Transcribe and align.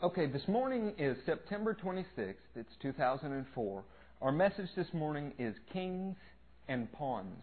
Okay, 0.00 0.26
this 0.26 0.46
morning 0.46 0.94
is 0.96 1.16
September 1.26 1.74
26th. 1.74 2.34
It's 2.54 2.70
2004. 2.82 3.84
Our 4.22 4.30
message 4.30 4.68
this 4.76 4.86
morning 4.92 5.32
is 5.40 5.56
Kings 5.72 6.14
and 6.68 6.92
Pawns. 6.92 7.42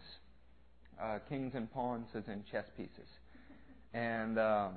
Uh, 0.98 1.18
kings 1.28 1.52
and 1.54 1.70
pawns 1.70 2.06
as 2.14 2.22
in 2.28 2.42
chess 2.50 2.64
pieces. 2.74 3.10
And 3.92 4.38
uh, 4.38 4.68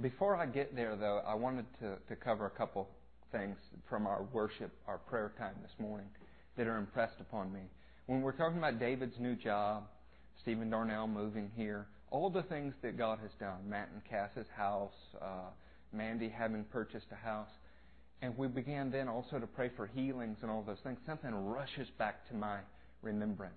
before 0.00 0.36
I 0.36 0.46
get 0.46 0.76
there, 0.76 0.94
though, 0.94 1.20
I 1.26 1.34
wanted 1.34 1.66
to, 1.80 1.96
to 2.08 2.14
cover 2.14 2.46
a 2.46 2.50
couple 2.50 2.88
things 3.32 3.56
from 3.88 4.06
our 4.06 4.22
worship, 4.32 4.70
our 4.86 4.98
prayer 4.98 5.32
time 5.36 5.56
this 5.60 5.72
morning 5.80 6.06
that 6.56 6.68
are 6.68 6.76
impressed 6.76 7.18
upon 7.18 7.52
me. 7.52 7.62
When 8.06 8.22
we're 8.22 8.30
talking 8.30 8.58
about 8.58 8.78
David's 8.78 9.18
new 9.18 9.34
job, 9.34 9.88
Stephen 10.40 10.70
Darnell 10.70 11.08
moving 11.08 11.50
here, 11.56 11.88
all 12.12 12.30
the 12.30 12.44
things 12.44 12.74
that 12.82 12.96
God 12.96 13.18
has 13.22 13.32
done, 13.40 13.68
Matt 13.68 13.88
and 13.92 14.04
Cass's 14.04 14.46
house, 14.56 14.94
uh, 15.20 15.50
Mandy 15.92 16.28
having 16.28 16.64
purchased 16.64 17.06
a 17.12 17.14
house. 17.14 17.50
And 18.20 18.36
we 18.38 18.46
began 18.46 18.90
then 18.90 19.08
also 19.08 19.38
to 19.38 19.46
pray 19.46 19.70
for 19.76 19.86
healings 19.86 20.38
and 20.42 20.50
all 20.50 20.62
those 20.62 20.78
things. 20.84 20.98
Something 21.06 21.34
rushes 21.34 21.88
back 21.98 22.28
to 22.28 22.34
my 22.34 22.58
remembrance. 23.02 23.54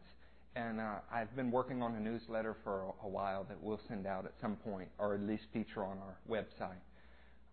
And 0.55 0.79
uh, 0.79 0.95
I've 1.11 1.35
been 1.35 1.51
working 1.51 1.81
on 1.81 1.95
a 1.95 1.99
newsletter 1.99 2.55
for 2.63 2.83
a, 2.83 3.05
a, 3.05 3.09
while 3.09 3.43
that 3.43 3.61
we'll 3.61 3.81
send 3.87 4.07
out 4.07 4.25
at 4.25 4.33
some 4.41 4.55
point, 4.55 4.87
or 4.97 5.13
at 5.13 5.21
least 5.21 5.43
feature 5.51 5.83
on 5.83 5.97
our 5.97 6.17
website, 6.29 6.79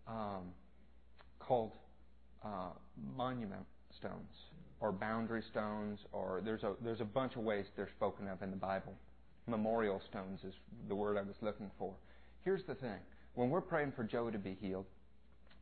um, 0.07 0.43
called 1.39 1.73
uh, 2.43 2.69
Monument 3.15 3.65
Stones 3.97 4.31
or 4.83 4.91
Boundary 4.91 5.41
Stones, 5.49 5.99
or 6.11 6.41
there's 6.43 6.63
a 6.63 6.73
there's 6.83 6.99
a 6.99 7.05
bunch 7.05 7.37
of 7.37 7.43
ways 7.43 7.65
they're 7.75 7.89
spoken 7.95 8.27
of 8.27 8.41
in 8.41 8.51
the 8.51 8.57
Bible. 8.57 8.93
Memorial 9.47 10.01
stones 10.09 10.41
is 10.43 10.53
the 10.89 10.95
word 10.95 11.17
I 11.17 11.21
was 11.21 11.35
looking 11.41 11.71
for. 11.79 11.93
Here's 12.43 12.63
the 12.65 12.75
thing: 12.75 12.99
when 13.35 13.49
we're 13.49 13.61
praying 13.61 13.93
for 13.95 14.03
Joe 14.03 14.29
to 14.29 14.37
be 14.37 14.57
healed, 14.61 14.85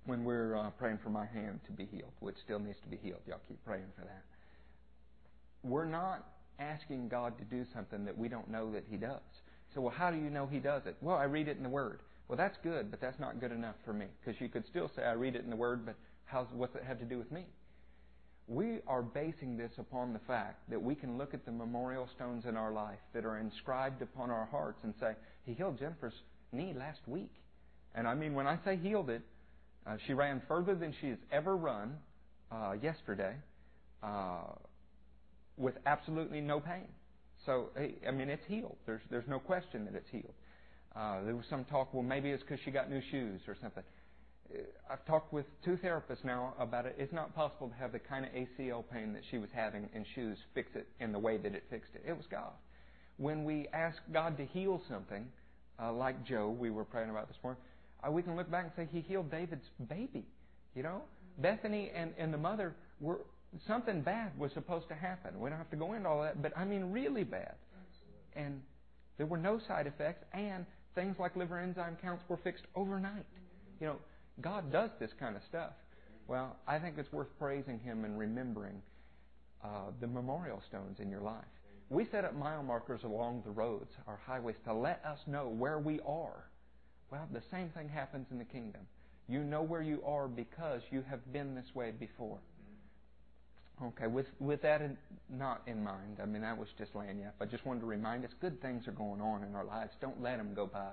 when 0.06 0.24
we're 0.24 0.56
uh, 0.56 0.70
praying 0.72 1.00
for 1.04 1.10
my 1.10 1.26
hand 1.26 1.60
to 1.66 1.72
be 1.72 1.86
healed, 1.86 2.12
which 2.20 2.36
still 2.44 2.60
needs 2.60 2.80
to 2.82 2.88
be 2.88 2.98
healed, 2.98 3.22
y'all 3.28 3.40
keep 3.48 3.64
praying 3.66 3.86
for 3.96 4.02
that. 4.02 4.24
We're 5.64 5.86
not 5.86 6.26
asking 6.60 7.10
God 7.10 7.38
to 7.38 7.44
do 7.46 7.66
something 7.74 8.06
that 8.06 8.18
we 8.18 8.28
don't 8.28 8.50
know 8.50 8.72
that 8.72 8.84
He 8.90 8.98
does. 8.98 9.20
So, 9.74 9.82
well, 9.82 9.94
how 9.96 10.12
do 10.12 10.18
you 10.18 10.30
know 10.30 10.48
He 10.48 10.60
does 10.60 10.84
it? 10.86 10.96
Well, 11.02 11.18
I 11.18 11.26
read 11.26 11.48
it 11.48 11.58
in 11.58 11.64
the 11.64 11.70
Word. 11.70 12.00
Well, 12.28 12.38
that's 12.38 12.58
good, 12.64 12.90
but 12.92 13.02
that's 13.02 13.20
not 13.20 13.40
good 13.40 13.52
enough 13.52 13.76
for 13.86 13.94
me 13.94 14.06
because 14.20 14.40
you 14.42 14.50
could 14.50 14.66
still 14.66 14.90
say 14.96 15.04
I 15.04 15.14
read 15.14 15.36
it 15.36 15.44
in 15.44 15.50
the 15.50 15.56
Word, 15.56 15.86
but 15.86 15.96
how's 16.26 16.48
what's 16.54 16.76
it 16.76 16.84
have 16.84 17.00
to 17.00 17.06
do 17.06 17.18
with 17.18 17.32
me? 17.32 17.46
We 18.48 18.80
are 18.88 19.02
basing 19.02 19.56
this 19.58 19.72
upon 19.78 20.14
the 20.14 20.20
fact 20.20 20.70
that 20.70 20.82
we 20.82 20.96
can 20.96 21.18
look 21.18 21.34
at 21.34 21.46
the 21.46 21.52
memorial 21.52 22.10
stones 22.16 22.46
in 22.46 22.58
our 22.58 22.72
life 22.72 23.00
that 23.14 23.24
are 23.24 23.38
inscribed 23.38 24.02
upon 24.02 24.30
our 24.30 24.46
hearts 24.46 24.80
and 24.84 24.94
say, 25.00 25.14
He 25.46 25.54
healed 25.54 25.80
Jennifer's 25.80 26.22
knee 26.52 26.74
last 26.78 27.00
week. 27.08 27.32
And 27.96 28.08
I 28.08 28.14
mean, 28.14 28.34
when 28.34 28.48
I 28.48 28.58
say 28.64 28.78
healed 28.78 29.10
it, 29.10 29.22
uh, 29.86 29.98
she 30.06 30.14
ran 30.14 30.42
further 30.48 30.76
than 30.76 30.94
she 31.02 31.10
has 31.10 31.18
ever 31.32 31.56
run 31.56 31.98
uh, 32.52 32.74
yesterday 32.82 33.36
uh, 34.04 34.54
with 35.58 35.76
absolutely 35.86 36.42
no 36.42 36.60
pain. 36.60 36.88
So, 37.46 37.70
I 37.76 38.12
mean, 38.12 38.30
it's 38.30 38.46
healed. 38.48 38.78
There's, 38.86 39.02
there's 39.10 39.28
no 39.28 39.40
question 39.40 39.86
that 39.86 39.96
it's 39.96 40.10
healed. 40.12 40.34
Uh, 40.96 41.24
there 41.24 41.36
was 41.36 41.46
some 41.50 41.66
talk, 41.66 41.94
well, 41.94 42.04
maybe 42.04 42.30
it's 42.30 42.44
because 42.44 42.60
she 42.64 42.72
got 42.72 42.90
new 42.90 43.02
shoes 43.10 43.42
or 43.48 43.56
something. 43.62 43.84
Uh, 44.54 44.60
I've 44.90 45.04
talked 45.06 45.34
with 45.34 45.46
two 45.64 45.78
therapists 45.78 46.24
now 46.24 46.54
about 46.60 46.86
it. 46.86 46.96
It's 47.00 47.14
not 47.14 47.34
possible 47.34 47.70
to 47.70 47.76
have 47.76 47.94
the 47.94 48.00
kind 48.00 48.26
of 48.26 48.32
ACL 48.32 48.84
pain 48.92 49.14
that 49.14 49.24
she 49.32 49.38
was 49.38 49.50
having 49.54 49.90
in 49.96 50.06
shoes 50.14 50.38
fix 50.54 50.70
it 50.76 50.88
in 51.00 51.12
the 51.12 51.20
way 51.20 51.38
that 51.38 51.56
it 51.56 51.64
fixed 51.70 51.96
it. 51.96 52.04
It 52.08 52.16
was 52.16 52.26
God. 52.30 52.52
When 53.18 53.44
we 53.44 53.68
ask 53.74 53.98
God 54.14 54.38
to 54.38 54.46
heal 54.46 54.82
something, 54.90 55.26
uh, 55.82 55.94
like 55.94 56.24
Joe, 56.26 56.50
we 56.50 56.70
were 56.70 56.86
praying 56.86 57.10
about 57.10 57.28
this 57.28 57.38
morning, 57.44 57.62
we 58.10 58.24
can 58.24 58.36
look 58.36 58.50
back 58.50 58.64
and 58.64 58.72
say 58.76 58.90
He 58.92 59.02
healed 59.02 59.30
David's 59.30 59.70
baby. 59.90 60.26
You 60.76 60.84
know, 60.84 61.02
Bethany 61.38 61.92
and, 61.94 62.14
and 62.18 62.34
the 62.34 62.38
mother 62.38 62.76
were 63.00 63.20
something 63.68 64.02
bad 64.02 64.38
was 64.40 64.52
supposed 64.54 64.88
to 64.88 64.96
happen. 64.96 65.40
We 65.40 65.50
don't 65.50 65.58
have 65.58 65.70
to 65.72 65.76
go 65.76 65.94
into 65.94 66.08
all 66.08 66.22
that, 66.22 66.42
but 66.42 66.58
I 66.58 66.66
mean 66.66 66.92
really 66.92 67.24
bad. 67.24 67.56
And 68.36 68.62
there 69.18 69.28
were 69.28 69.38
no 69.38 69.60
side 69.68 69.88
effects, 69.88 70.24
and 70.34 70.66
things 70.96 71.18
like 71.20 71.36
liver 71.36 71.60
enzyme 71.60 71.98
counts 72.02 72.24
were 72.30 72.38
fixed 72.38 72.64
overnight. 72.76 73.26
You 73.80 73.88
know, 73.88 73.96
God 74.40 74.72
does 74.72 74.90
this 75.00 75.12
kind 75.20 75.36
of 75.36 75.42
stuff. 75.50 75.72
Well, 76.28 76.56
I 76.66 76.80
think 76.80 76.98
it's 76.98 77.12
worth 77.12 77.28
praising 77.38 77.80
Him 77.80 78.06
and 78.06 78.18
remembering 78.18 78.82
uh, 79.64 79.92
the 80.00 80.08
memorial 80.08 80.62
stones 80.68 81.00
in 81.00 81.10
your 81.10 81.22
life. 81.22 81.44
We 81.90 82.08
set 82.10 82.24
up 82.24 82.34
mile 82.34 82.64
markers 82.64 83.02
along 83.04 83.44
the 83.44 83.52
roads, 83.52 83.92
our 84.08 84.18
highways, 84.26 84.56
to 84.66 84.74
let 84.74 85.04
us 85.06 85.20
know 85.28 85.50
where 85.50 85.78
we 85.78 86.00
are. 86.08 86.46
Well, 87.12 87.28
the 87.32 87.42
same 87.52 87.70
thing 87.70 87.90
happens 87.90 88.28
in 88.32 88.38
the 88.38 88.46
kingdom. 88.46 88.82
You 89.28 89.44
know 89.44 89.62
where 89.62 89.82
you 89.82 90.02
are 90.06 90.28
because 90.28 90.82
you 90.92 91.04
have 91.10 91.32
been 91.32 91.56
this 91.56 91.76
way 91.76 91.92
before. 91.92 92.40
Okay, 93.84 94.08
with 94.08 94.28
with 94.40 94.62
that 94.62 94.82
in, 94.82 94.98
not 95.30 95.62
in 95.66 95.84
mind, 95.84 96.20
I 96.22 96.26
mean 96.26 96.44
that 96.44 96.58
was 96.58 96.70
just 96.78 96.96
laying. 96.96 97.26
I 97.40 97.46
just 97.46 97.66
wanted 97.66 97.80
to 97.82 97.88
remind 97.88 98.24
us 98.24 98.32
good 98.40 98.62
things 98.62 98.88
are 98.88 98.92
going 98.92 99.22
on 99.22 99.44
in 99.44 99.56
our 99.56 99.66
lives. 99.66 99.92
Don't 100.00 100.22
let 100.22 100.38
them 100.38 100.54
go 100.54 100.68
by. 100.68 100.92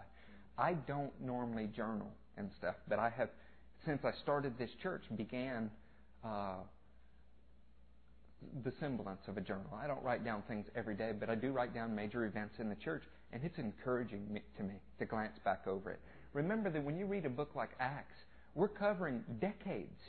I 0.57 0.73
don't 0.73 1.13
normally 1.21 1.69
journal 1.77 2.11
and 2.37 2.51
stuff, 2.59 2.77
but 2.89 2.99
I 2.99 3.11
have 3.11 3.29
since 3.85 4.05
I 4.05 4.13
started 4.23 4.59
this 4.59 4.71
church 4.83 5.03
began 5.17 5.71
uh, 6.25 6.57
the 8.65 8.73
semblance 8.81 9.21
of 9.29 9.37
a 9.37 9.41
journal. 9.41 9.71
I 9.77 9.87
don't 9.87 10.03
write 10.03 10.25
down 10.25 10.43
things 10.49 10.67
every 10.75 10.95
day, 10.95 11.13
but 11.19 11.29
I 11.29 11.35
do 11.35 11.53
write 11.53 11.75
down 11.75 11.95
major 11.95 12.25
events 12.25 12.55
in 12.59 12.69
the 12.69 12.77
church, 12.77 13.03
and 13.33 13.43
it's 13.45 13.59
encouraging 13.59 14.41
to 14.57 14.63
me 14.63 14.75
to 14.99 15.05
glance 15.05 15.39
back 15.45 15.67
over 15.67 15.91
it. 15.91 16.01
Remember 16.33 16.71
that 16.71 16.83
when 16.83 16.97
you 16.99 17.07
read 17.07 17.25
a 17.25 17.31
book 17.31 17.51
like 17.55 17.71
Acts, 17.81 18.17
we're 18.55 18.69
covering 18.69 19.25
decades 19.41 20.01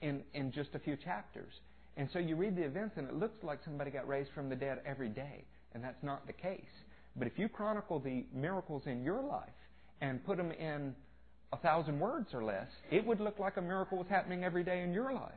in 0.00 0.22
in 0.34 0.52
just 0.52 0.70
a 0.74 0.78
few 0.78 0.96
chapters. 0.96 1.52
And 1.96 2.08
so 2.12 2.20
you 2.20 2.36
read 2.36 2.56
the 2.56 2.62
events, 2.62 2.96
and 2.96 3.08
it 3.08 3.14
looks 3.14 3.42
like 3.42 3.58
somebody 3.64 3.90
got 3.90 4.06
raised 4.06 4.30
from 4.32 4.48
the 4.48 4.54
dead 4.54 4.80
every 4.86 5.08
day, 5.08 5.44
and 5.74 5.82
that's 5.82 6.02
not 6.02 6.26
the 6.28 6.32
case. 6.32 6.60
But 7.16 7.26
if 7.26 7.38
you 7.38 7.48
chronicle 7.48 7.98
the 7.98 8.24
miracles 8.32 8.84
in 8.86 9.02
your 9.02 9.20
life 9.20 9.48
and 10.00 10.24
put 10.24 10.36
them 10.36 10.52
in 10.52 10.94
a 11.52 11.56
thousand 11.56 11.98
words 11.98 12.28
or 12.32 12.44
less, 12.44 12.68
it 12.92 13.04
would 13.04 13.20
look 13.20 13.40
like 13.40 13.56
a 13.56 13.62
miracle 13.62 13.98
was 13.98 14.06
happening 14.08 14.44
every 14.44 14.62
day 14.62 14.82
in 14.82 14.92
your 14.92 15.12
life. 15.12 15.32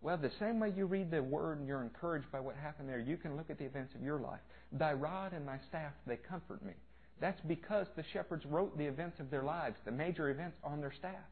Well, 0.00 0.16
the 0.16 0.30
same 0.38 0.60
way 0.60 0.72
you 0.76 0.86
read 0.86 1.10
the 1.10 1.22
word 1.22 1.58
and 1.58 1.66
you're 1.66 1.82
encouraged 1.82 2.30
by 2.30 2.40
what 2.40 2.54
happened 2.56 2.88
there, 2.88 3.00
you 3.00 3.16
can 3.16 3.36
look 3.36 3.50
at 3.50 3.58
the 3.58 3.64
events 3.64 3.94
of 3.94 4.02
your 4.02 4.20
life. 4.20 4.40
Thy 4.72 4.92
rod 4.92 5.32
and 5.32 5.46
thy 5.46 5.58
staff, 5.68 5.92
they 6.06 6.16
comfort 6.16 6.64
me. 6.64 6.74
That's 7.20 7.40
because 7.48 7.88
the 7.96 8.04
shepherds 8.12 8.46
wrote 8.46 8.78
the 8.78 8.84
events 8.84 9.18
of 9.18 9.30
their 9.30 9.42
lives, 9.42 9.76
the 9.84 9.90
major 9.90 10.30
events, 10.30 10.56
on 10.62 10.80
their 10.80 10.92
staff. 10.92 11.26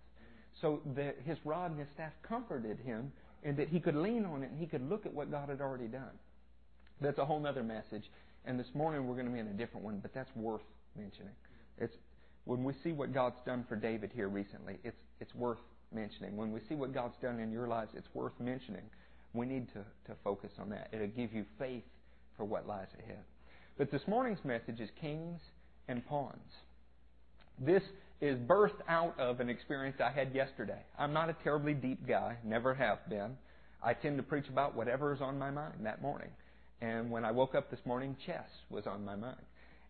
So 0.60 0.80
the, 0.96 1.14
his 1.24 1.38
rod 1.44 1.70
and 1.70 1.78
his 1.78 1.88
staff 1.94 2.12
comforted 2.22 2.80
him 2.80 3.12
and 3.44 3.56
that 3.56 3.68
he 3.68 3.78
could 3.78 3.94
lean 3.94 4.24
on 4.24 4.42
it 4.42 4.50
and 4.50 4.58
he 4.58 4.66
could 4.66 4.88
look 4.88 5.06
at 5.06 5.14
what 5.14 5.30
God 5.30 5.48
had 5.48 5.60
already 5.60 5.86
done. 5.86 6.18
That's 7.00 7.18
a 7.18 7.24
whole 7.24 7.46
other 7.46 7.62
message. 7.62 8.10
And 8.44 8.58
this 8.58 8.66
morning 8.74 9.06
we're 9.06 9.14
going 9.14 9.26
to 9.26 9.32
be 9.32 9.38
in 9.38 9.48
a 9.48 9.52
different 9.52 9.84
one, 9.84 10.00
but 10.00 10.12
that's 10.12 10.34
worth 10.34 10.62
mentioning. 10.96 11.34
It's 11.78 11.94
when 12.44 12.64
we 12.64 12.72
see 12.82 12.92
what 12.92 13.12
God's 13.12 13.38
done 13.44 13.64
for 13.68 13.76
David 13.76 14.10
here 14.14 14.28
recently, 14.28 14.78
it's 14.82 14.96
it's 15.20 15.34
worth 15.34 15.58
mentioning. 15.92 16.36
When 16.36 16.52
we 16.52 16.60
see 16.68 16.74
what 16.74 16.92
God's 16.92 17.16
done 17.22 17.40
in 17.40 17.50
your 17.50 17.66
lives, 17.66 17.92
it's 17.94 18.08
worth 18.14 18.32
mentioning. 18.40 18.84
We 19.34 19.46
need 19.46 19.68
to, 19.68 19.84
to 20.10 20.16
focus 20.24 20.50
on 20.58 20.70
that. 20.70 20.88
It'll 20.92 21.06
give 21.08 21.32
you 21.32 21.44
faith 21.58 21.84
for 22.36 22.44
what 22.44 22.66
lies 22.66 22.88
ahead. 23.02 23.22
But 23.78 23.90
this 23.90 24.02
morning's 24.06 24.44
message 24.44 24.80
is 24.80 24.88
kings 25.00 25.40
and 25.88 26.06
pawns. 26.06 26.52
This 27.58 27.82
is 28.20 28.38
birthed 28.38 28.80
out 28.88 29.18
of 29.18 29.40
an 29.40 29.48
experience 29.48 29.96
I 30.00 30.10
had 30.10 30.34
yesterday. 30.34 30.80
I'm 30.98 31.12
not 31.12 31.28
a 31.28 31.36
terribly 31.44 31.74
deep 31.74 32.06
guy, 32.06 32.36
never 32.44 32.74
have 32.74 33.08
been. 33.08 33.36
I 33.82 33.94
tend 33.94 34.16
to 34.16 34.22
preach 34.22 34.48
about 34.48 34.74
whatever 34.74 35.14
is 35.14 35.20
on 35.20 35.38
my 35.38 35.50
mind 35.50 35.74
that 35.84 36.00
morning. 36.00 36.30
And 36.80 37.10
when 37.10 37.24
I 37.24 37.30
woke 37.30 37.54
up 37.54 37.70
this 37.70 37.80
morning, 37.84 38.16
chess 38.26 38.48
was 38.70 38.86
on 38.86 39.04
my 39.04 39.16
mind. 39.16 39.36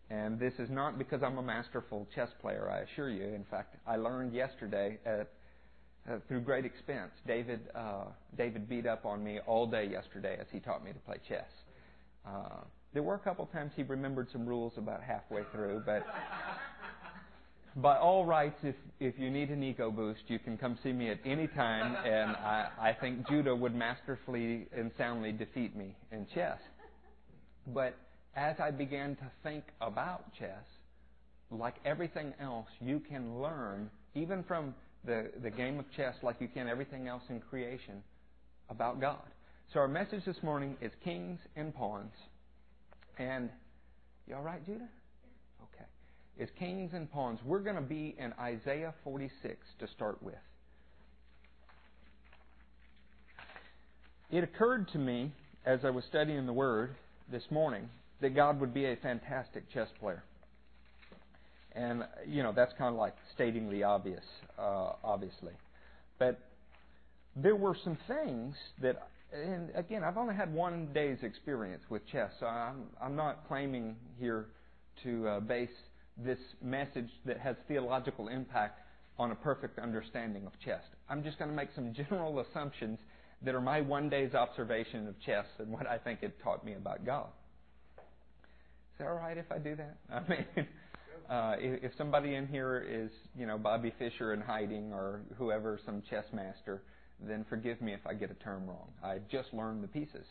And 0.09 0.39
this 0.39 0.53
is 0.59 0.69
not 0.69 0.97
because 0.97 1.21
I'm 1.21 1.37
a 1.37 1.41
masterful 1.41 2.07
chess 2.15 2.29
player, 2.41 2.69
I 2.71 2.79
assure 2.79 3.09
you. 3.09 3.23
In 3.23 3.45
fact, 3.49 3.75
I 3.85 3.97
learned 3.97 4.33
yesterday 4.33 4.99
at, 5.05 5.29
uh, 6.07 6.17
through 6.27 6.41
great 6.41 6.65
expense. 6.65 7.11
David 7.25 7.61
uh, 7.75 8.05
David 8.37 8.69
beat 8.69 8.85
up 8.85 9.05
on 9.05 9.23
me 9.23 9.39
all 9.45 9.67
day 9.67 9.87
yesterday 9.89 10.37
as 10.39 10.47
he 10.51 10.59
taught 10.59 10.83
me 10.83 10.91
to 10.91 10.99
play 10.99 11.17
chess. 11.27 11.49
Uh, 12.25 12.61
there 12.93 13.03
were 13.03 13.15
a 13.15 13.19
couple 13.19 13.45
times 13.47 13.71
he 13.75 13.83
remembered 13.83 14.27
some 14.31 14.45
rules 14.45 14.73
about 14.77 15.03
halfway 15.03 15.41
through, 15.51 15.83
but 15.85 16.05
by 17.75 17.97
all 17.97 18.25
rights, 18.25 18.57
if, 18.63 18.75
if 18.99 19.19
you 19.19 19.29
need 19.29 19.49
an 19.49 19.61
ego 19.61 19.91
boost, 19.91 20.21
you 20.27 20.39
can 20.39 20.57
come 20.57 20.77
see 20.81 20.91
me 20.91 21.09
at 21.09 21.19
any 21.25 21.47
time, 21.47 21.95
and 22.03 22.31
I, 22.31 22.69
I 22.79 22.93
think 22.99 23.27
Judah 23.29 23.55
would 23.55 23.75
masterfully 23.75 24.67
and 24.75 24.91
soundly 24.97 25.31
defeat 25.31 25.75
me 25.75 25.95
in 26.11 26.25
chess. 26.33 26.57
But 27.67 27.95
as 28.35 28.55
I 28.59 28.71
began 28.71 29.15
to 29.17 29.31
think 29.43 29.63
about 29.79 30.33
chess, 30.39 30.63
like 31.51 31.75
everything 31.85 32.33
else, 32.39 32.67
you 32.81 32.99
can 32.99 33.41
learn, 33.41 33.89
even 34.15 34.43
from 34.43 34.73
the, 35.07 35.31
the 35.41 35.49
game 35.49 35.79
of 35.79 35.85
chess 35.95 36.13
like 36.21 36.35
you 36.39 36.47
can 36.47 36.67
everything 36.67 37.07
else 37.07 37.23
in 37.29 37.39
creation 37.39 38.03
about 38.69 39.01
God. 39.01 39.23
So 39.73 39.79
our 39.79 39.87
message 39.87 40.23
this 40.25 40.43
morning 40.43 40.77
is 40.81 40.91
kings 41.03 41.39
and 41.55 41.73
pawns. 41.73 42.13
And 43.17 43.49
you 44.27 44.35
all 44.35 44.43
right, 44.43 44.63
Judah? 44.65 44.87
Okay. 45.63 45.85
Is 46.37 46.49
kings 46.59 46.91
and 46.93 47.11
pawns. 47.11 47.39
We're 47.45 47.59
going 47.59 47.77
to 47.77 47.81
be 47.81 48.15
in 48.19 48.33
Isaiah 48.39 48.93
46 49.03 49.57
to 49.79 49.87
start 49.87 50.21
with. 50.21 50.35
It 54.29 54.43
occurred 54.43 54.89
to 54.89 54.97
me 54.97 55.31
as 55.65 55.79
I 55.85 55.89
was 55.89 56.03
studying 56.09 56.45
the 56.45 56.53
Word 56.53 56.95
this 57.31 57.43
morning 57.49 57.89
that 58.19 58.35
God 58.35 58.59
would 58.59 58.73
be 58.73 58.85
a 58.85 58.97
fantastic 58.97 59.71
chess 59.73 59.87
player. 59.99 60.23
And, 61.73 62.03
you 62.25 62.43
know, 62.43 62.51
that's 62.51 62.73
kind 62.77 62.93
of 62.93 62.99
like 62.99 63.15
stating 63.35 63.69
the 63.69 63.83
obvious, 63.83 64.23
uh, 64.57 64.93
obviously. 65.03 65.53
But 66.17 66.39
there 67.35 67.55
were 67.55 67.75
some 67.83 67.97
things 68.07 68.55
that, 68.81 69.09
and 69.31 69.69
again, 69.75 70.03
I've 70.03 70.17
only 70.17 70.35
had 70.35 70.53
one 70.53 70.89
day's 70.93 71.19
experience 71.21 71.83
with 71.89 72.01
chess, 72.07 72.31
so 72.39 72.47
I'm, 72.47 72.85
I'm 73.01 73.15
not 73.15 73.47
claiming 73.47 73.95
here 74.19 74.47
to 75.03 75.27
uh, 75.27 75.39
base 75.41 75.69
this 76.17 76.39
message 76.63 77.09
that 77.25 77.37
has 77.39 77.55
theological 77.67 78.27
impact 78.27 78.79
on 79.19 79.31
a 79.31 79.35
perfect 79.35 79.79
understanding 79.79 80.45
of 80.45 80.53
chess. 80.63 80.81
I'm 81.09 81.23
just 81.23 81.37
going 81.37 81.49
to 81.49 81.55
make 81.55 81.69
some 81.75 81.93
general 82.09 82.39
assumptions 82.39 82.99
that 83.43 83.53
are 83.53 83.61
my 83.61 83.81
one 83.81 84.09
day's 84.09 84.33
observation 84.33 85.07
of 85.07 85.19
chess 85.21 85.45
and 85.59 85.69
what 85.69 85.85
I 85.85 85.97
think 85.97 86.23
it 86.23 86.35
taught 86.43 86.65
me 86.65 86.73
about 86.73 87.05
God. 87.05 87.27
Is 87.97 88.99
that 88.99 89.07
all 89.07 89.15
right 89.15 89.37
if 89.37 89.51
I 89.51 89.59
do 89.59 89.75
that? 89.75 89.97
I 90.11 90.27
mean, 90.27 90.45
uh, 91.29 91.55
if, 91.59 91.91
if 91.91 91.97
somebody 91.97 92.35
in 92.35 92.47
here 92.47 92.85
is, 92.87 93.11
you 93.37 93.45
know, 93.45 93.57
Bobby 93.57 93.93
Fischer 93.97 94.33
in 94.33 94.41
hiding 94.41 94.93
or 94.93 95.21
whoever, 95.37 95.79
some 95.85 96.01
chess 96.09 96.25
master, 96.31 96.83
then 97.19 97.45
forgive 97.49 97.81
me 97.81 97.93
if 97.93 98.05
I 98.05 98.13
get 98.13 98.31
a 98.31 98.35
term 98.35 98.67
wrong. 98.67 98.89
I 99.03 99.19
just 99.29 99.53
learned 99.53 99.83
the 99.83 99.87
pieces. 99.87 100.25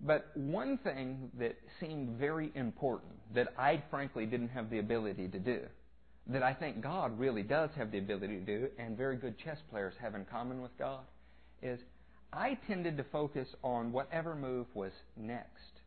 But 0.00 0.30
one 0.34 0.78
thing 0.78 1.30
that 1.38 1.56
seemed 1.80 2.18
very 2.18 2.52
important 2.54 3.12
that 3.34 3.48
I 3.58 3.82
frankly 3.90 4.26
didn't 4.26 4.48
have 4.48 4.70
the 4.70 4.78
ability 4.78 5.28
to 5.28 5.38
do, 5.38 5.60
that 6.28 6.42
I 6.42 6.54
think 6.54 6.80
God 6.80 7.18
really 7.18 7.42
does 7.42 7.70
have 7.76 7.90
the 7.90 7.98
ability 7.98 8.38
to 8.38 8.44
do, 8.44 8.68
and 8.78 8.96
very 8.96 9.16
good 9.16 9.36
chess 9.38 9.58
players 9.70 9.94
have 10.00 10.14
in 10.14 10.24
common 10.24 10.62
with 10.62 10.76
God, 10.78 11.00
is 11.62 11.80
I 12.32 12.58
tended 12.66 12.96
to 12.98 13.04
focus 13.04 13.48
on 13.62 13.90
whatever 13.92 14.34
move 14.34 14.66
was 14.74 14.92
next. 15.16 15.80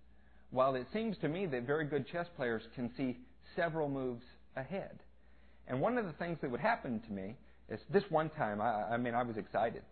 While 0.50 0.76
it 0.76 0.88
seems 0.92 1.18
to 1.20 1.30
me 1.30 1.46
that 1.46 1.64
very 1.64 1.86
good 1.86 2.08
chess 2.08 2.28
players 2.36 2.64
can 2.76 2.92
see 2.98 3.18
several 3.56 3.90
moves 3.90 4.24
ahead. 4.56 5.00
And 5.68 5.80
one 5.80 5.98
of 5.98 6.06
the 6.06 6.14
things 6.14 6.38
that 6.42 6.52
would 6.52 6.60
happen 6.60 7.00
to 7.08 7.12
me 7.12 7.36
is 7.70 7.80
this 7.92 8.04
one 8.10 8.30
time, 8.30 8.62
I, 8.62 8.94
I 8.94 8.98
mean, 8.98 9.14
I 9.14 9.24
was 9.24 9.38
excited. 9.38 9.84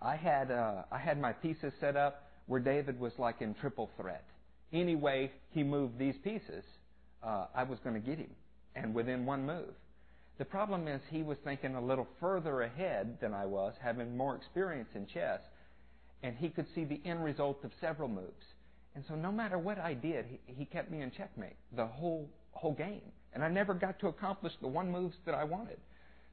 I 0.00 0.16
had, 0.16 0.50
uh, 0.50 0.82
I 0.90 0.98
had 0.98 1.20
my 1.20 1.32
pieces 1.32 1.72
set 1.80 1.96
up 1.96 2.28
where 2.46 2.60
David 2.60 2.98
was 2.98 3.12
like 3.18 3.40
in 3.40 3.54
triple 3.54 3.90
threat. 3.96 4.24
Any 4.72 4.96
way 4.96 5.30
he 5.50 5.62
moved 5.62 5.98
these 5.98 6.16
pieces, 6.22 6.64
uh, 7.22 7.46
I 7.54 7.62
was 7.62 7.78
going 7.80 7.94
to 7.94 8.06
get 8.06 8.18
him, 8.18 8.30
and 8.74 8.94
within 8.94 9.26
one 9.26 9.46
move. 9.46 9.74
The 10.38 10.44
problem 10.44 10.86
is 10.86 11.00
he 11.10 11.22
was 11.22 11.36
thinking 11.42 11.74
a 11.74 11.84
little 11.84 12.06
further 12.20 12.62
ahead 12.62 13.18
than 13.20 13.34
I 13.34 13.46
was, 13.46 13.74
having 13.82 14.16
more 14.16 14.36
experience 14.36 14.88
in 14.94 15.06
chess, 15.06 15.40
and 16.22 16.36
he 16.36 16.48
could 16.48 16.66
see 16.74 16.84
the 16.84 17.00
end 17.04 17.24
result 17.24 17.64
of 17.64 17.72
several 17.80 18.08
moves. 18.08 18.44
And 18.94 19.04
so 19.08 19.14
no 19.14 19.32
matter 19.32 19.58
what 19.58 19.78
I 19.78 19.94
did, 19.94 20.26
he, 20.26 20.54
he 20.54 20.64
kept 20.64 20.90
me 20.90 21.02
in 21.02 21.10
checkmate 21.10 21.56
the 21.74 21.86
whole 21.86 22.28
whole 22.58 22.74
game. 22.74 23.02
And 23.32 23.44
I 23.44 23.48
never 23.48 23.74
got 23.74 23.98
to 24.00 24.08
accomplish 24.08 24.52
the 24.60 24.68
one 24.68 24.90
moves 24.90 25.16
that 25.26 25.34
I 25.34 25.44
wanted. 25.44 25.78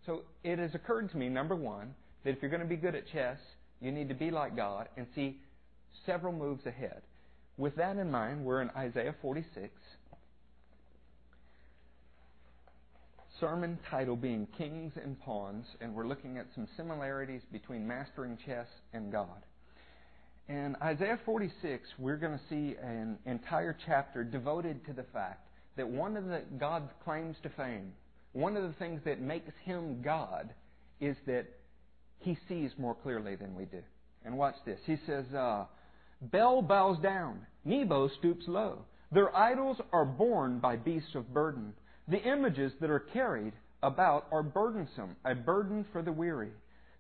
So 0.06 0.24
it 0.44 0.60
has 0.60 0.74
occurred 0.76 1.12
to 1.12 1.18
me, 1.18 1.30
number 1.30 1.56
one, 1.56 1.94
that 2.24 2.32
if 2.32 2.42
you're 2.42 2.52
going 2.52 2.62
to 2.62 2.68
be 2.68 2.76
good 2.76 2.96
at 2.96 3.04
chess, 3.12 3.38
you 3.82 3.92
need 3.92 4.10
to 4.10 4.16
be 4.16 4.32
like 4.32 4.56
God 4.56 4.90
and 4.98 5.06
see 5.16 5.38
several 6.06 6.34
moves 6.34 6.66
ahead. 6.66 7.02
With 7.58 7.76
that 7.76 7.98
in 7.98 8.12
mind, 8.12 8.44
we're 8.44 8.62
in 8.62 8.70
Isaiah 8.72 9.16
46. 9.22 9.72
sermon 13.40 13.78
title 13.90 14.16
being 14.16 14.48
Kings 14.58 14.94
and 15.04 15.20
Pawns, 15.20 15.66
and 15.82 15.94
we're 15.94 16.08
looking 16.08 16.38
at 16.38 16.46
some 16.56 16.68
similarities 16.78 17.42
between 17.52 17.86
mastering 17.86 18.38
chess 18.46 18.68
and 18.94 19.12
God. 19.12 19.44
In 20.48 20.76
Isaiah 20.82 21.20
46, 21.26 21.88
we're 21.98 22.18
going 22.18 22.38
to 22.38 22.44
see 22.50 22.76
an 22.82 23.18
entire 23.26 23.76
chapter 23.86 24.24
devoted 24.24 24.86
to 24.86 24.94
the 24.94 25.04
fact 25.12 25.48
that 25.78 25.88
one 25.88 26.18
of 26.18 26.26
the 26.26 26.42
God's 26.60 26.92
claims 27.04 27.36
to 27.44 27.50
fame, 27.50 27.92
one 28.34 28.58
of 28.58 28.64
the 28.64 28.74
things 28.80 29.02
that 29.06 29.22
makes 29.22 29.52
him 29.64 30.02
God, 30.02 30.54
is 31.00 31.16
that 31.26 31.46
he 32.20 32.38
sees 32.48 32.72
more 32.78 32.96
clearly 32.96 33.36
than 33.36 33.56
we 33.56 33.66
do. 33.66 33.82
And 34.24 34.38
watch 34.38 34.56
this. 34.66 34.80
He 34.86 34.98
says, 35.06 35.26
uh, 35.34 35.66
bows 36.32 37.00
down, 37.00 37.46
Nebo 37.64 38.10
stoops 38.20 38.46
low. 38.48 38.80
Their 39.12 39.36
idols 39.36 39.78
are 39.94 40.06
borne 40.06 40.60
by 40.60 40.78
beasts 40.78 41.16
of 41.16 41.34
burden. 41.34 41.74
The 42.08 42.22
images 42.22 42.72
that 42.82 42.90
are 42.90 43.00
carried 43.00 43.54
about 43.84 44.28
are 44.32 44.44
burdensome, 44.44 45.16
a 45.24 45.36
burden 45.36 45.86
for 45.92 46.02
the 46.02 46.12
weary. 46.12 46.52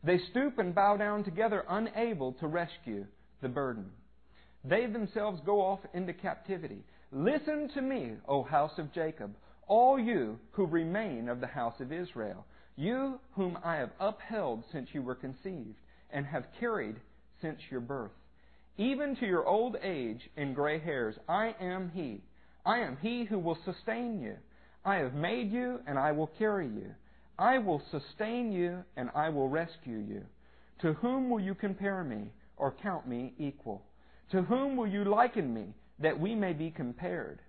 They 0.03 0.19
stoop 0.29 0.59
and 0.59 0.75
bow 0.75 0.97
down 0.97 1.23
together, 1.23 1.65
unable 1.67 2.33
to 2.33 2.47
rescue 2.47 3.05
the 3.41 3.49
burden. 3.49 3.85
They 4.67 4.87
themselves 4.87 5.41
go 5.45 5.61
off 5.61 5.79
into 5.93 6.13
captivity. 6.13 6.83
Listen 7.11 7.69
to 7.75 7.81
me, 7.81 8.13
O 8.27 8.41
house 8.41 8.77
of 8.79 8.91
Jacob, 8.93 9.35
all 9.67 9.99
you 9.99 10.39
who 10.51 10.65
remain 10.65 11.29
of 11.29 11.39
the 11.39 11.47
house 11.47 11.79
of 11.79 11.91
Israel, 11.91 12.45
you 12.75 13.19
whom 13.35 13.57
I 13.63 13.75
have 13.75 13.91
upheld 13.99 14.63
since 14.71 14.89
you 14.91 15.01
were 15.03 15.15
conceived, 15.15 15.75
and 16.09 16.25
have 16.25 16.45
carried 16.59 16.95
since 17.41 17.59
your 17.69 17.79
birth. 17.79 18.11
Even 18.77 19.15
to 19.17 19.25
your 19.25 19.45
old 19.45 19.77
age 19.81 20.29
and 20.35 20.55
gray 20.55 20.79
hairs, 20.79 21.15
I 21.29 21.55
am 21.61 21.91
He. 21.93 22.21
I 22.65 22.79
am 22.79 22.97
He 23.01 23.23
who 23.23 23.39
will 23.39 23.57
sustain 23.65 24.19
you. 24.19 24.35
I 24.83 24.95
have 24.95 25.13
made 25.13 25.51
you, 25.51 25.79
and 25.87 25.97
I 25.97 26.11
will 26.11 26.31
carry 26.39 26.67
you. 26.67 26.91
I 27.37 27.59
will 27.59 27.81
sustain 27.91 28.51
you, 28.51 28.83
and 28.97 29.09
I 29.15 29.29
will 29.29 29.47
rescue 29.47 29.97
you. 29.97 30.23
To 30.81 30.93
whom 30.93 31.29
will 31.29 31.39
you 31.39 31.55
compare 31.55 32.03
me, 32.03 32.31
or 32.57 32.73
count 32.81 33.07
me 33.07 33.33
equal? 33.37 33.83
To 34.31 34.41
whom 34.41 34.75
will 34.75 34.87
you 34.87 35.03
liken 35.03 35.53
me, 35.53 35.73
that 35.99 36.19
we 36.19 36.35
may 36.35 36.53
be 36.53 36.71
compared? 36.71 37.39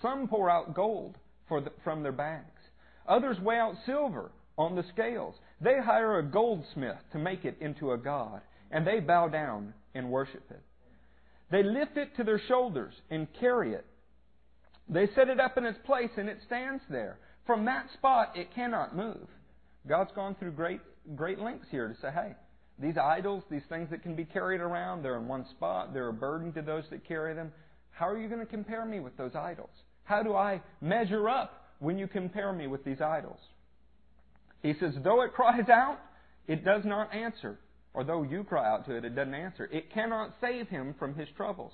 Some 0.00 0.28
pour 0.28 0.48
out 0.48 0.74
gold 0.74 1.16
the, 1.48 1.72
from 1.82 2.02
their 2.02 2.12
bags. 2.12 2.46
Others 3.08 3.38
weigh 3.40 3.58
out 3.58 3.74
silver 3.84 4.30
on 4.56 4.76
the 4.76 4.84
scales. 4.92 5.34
They 5.60 5.78
hire 5.80 6.18
a 6.18 6.22
goldsmith 6.22 6.98
to 7.12 7.18
make 7.18 7.44
it 7.44 7.56
into 7.60 7.92
a 7.92 7.98
god, 7.98 8.40
and 8.70 8.86
they 8.86 9.00
bow 9.00 9.28
down 9.28 9.74
and 9.94 10.10
worship 10.10 10.44
it. 10.50 10.62
They 11.50 11.64
lift 11.64 11.96
it 11.96 12.16
to 12.16 12.24
their 12.24 12.40
shoulders 12.46 12.94
and 13.10 13.26
carry 13.40 13.74
it 13.74 13.84
they 14.90 15.06
set 15.14 15.28
it 15.28 15.38
up 15.38 15.56
in 15.56 15.64
its 15.64 15.78
place 15.86 16.10
and 16.16 16.28
it 16.28 16.38
stands 16.46 16.82
there. 16.90 17.18
From 17.46 17.64
that 17.66 17.86
spot, 17.94 18.32
it 18.34 18.52
cannot 18.54 18.96
move. 18.96 19.28
God's 19.88 20.10
gone 20.14 20.34
through 20.34 20.52
great, 20.52 20.80
great 21.14 21.38
lengths 21.38 21.68
here 21.70 21.88
to 21.88 21.94
say, 22.00 22.10
hey, 22.12 22.34
these 22.80 22.96
idols, 22.96 23.42
these 23.50 23.62
things 23.68 23.88
that 23.90 24.02
can 24.02 24.14
be 24.14 24.24
carried 24.24 24.60
around, 24.60 25.02
they're 25.02 25.16
in 25.16 25.28
one 25.28 25.46
spot, 25.50 25.92
they're 25.92 26.08
a 26.08 26.12
burden 26.12 26.52
to 26.54 26.62
those 26.62 26.84
that 26.90 27.06
carry 27.06 27.34
them. 27.34 27.52
How 27.90 28.08
are 28.08 28.18
you 28.18 28.28
going 28.28 28.40
to 28.40 28.46
compare 28.46 28.84
me 28.84 29.00
with 29.00 29.16
those 29.16 29.34
idols? 29.34 29.70
How 30.04 30.22
do 30.22 30.34
I 30.34 30.62
measure 30.80 31.28
up 31.28 31.66
when 31.78 31.98
you 31.98 32.06
compare 32.06 32.52
me 32.52 32.66
with 32.66 32.84
these 32.84 33.00
idols? 33.00 33.38
He 34.62 34.74
says, 34.80 34.94
though 35.02 35.22
it 35.22 35.32
cries 35.32 35.68
out, 35.68 35.98
it 36.48 36.64
does 36.64 36.82
not 36.84 37.14
answer. 37.14 37.58
Or 37.92 38.04
though 38.04 38.22
you 38.22 38.44
cry 38.44 38.68
out 38.68 38.86
to 38.86 38.96
it, 38.96 39.04
it 39.04 39.14
doesn't 39.14 39.34
answer. 39.34 39.68
It 39.72 39.92
cannot 39.92 40.34
save 40.40 40.68
him 40.68 40.94
from 40.98 41.14
his 41.14 41.28
troubles. 41.36 41.72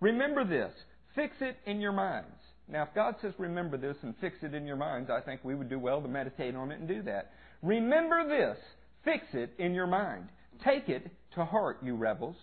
Remember 0.00 0.44
this. 0.44 0.72
Fix 1.14 1.34
it 1.40 1.56
in 1.66 1.80
your 1.80 1.92
minds. 1.92 2.28
Now, 2.68 2.82
if 2.82 2.94
God 2.94 3.16
says 3.22 3.32
remember 3.38 3.76
this 3.76 3.96
and 4.02 4.14
fix 4.20 4.36
it 4.42 4.54
in 4.54 4.66
your 4.66 4.76
minds, 4.76 5.10
I 5.10 5.20
think 5.20 5.42
we 5.42 5.54
would 5.54 5.70
do 5.70 5.78
well 5.78 6.02
to 6.02 6.08
meditate 6.08 6.54
on 6.54 6.70
it 6.70 6.78
and 6.78 6.88
do 6.88 7.02
that. 7.02 7.32
Remember 7.62 8.28
this. 8.28 8.58
Fix 9.04 9.24
it 9.32 9.52
in 9.58 9.74
your 9.74 9.86
mind. 9.86 10.28
Take 10.64 10.88
it 10.88 11.10
to 11.34 11.44
heart, 11.44 11.78
you 11.82 11.94
rebels. 11.94 12.36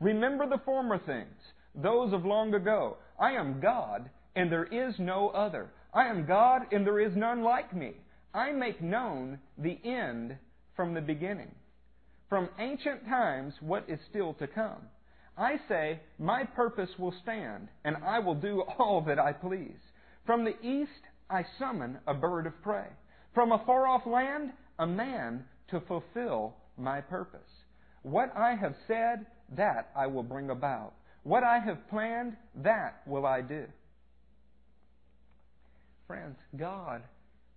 Remember 0.00 0.48
the 0.48 0.62
former 0.64 0.98
things, 0.98 1.36
those 1.74 2.12
of 2.12 2.24
long 2.24 2.54
ago. 2.54 2.96
I 3.18 3.32
am 3.32 3.60
God, 3.60 4.08
and 4.36 4.50
there 4.50 4.64
is 4.64 4.94
no 4.98 5.30
other. 5.30 5.70
I 5.92 6.06
am 6.06 6.26
God, 6.26 6.62
and 6.72 6.86
there 6.86 7.00
is 7.00 7.16
none 7.16 7.42
like 7.42 7.74
me. 7.74 7.94
I 8.34 8.52
make 8.52 8.80
known 8.80 9.38
the 9.58 9.78
end 9.84 10.36
from 10.76 10.94
the 10.94 11.00
beginning. 11.00 11.50
From 12.28 12.48
ancient 12.58 13.06
times, 13.06 13.54
what 13.60 13.84
is 13.88 13.98
still 14.10 14.34
to 14.34 14.46
come. 14.46 14.82
I 15.36 15.56
say, 15.68 16.00
My 16.18 16.44
purpose 16.44 16.90
will 16.98 17.14
stand, 17.22 17.68
and 17.84 17.96
I 18.04 18.18
will 18.18 18.34
do 18.34 18.62
all 18.78 19.00
that 19.06 19.18
I 19.18 19.32
please. 19.32 19.78
From 20.26 20.44
the 20.44 20.60
east 20.62 20.90
I 21.30 21.44
summon 21.58 21.98
a 22.06 22.14
bird 22.14 22.46
of 22.46 22.60
prey. 22.62 22.86
From 23.34 23.52
a 23.52 23.62
far 23.64 23.86
off 23.86 24.06
land, 24.06 24.52
a 24.78 24.86
man 24.86 25.44
to 25.70 25.80
fulfill 25.80 26.54
my 26.76 27.00
purpose. 27.00 27.40
What 28.02 28.34
I 28.36 28.54
have 28.54 28.74
said, 28.86 29.26
that 29.56 29.90
I 29.96 30.06
will 30.06 30.22
bring 30.22 30.50
about. 30.50 30.94
What 31.22 31.42
I 31.42 31.58
have 31.58 31.88
planned, 31.88 32.36
that 32.56 33.00
will 33.06 33.26
I 33.26 33.40
do. 33.40 33.64
Friends, 36.06 36.36
God 36.56 37.02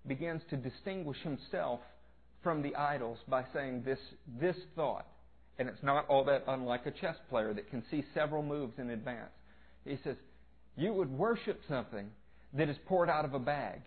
begins 0.08 0.42
to 0.50 0.58
distinguish 0.58 1.18
himself 1.24 1.80
from 2.44 2.62
the 2.62 2.76
idols 2.76 3.20
by 3.28 3.46
saying 3.54 3.84
this, 3.86 4.00
this 4.40 4.56
thought 4.76 5.06
and 5.62 5.70
it's 5.70 5.84
not 5.84 6.08
all 6.08 6.24
that 6.26 6.44
unlike 6.48 6.88
a 6.88 6.92
chess 6.92 7.16
player 7.30 7.54
that 7.54 7.70
can 7.70 7.84
see 7.92 8.04
several 8.16 8.42
moves 8.42 8.74
in 8.80 8.90
advance. 8.90 9.30
He 9.86 9.98
says, 10.04 10.16
You 10.76 10.92
would 10.94 11.12
worship 11.12 11.62
something 11.70 12.10
that 12.54 12.68
is 12.68 12.78
poured 12.88 13.10
out 13.10 13.26
of 13.26 13.36
a 13.36 13.40
bag. 13.40 13.82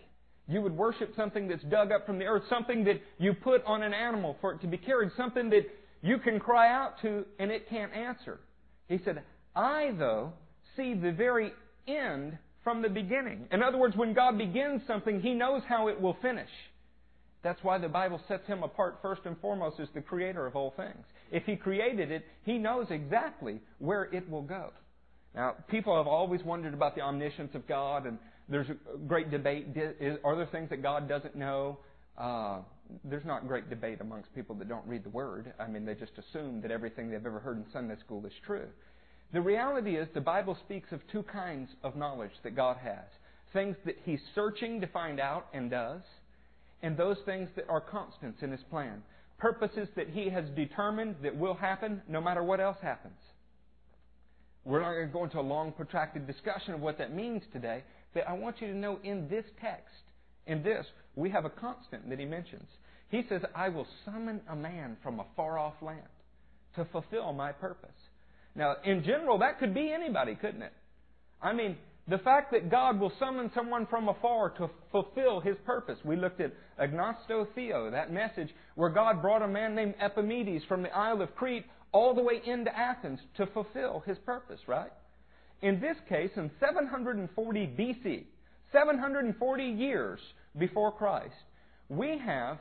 You 0.47 0.61
would 0.61 0.77
worship 0.77 1.13
something 1.15 1.47
that's 1.47 1.63
dug 1.63 1.91
up 1.91 2.05
from 2.05 2.19
the 2.19 2.25
earth, 2.25 2.43
something 2.49 2.83
that 2.83 3.01
you 3.17 3.33
put 3.33 3.63
on 3.65 3.81
an 3.81 3.93
animal 3.93 4.37
for 4.41 4.53
it 4.53 4.61
to 4.61 4.67
be 4.67 4.77
carried, 4.77 5.11
something 5.17 5.49
that 5.49 5.63
you 6.01 6.19
can 6.19 6.39
cry 6.39 6.71
out 6.71 7.01
to 7.01 7.25
and 7.39 7.49
it 7.49 7.67
can't 7.69 7.93
answer. 7.93 8.39
He 8.87 8.99
said, 9.03 9.23
I, 9.55 9.91
though, 9.97 10.33
see 10.75 10.93
the 10.93 11.11
very 11.11 11.51
end 11.87 12.37
from 12.63 12.81
the 12.81 12.89
beginning. 12.89 13.47
In 13.51 13.63
other 13.63 13.77
words, 13.77 13.95
when 13.95 14.13
God 14.13 14.37
begins 14.37 14.81
something, 14.85 15.21
He 15.21 15.33
knows 15.33 15.63
how 15.67 15.87
it 15.87 15.99
will 15.99 16.17
finish. 16.21 16.49
That's 17.43 17.63
why 17.63 17.77
the 17.77 17.87
Bible 17.87 18.19
sets 18.27 18.45
Him 18.47 18.63
apart 18.63 18.99
first 19.01 19.21
and 19.25 19.39
foremost 19.39 19.79
as 19.79 19.87
the 19.93 20.01
creator 20.01 20.45
of 20.45 20.55
all 20.55 20.73
things. 20.75 21.05
If 21.31 21.43
He 21.45 21.55
created 21.55 22.11
it, 22.11 22.25
He 22.43 22.57
knows 22.57 22.87
exactly 22.89 23.61
where 23.79 24.05
it 24.05 24.29
will 24.29 24.41
go. 24.41 24.71
Now, 25.33 25.55
people 25.69 25.97
have 25.97 26.07
always 26.07 26.43
wondered 26.43 26.73
about 26.73 26.95
the 26.95 27.01
omniscience 27.01 27.53
of 27.55 27.67
God, 27.67 28.05
and 28.05 28.17
there's 28.49 28.69
a 28.69 28.97
great 29.07 29.31
debate. 29.31 29.67
Are 30.23 30.35
there 30.35 30.47
things 30.51 30.69
that 30.69 30.81
God 30.81 31.09
doesn't 31.09 31.35
know? 31.35 31.79
Uh, 32.17 32.59
there's 33.03 33.25
not 33.25 33.47
great 33.47 33.69
debate 33.69 33.99
amongst 34.01 34.33
people 34.35 34.55
that 34.55 34.69
don't 34.69 34.85
read 34.87 35.03
the 35.03 35.09
Word. 35.09 35.53
I 35.59 35.67
mean, 35.67 35.85
they 35.85 35.95
just 35.95 36.13
assume 36.17 36.61
that 36.61 36.71
everything 36.71 37.09
they've 37.09 37.25
ever 37.25 37.39
heard 37.39 37.57
in 37.57 37.65
Sunday 37.73 37.95
school 37.99 38.25
is 38.25 38.33
true. 38.45 38.67
The 39.33 39.41
reality 39.41 39.97
is, 39.97 40.07
the 40.13 40.21
Bible 40.21 40.55
speaks 40.63 40.91
of 40.91 41.01
two 41.11 41.23
kinds 41.23 41.69
of 41.83 41.95
knowledge 41.95 42.31
that 42.43 42.55
God 42.55 42.77
has 42.77 43.05
things 43.53 43.75
that 43.85 43.95
He's 44.03 44.19
searching 44.35 44.81
to 44.81 44.87
find 44.87 45.19
out 45.19 45.47
and 45.53 45.71
does, 45.71 46.01
and 46.83 46.95
those 46.97 47.17
things 47.25 47.49
that 47.55 47.65
are 47.69 47.81
constants 47.81 48.43
in 48.43 48.51
His 48.51 48.61
plan. 48.69 49.01
Purposes 49.37 49.87
that 49.95 50.09
He 50.09 50.29
has 50.29 50.45
determined 50.55 51.15
that 51.23 51.35
will 51.35 51.55
happen 51.55 52.01
no 52.07 52.21
matter 52.21 52.43
what 52.43 52.59
else 52.59 52.77
happens. 52.81 53.17
We're 54.65 54.81
not 54.81 54.93
going 54.93 55.07
to 55.07 55.13
go 55.13 55.23
into 55.23 55.39
a 55.39 55.41
long, 55.41 55.71
protracted 55.71 56.27
discussion 56.27 56.73
of 56.73 56.81
what 56.81 56.97
that 56.97 57.13
means 57.15 57.43
today, 57.53 57.83
but 58.15 58.27
I 58.27 58.33
want 58.33 58.61
you 58.61 58.67
to 58.67 58.75
know 58.75 58.97
in 59.03 59.27
this 59.29 59.45
text, 59.61 59.93
in 60.47 60.63
this, 60.63 60.85
we 61.15 61.29
have 61.29 61.45
a 61.45 61.49
constant 61.49 62.09
that 62.09 62.17
he 62.17 62.25
mentions. 62.25 62.67
He 63.09 63.21
says, 63.29 63.41
I 63.53 63.69
will 63.69 63.85
summon 64.05 64.41
a 64.49 64.55
man 64.55 64.97
from 65.03 65.19
a 65.19 65.25
far 65.35 65.59
off 65.59 65.75
land 65.81 66.01
to 66.75 66.85
fulfill 66.91 67.33
my 67.33 67.51
purpose. 67.51 67.89
Now, 68.55 68.77
in 68.83 69.03
general, 69.03 69.37
that 69.39 69.59
could 69.59 69.73
be 69.73 69.91
anybody, 69.93 70.35
couldn't 70.35 70.61
it? 70.63 70.73
I 71.41 71.53
mean, 71.53 71.77
the 72.07 72.19
fact 72.19 72.51
that 72.53 72.71
God 72.71 72.99
will 72.99 73.11
summon 73.19 73.51
someone 73.53 73.85
from 73.87 74.07
afar 74.07 74.49
to 74.51 74.69
fulfill 74.91 75.41
his 75.41 75.55
purpose. 75.65 75.97
We 76.05 76.15
looked 76.15 76.39
at 76.39 76.53
Agnosto 76.79 77.47
Theo, 77.53 77.91
that 77.91 78.13
message 78.13 78.49
where 78.75 78.89
God 78.89 79.21
brought 79.21 79.41
a 79.41 79.47
man 79.47 79.75
named 79.75 79.95
Epimenides 80.01 80.63
from 80.67 80.83
the 80.83 80.95
Isle 80.95 81.21
of 81.21 81.35
Crete 81.35 81.65
all 81.91 82.13
the 82.13 82.21
way 82.21 82.41
into 82.45 82.75
Athens 82.77 83.19
to 83.37 83.47
fulfill 83.47 84.03
his 84.05 84.17
purpose, 84.19 84.59
right? 84.67 84.91
In 85.61 85.79
this 85.79 85.97
case, 86.09 86.31
in 86.35 86.51
740 86.59 87.59
BC, 87.67 88.23
740 88.71 89.63
years 89.63 90.19
before 90.57 90.91
Christ, 90.91 91.33
we 91.89 92.17
have 92.17 92.57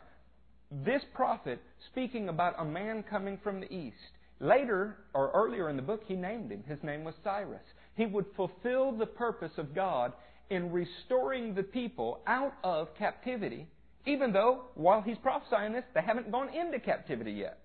this 0.70 1.02
prophet 1.14 1.60
speaking 1.90 2.28
about 2.28 2.54
a 2.58 2.64
man 2.64 3.04
coming 3.08 3.38
from 3.42 3.60
the 3.60 3.72
east. 3.72 3.96
Later, 4.40 4.96
or 5.14 5.30
earlier 5.32 5.70
in 5.70 5.76
the 5.76 5.82
book, 5.82 6.02
he 6.06 6.14
named 6.14 6.50
him. 6.50 6.64
His 6.66 6.82
name 6.82 7.04
was 7.04 7.14
Cyrus. 7.22 7.62
He 7.96 8.06
would 8.06 8.26
fulfill 8.36 8.92
the 8.92 9.06
purpose 9.06 9.52
of 9.56 9.74
God 9.74 10.12
in 10.50 10.72
restoring 10.72 11.54
the 11.54 11.62
people 11.62 12.20
out 12.26 12.54
of 12.62 12.94
captivity, 12.96 13.66
even 14.06 14.32
though, 14.32 14.62
while 14.74 15.00
he's 15.00 15.16
prophesying 15.18 15.72
this, 15.72 15.84
they 15.94 16.02
haven't 16.02 16.30
gone 16.30 16.52
into 16.54 16.78
captivity 16.78 17.32
yet. 17.32 17.60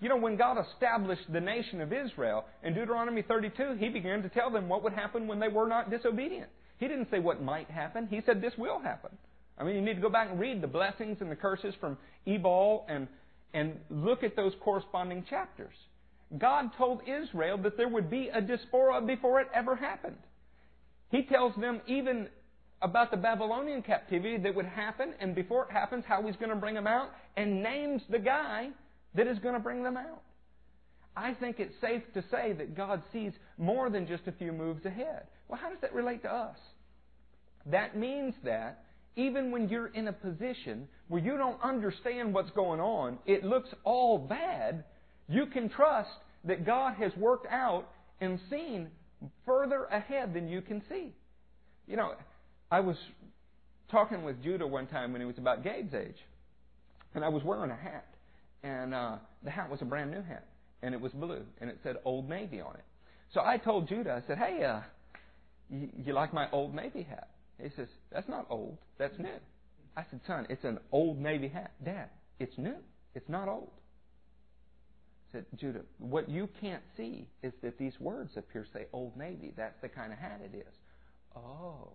You 0.00 0.10
know, 0.10 0.16
when 0.16 0.36
God 0.36 0.58
established 0.72 1.32
the 1.32 1.40
nation 1.40 1.80
of 1.80 1.92
Israel 1.92 2.44
in 2.62 2.74
Deuteronomy 2.74 3.22
32, 3.22 3.76
He 3.78 3.88
began 3.88 4.22
to 4.22 4.28
tell 4.28 4.50
them 4.50 4.68
what 4.68 4.82
would 4.82 4.92
happen 4.92 5.26
when 5.26 5.40
they 5.40 5.48
were 5.48 5.66
not 5.66 5.90
disobedient. 5.90 6.50
He 6.78 6.86
didn't 6.86 7.10
say 7.10 7.18
what 7.18 7.42
might 7.42 7.70
happen. 7.70 8.06
He 8.08 8.20
said 8.26 8.42
this 8.42 8.52
will 8.58 8.78
happen. 8.78 9.10
I 9.58 9.64
mean, 9.64 9.74
you 9.76 9.80
need 9.80 9.94
to 9.94 10.02
go 10.02 10.10
back 10.10 10.28
and 10.30 10.38
read 10.38 10.60
the 10.60 10.66
blessings 10.66 11.18
and 11.20 11.30
the 11.30 11.36
curses 11.36 11.74
from 11.80 11.96
Ebal 12.26 12.84
and, 12.88 13.08
and 13.54 13.78
look 13.88 14.22
at 14.22 14.36
those 14.36 14.52
corresponding 14.60 15.24
chapters. 15.30 15.74
God 16.36 16.70
told 16.76 17.00
Israel 17.08 17.56
that 17.58 17.78
there 17.78 17.88
would 17.88 18.10
be 18.10 18.28
a 18.28 18.40
diaspora 18.42 19.00
before 19.00 19.40
it 19.40 19.48
ever 19.54 19.76
happened. 19.76 20.18
He 21.10 21.22
tells 21.22 21.54
them 21.56 21.80
even 21.86 22.28
about 22.82 23.10
the 23.10 23.16
Babylonian 23.16 23.80
captivity 23.80 24.36
that 24.36 24.54
would 24.54 24.66
happen, 24.66 25.14
and 25.20 25.34
before 25.34 25.64
it 25.64 25.70
happens, 25.70 26.04
how 26.06 26.22
He's 26.22 26.36
going 26.36 26.50
to 26.50 26.56
bring 26.56 26.74
them 26.74 26.86
out, 26.86 27.10
and 27.36 27.62
names 27.62 28.02
the 28.10 28.18
guy 28.18 28.68
that 29.16 29.26
is 29.26 29.38
going 29.38 29.54
to 29.54 29.60
bring 29.60 29.82
them 29.82 29.96
out. 29.96 30.22
I 31.16 31.32
think 31.34 31.58
it's 31.58 31.74
safe 31.80 32.02
to 32.14 32.22
say 32.30 32.52
that 32.52 32.76
God 32.76 33.02
sees 33.12 33.32
more 33.56 33.88
than 33.88 34.06
just 34.06 34.26
a 34.26 34.32
few 34.32 34.52
moves 34.52 34.84
ahead. 34.84 35.22
Well, 35.48 35.58
how 35.60 35.70
does 35.70 35.78
that 35.80 35.94
relate 35.94 36.22
to 36.22 36.32
us? 36.32 36.58
That 37.64 37.96
means 37.96 38.34
that 38.44 38.84
even 39.16 39.50
when 39.50 39.68
you're 39.68 39.88
in 39.88 40.08
a 40.08 40.12
position 40.12 40.86
where 41.08 41.22
you 41.22 41.38
don't 41.38 41.60
understand 41.62 42.34
what's 42.34 42.50
going 42.50 42.80
on, 42.80 43.18
it 43.24 43.44
looks 43.44 43.70
all 43.82 44.18
bad, 44.18 44.84
you 45.26 45.46
can 45.46 45.70
trust 45.70 46.10
that 46.44 46.66
God 46.66 46.94
has 46.96 47.12
worked 47.16 47.46
out 47.50 47.88
and 48.20 48.38
seen 48.50 48.88
further 49.46 49.84
ahead 49.86 50.34
than 50.34 50.48
you 50.48 50.60
can 50.60 50.82
see. 50.88 51.14
You 51.88 51.96
know, 51.96 52.12
I 52.70 52.80
was 52.80 52.96
talking 53.90 54.22
with 54.22 54.42
Judah 54.42 54.66
one 54.66 54.86
time 54.86 55.12
when 55.12 55.22
he 55.22 55.26
was 55.26 55.38
about 55.38 55.64
Gabe's 55.64 55.94
age, 55.94 56.18
and 57.14 57.24
I 57.24 57.28
was 57.30 57.42
wearing 57.42 57.70
a 57.70 57.76
hat 57.76 58.06
and 58.66 58.94
uh, 58.94 59.16
the 59.44 59.50
hat 59.50 59.70
was 59.70 59.80
a 59.82 59.84
brand 59.84 60.10
new 60.10 60.22
hat, 60.22 60.46
and 60.82 60.94
it 60.94 61.00
was 61.00 61.12
blue, 61.12 61.42
and 61.60 61.70
it 61.70 61.78
said 61.82 61.96
Old 62.04 62.28
Navy 62.28 62.60
on 62.60 62.74
it. 62.74 62.84
So 63.32 63.40
I 63.40 63.58
told 63.58 63.88
Judah, 63.88 64.20
I 64.22 64.26
said, 64.26 64.38
"Hey, 64.38 64.64
uh, 64.64 64.80
you, 65.70 65.88
you 66.04 66.12
like 66.12 66.32
my 66.34 66.50
Old 66.50 66.74
Navy 66.74 67.02
hat?" 67.02 67.30
He 67.62 67.70
says, 67.76 67.88
"That's 68.12 68.28
not 68.28 68.46
old. 68.50 68.78
That's 68.98 69.18
new." 69.18 69.38
I 69.96 70.04
said, 70.10 70.20
"Son, 70.26 70.46
it's 70.50 70.64
an 70.64 70.78
Old 70.90 71.20
Navy 71.20 71.48
hat, 71.48 71.72
Dad. 71.84 72.10
It's 72.38 72.56
new. 72.58 72.76
It's 73.14 73.28
not 73.28 73.48
old." 73.48 73.70
I 75.28 75.38
said, 75.38 75.46
Judah, 75.56 75.82
what 75.98 76.28
you 76.28 76.48
can't 76.60 76.82
see 76.96 77.28
is 77.42 77.52
that 77.62 77.78
these 77.78 77.98
words 77.98 78.36
up 78.36 78.44
here 78.52 78.64
say 78.72 78.86
Old 78.92 79.16
Navy. 79.16 79.52
That's 79.56 79.80
the 79.82 79.88
kind 79.88 80.12
of 80.12 80.18
hat 80.18 80.40
it 80.44 80.56
is. 80.56 80.74
Oh. 81.36 81.90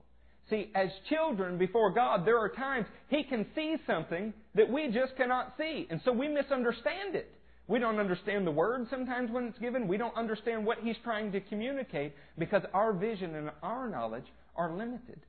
See, 0.49 0.69
as 0.75 0.89
children 1.09 1.57
before 1.57 1.91
God, 1.91 2.25
there 2.25 2.37
are 2.37 2.49
times 2.49 2.85
He 3.07 3.23
can 3.23 3.45
see 3.55 3.75
something 3.87 4.33
that 4.55 4.69
we 4.69 4.87
just 4.87 5.15
cannot 5.15 5.53
see. 5.57 5.87
And 5.89 6.01
so 6.03 6.11
we 6.11 6.27
misunderstand 6.27 7.15
it. 7.15 7.31
We 7.67 7.79
don't 7.79 7.99
understand 7.99 8.45
the 8.45 8.51
word 8.51 8.87
sometimes 8.89 9.31
when 9.31 9.45
it's 9.45 9.59
given. 9.59 9.87
We 9.87 9.97
don't 9.97 10.15
understand 10.17 10.65
what 10.65 10.79
He's 10.79 10.97
trying 11.03 11.31
to 11.31 11.39
communicate 11.39 12.13
because 12.37 12.63
our 12.73 12.91
vision 12.91 13.35
and 13.35 13.51
our 13.63 13.89
knowledge 13.89 14.25
are 14.55 14.75
limited. 14.75 15.21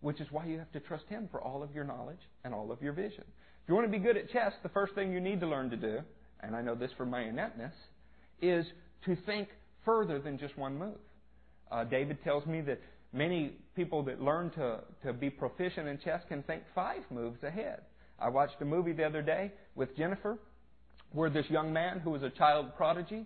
Which 0.00 0.20
is 0.20 0.26
why 0.30 0.46
you 0.46 0.58
have 0.58 0.72
to 0.72 0.80
trust 0.80 1.04
Him 1.08 1.28
for 1.30 1.40
all 1.40 1.62
of 1.62 1.72
your 1.72 1.84
knowledge 1.84 2.18
and 2.44 2.52
all 2.52 2.72
of 2.72 2.82
your 2.82 2.92
vision. 2.92 3.24
If 3.62 3.68
you 3.68 3.74
want 3.74 3.86
to 3.86 3.92
be 3.92 4.02
good 4.02 4.16
at 4.16 4.30
chess, 4.30 4.52
the 4.62 4.68
first 4.70 4.94
thing 4.94 5.12
you 5.12 5.20
need 5.20 5.40
to 5.40 5.46
learn 5.46 5.70
to 5.70 5.76
do, 5.76 6.00
and 6.40 6.54
I 6.54 6.62
know 6.62 6.74
this 6.74 6.90
from 6.98 7.10
my 7.10 7.22
ineptness, 7.22 7.72
is 8.42 8.66
to 9.06 9.16
think 9.24 9.48
further 9.84 10.18
than 10.18 10.36
just 10.36 10.58
one 10.58 10.76
move. 10.78 10.98
Uh, 11.70 11.84
David 11.84 12.18
tells 12.24 12.44
me 12.44 12.60
that 12.62 12.80
Many 13.14 13.52
people 13.76 14.02
that 14.04 14.20
learn 14.20 14.50
to, 14.50 14.80
to 15.04 15.12
be 15.12 15.30
proficient 15.30 15.86
in 15.86 15.98
chess 15.98 16.20
can 16.28 16.42
think 16.42 16.64
five 16.74 17.02
moves 17.10 17.42
ahead. 17.44 17.82
I 18.18 18.28
watched 18.28 18.60
a 18.60 18.64
movie 18.64 18.92
the 18.92 19.04
other 19.04 19.22
day 19.22 19.52
with 19.76 19.96
Jennifer 19.96 20.36
where 21.12 21.30
this 21.30 21.46
young 21.48 21.72
man 21.72 22.00
who 22.00 22.10
was 22.10 22.24
a 22.24 22.30
child 22.30 22.74
prodigy 22.76 23.24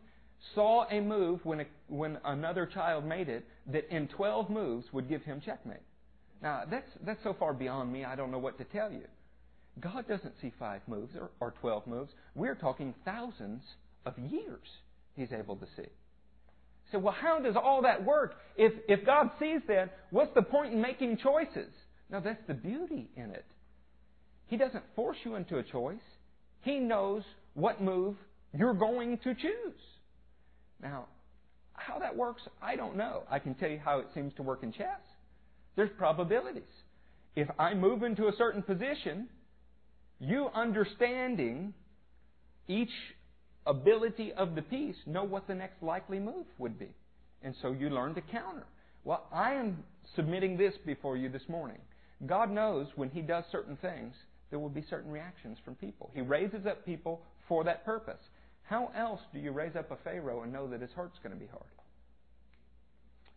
saw 0.54 0.84
a 0.90 1.00
move 1.00 1.40
when, 1.44 1.60
a, 1.60 1.64
when 1.88 2.18
another 2.26 2.66
child 2.66 3.06
made 3.06 3.30
it 3.30 3.46
that 3.72 3.88
in 3.88 4.08
12 4.08 4.50
moves 4.50 4.86
would 4.92 5.08
give 5.08 5.22
him 5.22 5.40
checkmate. 5.44 5.78
Now, 6.42 6.64
that's, 6.70 6.90
that's 7.04 7.22
so 7.24 7.34
far 7.38 7.54
beyond 7.54 7.90
me, 7.90 8.04
I 8.04 8.14
don't 8.14 8.30
know 8.30 8.38
what 8.38 8.58
to 8.58 8.64
tell 8.64 8.92
you. 8.92 9.06
God 9.80 10.06
doesn't 10.06 10.34
see 10.42 10.52
five 10.58 10.82
moves 10.86 11.14
or, 11.16 11.30
or 11.40 11.54
12 11.60 11.86
moves. 11.86 12.12
We're 12.34 12.54
talking 12.54 12.94
thousands 13.06 13.62
of 14.04 14.18
years 14.18 14.66
he's 15.16 15.32
able 15.32 15.56
to 15.56 15.66
see. 15.76 15.88
So, 16.90 16.98
well, 16.98 17.14
how 17.18 17.38
does 17.40 17.54
all 17.56 17.82
that 17.82 18.04
work? 18.04 18.36
If, 18.56 18.72
if 18.88 19.04
God 19.04 19.30
sees 19.38 19.60
that, 19.68 19.96
what's 20.10 20.34
the 20.34 20.42
point 20.42 20.72
in 20.72 20.80
making 20.80 21.18
choices? 21.18 21.70
Now, 22.10 22.20
that's 22.20 22.42
the 22.46 22.54
beauty 22.54 23.10
in 23.16 23.30
it. 23.30 23.44
He 24.46 24.56
doesn't 24.56 24.84
force 24.96 25.18
you 25.24 25.34
into 25.34 25.58
a 25.58 25.62
choice. 25.62 26.00
He 26.62 26.78
knows 26.78 27.22
what 27.54 27.82
move 27.82 28.16
you're 28.56 28.74
going 28.74 29.18
to 29.18 29.34
choose. 29.34 29.80
Now, 30.82 31.06
how 31.74 31.98
that 31.98 32.16
works, 32.16 32.42
I 32.62 32.76
don't 32.76 32.96
know. 32.96 33.24
I 33.30 33.38
can 33.38 33.54
tell 33.54 33.68
you 33.68 33.78
how 33.78 33.98
it 33.98 34.06
seems 34.14 34.32
to 34.34 34.42
work 34.42 34.62
in 34.62 34.72
chess. 34.72 35.00
There's 35.76 35.90
probabilities. 35.98 36.62
If 37.36 37.48
I 37.58 37.74
move 37.74 38.02
into 38.02 38.26
a 38.28 38.32
certain 38.36 38.62
position, 38.62 39.28
you 40.18 40.48
understanding 40.54 41.74
each 42.66 42.90
ability 43.68 44.32
of 44.32 44.54
the 44.54 44.62
piece 44.62 44.96
know 45.06 45.24
what 45.24 45.46
the 45.46 45.54
next 45.54 45.82
likely 45.82 46.18
move 46.18 46.46
would 46.58 46.78
be. 46.78 46.88
And 47.42 47.54
so 47.62 47.72
you 47.72 47.90
learn 47.90 48.14
to 48.14 48.20
counter. 48.20 48.66
Well, 49.04 49.26
I 49.32 49.54
am 49.54 49.84
submitting 50.16 50.56
this 50.56 50.74
before 50.84 51.16
you 51.16 51.28
this 51.28 51.48
morning. 51.48 51.78
God 52.26 52.50
knows 52.50 52.88
when 52.96 53.10
He 53.10 53.20
does 53.20 53.44
certain 53.52 53.76
things, 53.76 54.14
there 54.50 54.58
will 54.58 54.68
be 54.68 54.84
certain 54.88 55.10
reactions 55.10 55.58
from 55.64 55.74
people. 55.76 56.10
He 56.14 56.22
raises 56.22 56.66
up 56.66 56.84
people 56.84 57.20
for 57.46 57.64
that 57.64 57.84
purpose. 57.84 58.20
How 58.62 58.90
else 58.96 59.20
do 59.32 59.38
you 59.38 59.52
raise 59.52 59.76
up 59.76 59.90
a 59.90 59.96
Pharaoh 60.04 60.42
and 60.42 60.52
know 60.52 60.66
that 60.68 60.80
his 60.80 60.90
heart's 60.94 61.18
going 61.22 61.34
to 61.34 61.40
be 61.40 61.46
hard? 61.46 61.64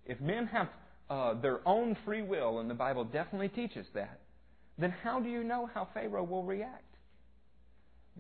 If 0.05 0.19
men 0.19 0.47
have 0.47 0.69
uh, 1.09 1.33
their 1.41 1.59
own 1.67 1.95
free 2.05 2.21
will, 2.21 2.59
and 2.59 2.69
the 2.69 2.73
Bible 2.73 3.03
definitely 3.03 3.49
teaches 3.49 3.85
that, 3.93 4.19
then 4.77 4.93
how 5.03 5.19
do 5.19 5.29
you 5.29 5.43
know 5.43 5.69
how 5.73 5.87
Pharaoh 5.93 6.23
will 6.23 6.43
react? 6.43 6.83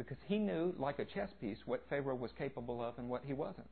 Because 0.03 0.23
he 0.27 0.37
knew, 0.37 0.73
like 0.77 0.99
a 0.99 1.05
chess 1.05 1.29
piece, 1.39 1.57
what 1.65 1.83
Pharaoh 1.89 2.15
was 2.15 2.31
capable 2.37 2.83
of 2.83 2.97
and 2.97 3.09
what 3.09 3.23
he 3.25 3.33
wasn't. 3.33 3.69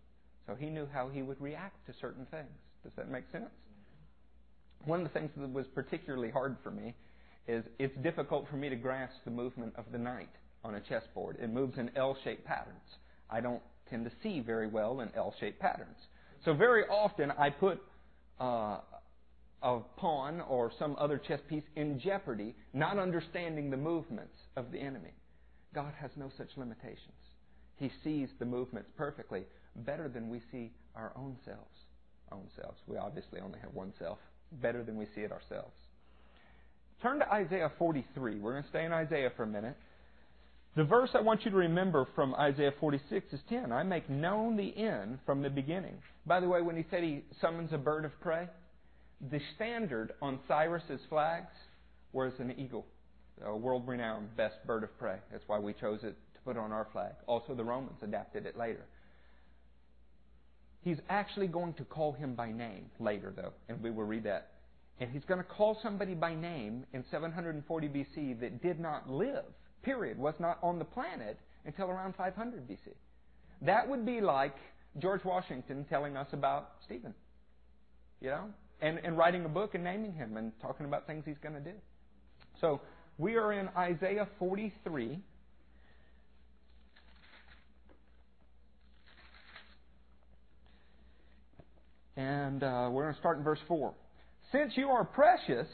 So 0.47 0.55
he 0.55 0.67
knew 0.69 0.87
how 0.91 1.09
he 1.09 1.21
would 1.21 1.39
react 1.41 1.85
to 1.87 1.93
certain 1.99 2.25
things. 2.31 2.49
Does 2.83 2.93
that 2.95 3.09
make 3.09 3.25
sense? 3.31 3.49
One 4.85 5.01
of 5.01 5.11
the 5.11 5.19
things 5.19 5.31
that 5.37 5.53
was 5.53 5.65
particularly 5.75 6.31
hard 6.31 6.57
for 6.63 6.71
me 6.71 6.95
is 7.47 7.63
it's 7.77 7.95
difficult 8.03 8.47
for 8.49 8.57
me 8.57 8.69
to 8.69 8.75
grasp 8.75 9.15
the 9.25 9.31
movement 9.31 9.73
of 9.77 9.85
the 9.91 9.97
knight 9.97 10.29
on 10.63 10.75
a 10.75 10.79
chessboard. 10.79 11.37
It 11.41 11.51
moves 11.51 11.77
in 11.77 11.91
L-shaped 11.95 12.45
patterns. 12.45 12.97
I 13.29 13.41
don't 13.41 13.61
tend 13.89 14.05
to 14.05 14.11
see 14.23 14.39
very 14.39 14.67
well 14.67 15.01
in 15.01 15.09
L-shaped 15.15 15.59
patterns. 15.59 15.97
So 16.45 16.53
very 16.53 16.83
often 16.85 17.31
I 17.31 17.49
put 17.49 17.81
uh, 18.39 18.77
a 19.61 19.79
pawn 19.97 20.41
or 20.41 20.71
some 20.79 20.95
other 20.97 21.17
chess 21.17 21.39
piece 21.49 21.63
in 21.75 21.99
jeopardy, 21.99 22.55
not 22.73 22.97
understanding 22.97 23.69
the 23.69 23.77
movements 23.77 24.35
of 24.55 24.71
the 24.71 24.79
enemy. 24.79 25.11
God 25.73 25.93
has 25.99 26.11
no 26.15 26.31
such 26.37 26.49
limitations. 26.57 27.17
He 27.77 27.91
sees 28.03 28.29
the 28.39 28.45
movements 28.45 28.89
perfectly, 28.97 29.43
better 29.75 30.09
than 30.09 30.29
we 30.29 30.41
see 30.51 30.71
our 30.95 31.11
own 31.15 31.37
selves. 31.45 31.77
Own 32.31 32.47
selves. 32.59 32.77
We 32.87 32.97
obviously 32.97 33.39
only 33.39 33.59
have 33.59 33.73
one 33.73 33.93
self, 33.99 34.17
better 34.61 34.83
than 34.83 34.97
we 34.97 35.05
see 35.15 35.21
it 35.21 35.31
ourselves. 35.31 35.73
Turn 37.01 37.19
to 37.19 37.31
Isaiah 37.31 37.71
43. 37.77 38.39
We're 38.39 38.51
going 38.51 38.63
to 38.63 38.69
stay 38.69 38.83
in 38.83 38.91
Isaiah 38.91 39.31
for 39.35 39.43
a 39.43 39.47
minute. 39.47 39.77
The 40.75 40.83
verse 40.83 41.09
I 41.13 41.21
want 41.21 41.45
you 41.45 41.51
to 41.51 41.57
remember 41.57 42.07
from 42.13 42.35
Isaiah 42.35 42.73
46 42.79 43.33
is 43.33 43.39
10. 43.49 43.71
I 43.71 43.83
make 43.83 44.09
known 44.09 44.55
the 44.55 44.75
end 44.77 45.19
from 45.25 45.41
the 45.41 45.49
beginning. 45.49 45.97
By 46.25 46.39
the 46.39 46.47
way, 46.47 46.61
when 46.61 46.77
he 46.77 46.85
said 46.91 47.03
he 47.03 47.23
summons 47.41 47.71
a 47.73 47.77
bird 47.77 48.05
of 48.05 48.11
prey, 48.21 48.47
the 49.31 49.39
standard 49.55 50.13
on 50.21 50.39
Cyrus's 50.47 51.01
flags 51.09 51.51
was 52.13 52.33
an 52.39 52.53
eagle, 52.57 52.85
a 53.45 53.55
world 53.55 53.87
renowned 53.87 54.35
best 54.35 54.55
bird 54.65 54.83
of 54.83 54.97
prey. 54.97 55.17
That's 55.31 55.43
why 55.47 55.59
we 55.59 55.73
chose 55.73 55.99
it 56.03 56.15
to 56.33 56.41
put 56.45 56.57
on 56.57 56.71
our 56.71 56.87
flag. 56.91 57.13
Also, 57.27 57.53
the 57.53 57.63
Romans 57.63 57.97
adapted 58.01 58.45
it 58.45 58.57
later. 58.57 58.85
He's 60.81 60.97
actually 61.09 61.47
going 61.47 61.73
to 61.73 61.83
call 61.83 62.13
him 62.13 62.35
by 62.35 62.51
name 62.51 62.85
later, 62.99 63.33
though, 63.35 63.53
and 63.67 63.81
we 63.83 63.91
will 63.91 64.05
read 64.05 64.23
that. 64.23 64.51
And 64.99 65.09
he's 65.11 65.23
going 65.25 65.39
to 65.39 65.45
call 65.45 65.77
somebody 65.81 66.13
by 66.13 66.35
name 66.35 66.85
in 66.93 67.03
740 67.09 67.87
BC 67.87 68.39
that 68.41 68.61
did 68.61 68.79
not 68.79 69.09
live, 69.09 69.45
period, 69.81 70.17
was 70.17 70.35
not 70.39 70.57
on 70.61 70.79
the 70.79 70.85
planet 70.85 71.37
until 71.65 71.89
around 71.89 72.15
500 72.15 72.67
BC. 72.67 72.93
That 73.61 73.87
would 73.87 74.05
be 74.05 74.21
like 74.21 74.55
George 74.97 75.23
Washington 75.23 75.85
telling 75.89 76.17
us 76.17 76.27
about 76.33 76.71
Stephen. 76.85 77.13
You 78.21 78.29
know? 78.29 78.45
And, 78.81 78.99
and 79.03 79.17
writing 79.17 79.43
a 79.43 79.49
book 79.49 79.75
and 79.75 79.83
naming 79.83 80.13
him 80.13 80.37
and 80.37 80.53
talking 80.61 80.85
about 80.85 81.07
things 81.07 81.23
he's 81.25 81.37
going 81.41 81.55
to 81.55 81.61
do. 81.61 81.75
So 82.61 82.81
we 83.19 83.35
are 83.35 83.51
in 83.51 83.67
Isaiah 83.77 84.27
43. 84.39 85.19
And 92.15 92.63
uh, 92.63 92.89
we're 92.91 93.03
going 93.03 93.13
to 93.13 93.19
start 93.19 93.37
in 93.37 93.43
verse 93.43 93.59
4. 93.67 93.93
Since 94.53 94.73
you 94.77 94.87
are 94.87 95.03
precious, 95.03 95.67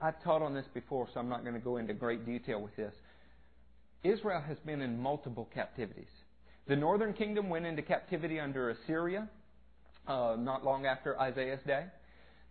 I've 0.00 0.22
taught 0.22 0.40
on 0.40 0.54
this 0.54 0.66
before, 0.72 1.08
so 1.12 1.18
I'm 1.18 1.28
not 1.28 1.42
going 1.42 1.54
to 1.54 1.60
go 1.60 1.78
into 1.78 1.94
great 1.94 2.24
detail 2.24 2.62
with 2.62 2.76
this. 2.76 2.94
Israel 4.04 4.40
has 4.46 4.56
been 4.64 4.80
in 4.80 5.00
multiple 5.00 5.48
captivities. 5.52 6.06
The 6.68 6.76
northern 6.76 7.12
kingdom 7.12 7.50
went 7.50 7.66
into 7.66 7.82
captivity 7.82 8.38
under 8.38 8.70
Assyria 8.70 9.28
uh, 10.06 10.36
not 10.38 10.64
long 10.64 10.86
after 10.86 11.20
Isaiah's 11.20 11.60
day. 11.66 11.86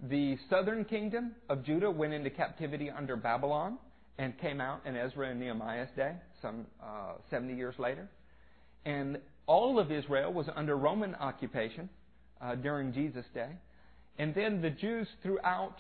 The 0.02 0.38
southern 0.50 0.86
kingdom 0.86 1.32
of 1.50 1.64
Judah 1.64 1.90
went 1.90 2.14
into 2.14 2.30
captivity 2.30 2.90
under 2.92 3.16
Babylon 3.16 3.78
and 4.20 4.38
came 4.40 4.62
out 4.62 4.82
in 4.86 4.96
Ezra 4.96 5.30
and 5.30 5.40
Nehemiah's 5.40 5.90
day, 5.96 6.14
some 6.42 6.66
uh, 6.84 7.14
70 7.30 7.56
years 7.56 7.76
later. 7.80 8.08
And 8.86 9.20
all 9.48 9.80
of 9.80 9.92
Israel 9.92 10.32
was 10.32 10.48
under 10.56 10.76
Roman 10.76 11.16
occupation 11.16 11.90
uh, 12.42 12.56
during 12.56 12.94
Jesus' 12.94 13.26
day. 13.34 13.50
And 14.20 14.34
then 14.36 14.62
the 14.62 14.70
Jews 14.70 15.08
throughout 15.24 15.78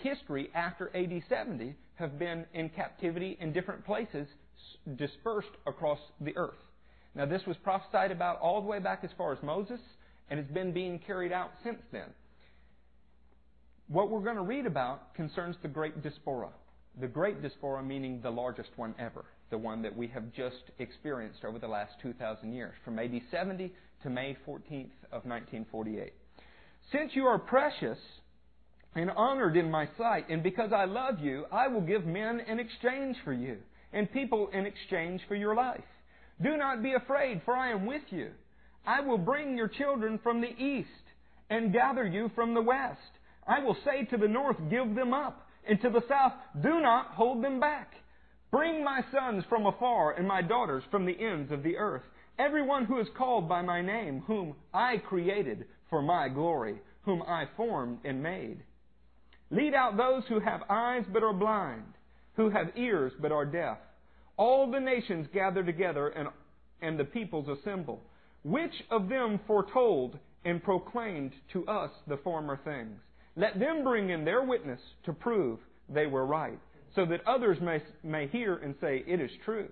history 0.00 0.50
after 0.54 0.90
AD 0.96 1.22
70 1.28 1.74
have 1.96 2.18
been 2.18 2.46
in 2.54 2.68
captivity 2.70 3.36
in 3.40 3.52
different 3.52 3.84
places 3.84 4.26
dispersed 4.96 5.48
across 5.66 5.98
the 6.20 6.36
earth. 6.36 6.58
Now, 7.14 7.26
this 7.26 7.42
was 7.46 7.56
prophesied 7.58 8.10
about 8.10 8.40
all 8.40 8.62
the 8.62 8.66
way 8.66 8.78
back 8.78 9.00
as 9.04 9.10
far 9.18 9.32
as 9.32 9.42
Moses, 9.42 9.80
and 10.30 10.40
it's 10.40 10.50
been 10.50 10.72
being 10.72 10.98
carried 10.98 11.32
out 11.32 11.50
since 11.62 11.80
then. 11.92 12.08
What 13.92 14.08
we're 14.08 14.20
going 14.20 14.36
to 14.36 14.42
read 14.42 14.64
about 14.64 15.12
concerns 15.12 15.54
the 15.60 15.68
Great 15.68 16.02
Diaspora. 16.02 16.48
The 17.02 17.06
Great 17.06 17.42
Diaspora 17.42 17.82
meaning 17.82 18.22
the 18.22 18.30
largest 18.30 18.70
one 18.76 18.94
ever, 18.98 19.26
the 19.50 19.58
one 19.58 19.82
that 19.82 19.94
we 19.94 20.06
have 20.08 20.32
just 20.32 20.62
experienced 20.78 21.44
over 21.44 21.58
the 21.58 21.68
last 21.68 21.92
2,000 22.00 22.54
years, 22.54 22.72
from 22.86 22.98
AD 22.98 23.20
70 23.30 23.70
to 24.02 24.08
May 24.08 24.34
14th 24.48 24.96
of 25.12 25.26
1948. 25.26 26.10
Since 26.90 27.10
you 27.14 27.26
are 27.26 27.38
precious 27.38 27.98
and 28.94 29.10
honored 29.10 29.58
in 29.58 29.70
my 29.70 29.86
sight, 29.98 30.26
and 30.30 30.42
because 30.42 30.72
I 30.72 30.86
love 30.86 31.20
you, 31.20 31.44
I 31.52 31.68
will 31.68 31.82
give 31.82 32.06
men 32.06 32.40
in 32.48 32.58
exchange 32.58 33.18
for 33.24 33.34
you, 33.34 33.58
and 33.92 34.10
people 34.10 34.48
in 34.54 34.64
exchange 34.64 35.20
for 35.28 35.34
your 35.34 35.54
life. 35.54 35.84
Do 36.40 36.56
not 36.56 36.82
be 36.82 36.94
afraid, 36.94 37.42
for 37.44 37.54
I 37.54 37.72
am 37.72 37.84
with 37.84 38.04
you. 38.08 38.30
I 38.86 39.02
will 39.02 39.18
bring 39.18 39.54
your 39.54 39.68
children 39.68 40.18
from 40.22 40.40
the 40.40 40.58
east 40.58 40.88
and 41.50 41.74
gather 41.74 42.06
you 42.06 42.30
from 42.34 42.54
the 42.54 42.62
west. 42.62 42.98
I 43.46 43.60
will 43.60 43.76
say 43.84 44.04
to 44.04 44.16
the 44.16 44.28
north, 44.28 44.56
give 44.70 44.94
them 44.94 45.12
up, 45.12 45.46
and 45.68 45.80
to 45.80 45.90
the 45.90 46.02
south, 46.08 46.32
do 46.62 46.80
not 46.80 47.08
hold 47.08 47.42
them 47.42 47.60
back. 47.60 47.94
Bring 48.50 48.84
my 48.84 49.00
sons 49.12 49.44
from 49.48 49.66
afar 49.66 50.12
and 50.12 50.28
my 50.28 50.42
daughters 50.42 50.84
from 50.90 51.06
the 51.06 51.18
ends 51.18 51.50
of 51.50 51.62
the 51.62 51.76
earth. 51.76 52.02
Everyone 52.38 52.84
who 52.84 53.00
is 53.00 53.08
called 53.16 53.48
by 53.48 53.62
my 53.62 53.80
name, 53.80 54.22
whom 54.26 54.54
I 54.72 54.98
created 54.98 55.64
for 55.88 56.02
my 56.02 56.28
glory, 56.28 56.80
whom 57.02 57.22
I 57.22 57.46
formed 57.56 57.98
and 58.04 58.22
made. 58.22 58.62
Lead 59.50 59.74
out 59.74 59.96
those 59.96 60.22
who 60.28 60.40
have 60.40 60.62
eyes 60.70 61.04
but 61.12 61.22
are 61.22 61.32
blind, 61.32 61.84
who 62.36 62.50
have 62.50 62.76
ears 62.76 63.12
but 63.20 63.32
are 63.32 63.44
deaf. 63.44 63.78
All 64.36 64.70
the 64.70 64.80
nations 64.80 65.28
gather 65.32 65.62
together 65.62 66.08
and, 66.08 66.28
and 66.80 66.98
the 66.98 67.04
peoples 67.04 67.48
assemble. 67.48 68.02
Which 68.44 68.72
of 68.90 69.08
them 69.08 69.40
foretold 69.46 70.18
and 70.44 70.62
proclaimed 70.62 71.32
to 71.52 71.66
us 71.66 71.90
the 72.06 72.16
former 72.18 72.58
things? 72.64 72.98
Let 73.36 73.58
them 73.58 73.82
bring 73.82 74.10
in 74.10 74.24
their 74.24 74.42
witness 74.42 74.80
to 75.04 75.12
prove 75.12 75.58
they 75.88 76.06
were 76.06 76.26
right, 76.26 76.58
so 76.94 77.06
that 77.06 77.26
others 77.26 77.58
may, 77.60 77.82
may 78.02 78.26
hear 78.28 78.56
and 78.56 78.74
say, 78.80 79.04
It 79.06 79.20
is 79.20 79.30
true. 79.44 79.68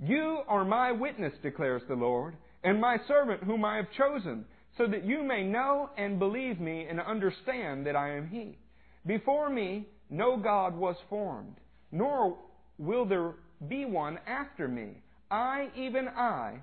You 0.00 0.40
are 0.48 0.64
my 0.64 0.92
witness, 0.92 1.32
declares 1.42 1.82
the 1.88 1.94
Lord, 1.94 2.36
and 2.62 2.80
my 2.80 2.98
servant 3.06 3.42
whom 3.42 3.64
I 3.64 3.76
have 3.76 3.90
chosen, 3.96 4.44
so 4.76 4.86
that 4.86 5.04
you 5.04 5.22
may 5.22 5.44
know 5.44 5.90
and 5.96 6.18
believe 6.18 6.60
me 6.60 6.86
and 6.88 7.00
understand 7.00 7.86
that 7.86 7.96
I 7.96 8.16
am 8.16 8.28
He. 8.28 8.58
Before 9.06 9.50
me 9.50 9.86
no 10.10 10.36
God 10.36 10.76
was 10.76 10.96
formed, 11.08 11.56
nor 11.92 12.36
will 12.78 13.04
there 13.04 13.34
be 13.68 13.84
one 13.84 14.18
after 14.26 14.68
me. 14.68 14.98
I, 15.30 15.68
even 15.76 16.08
I, 16.08 16.58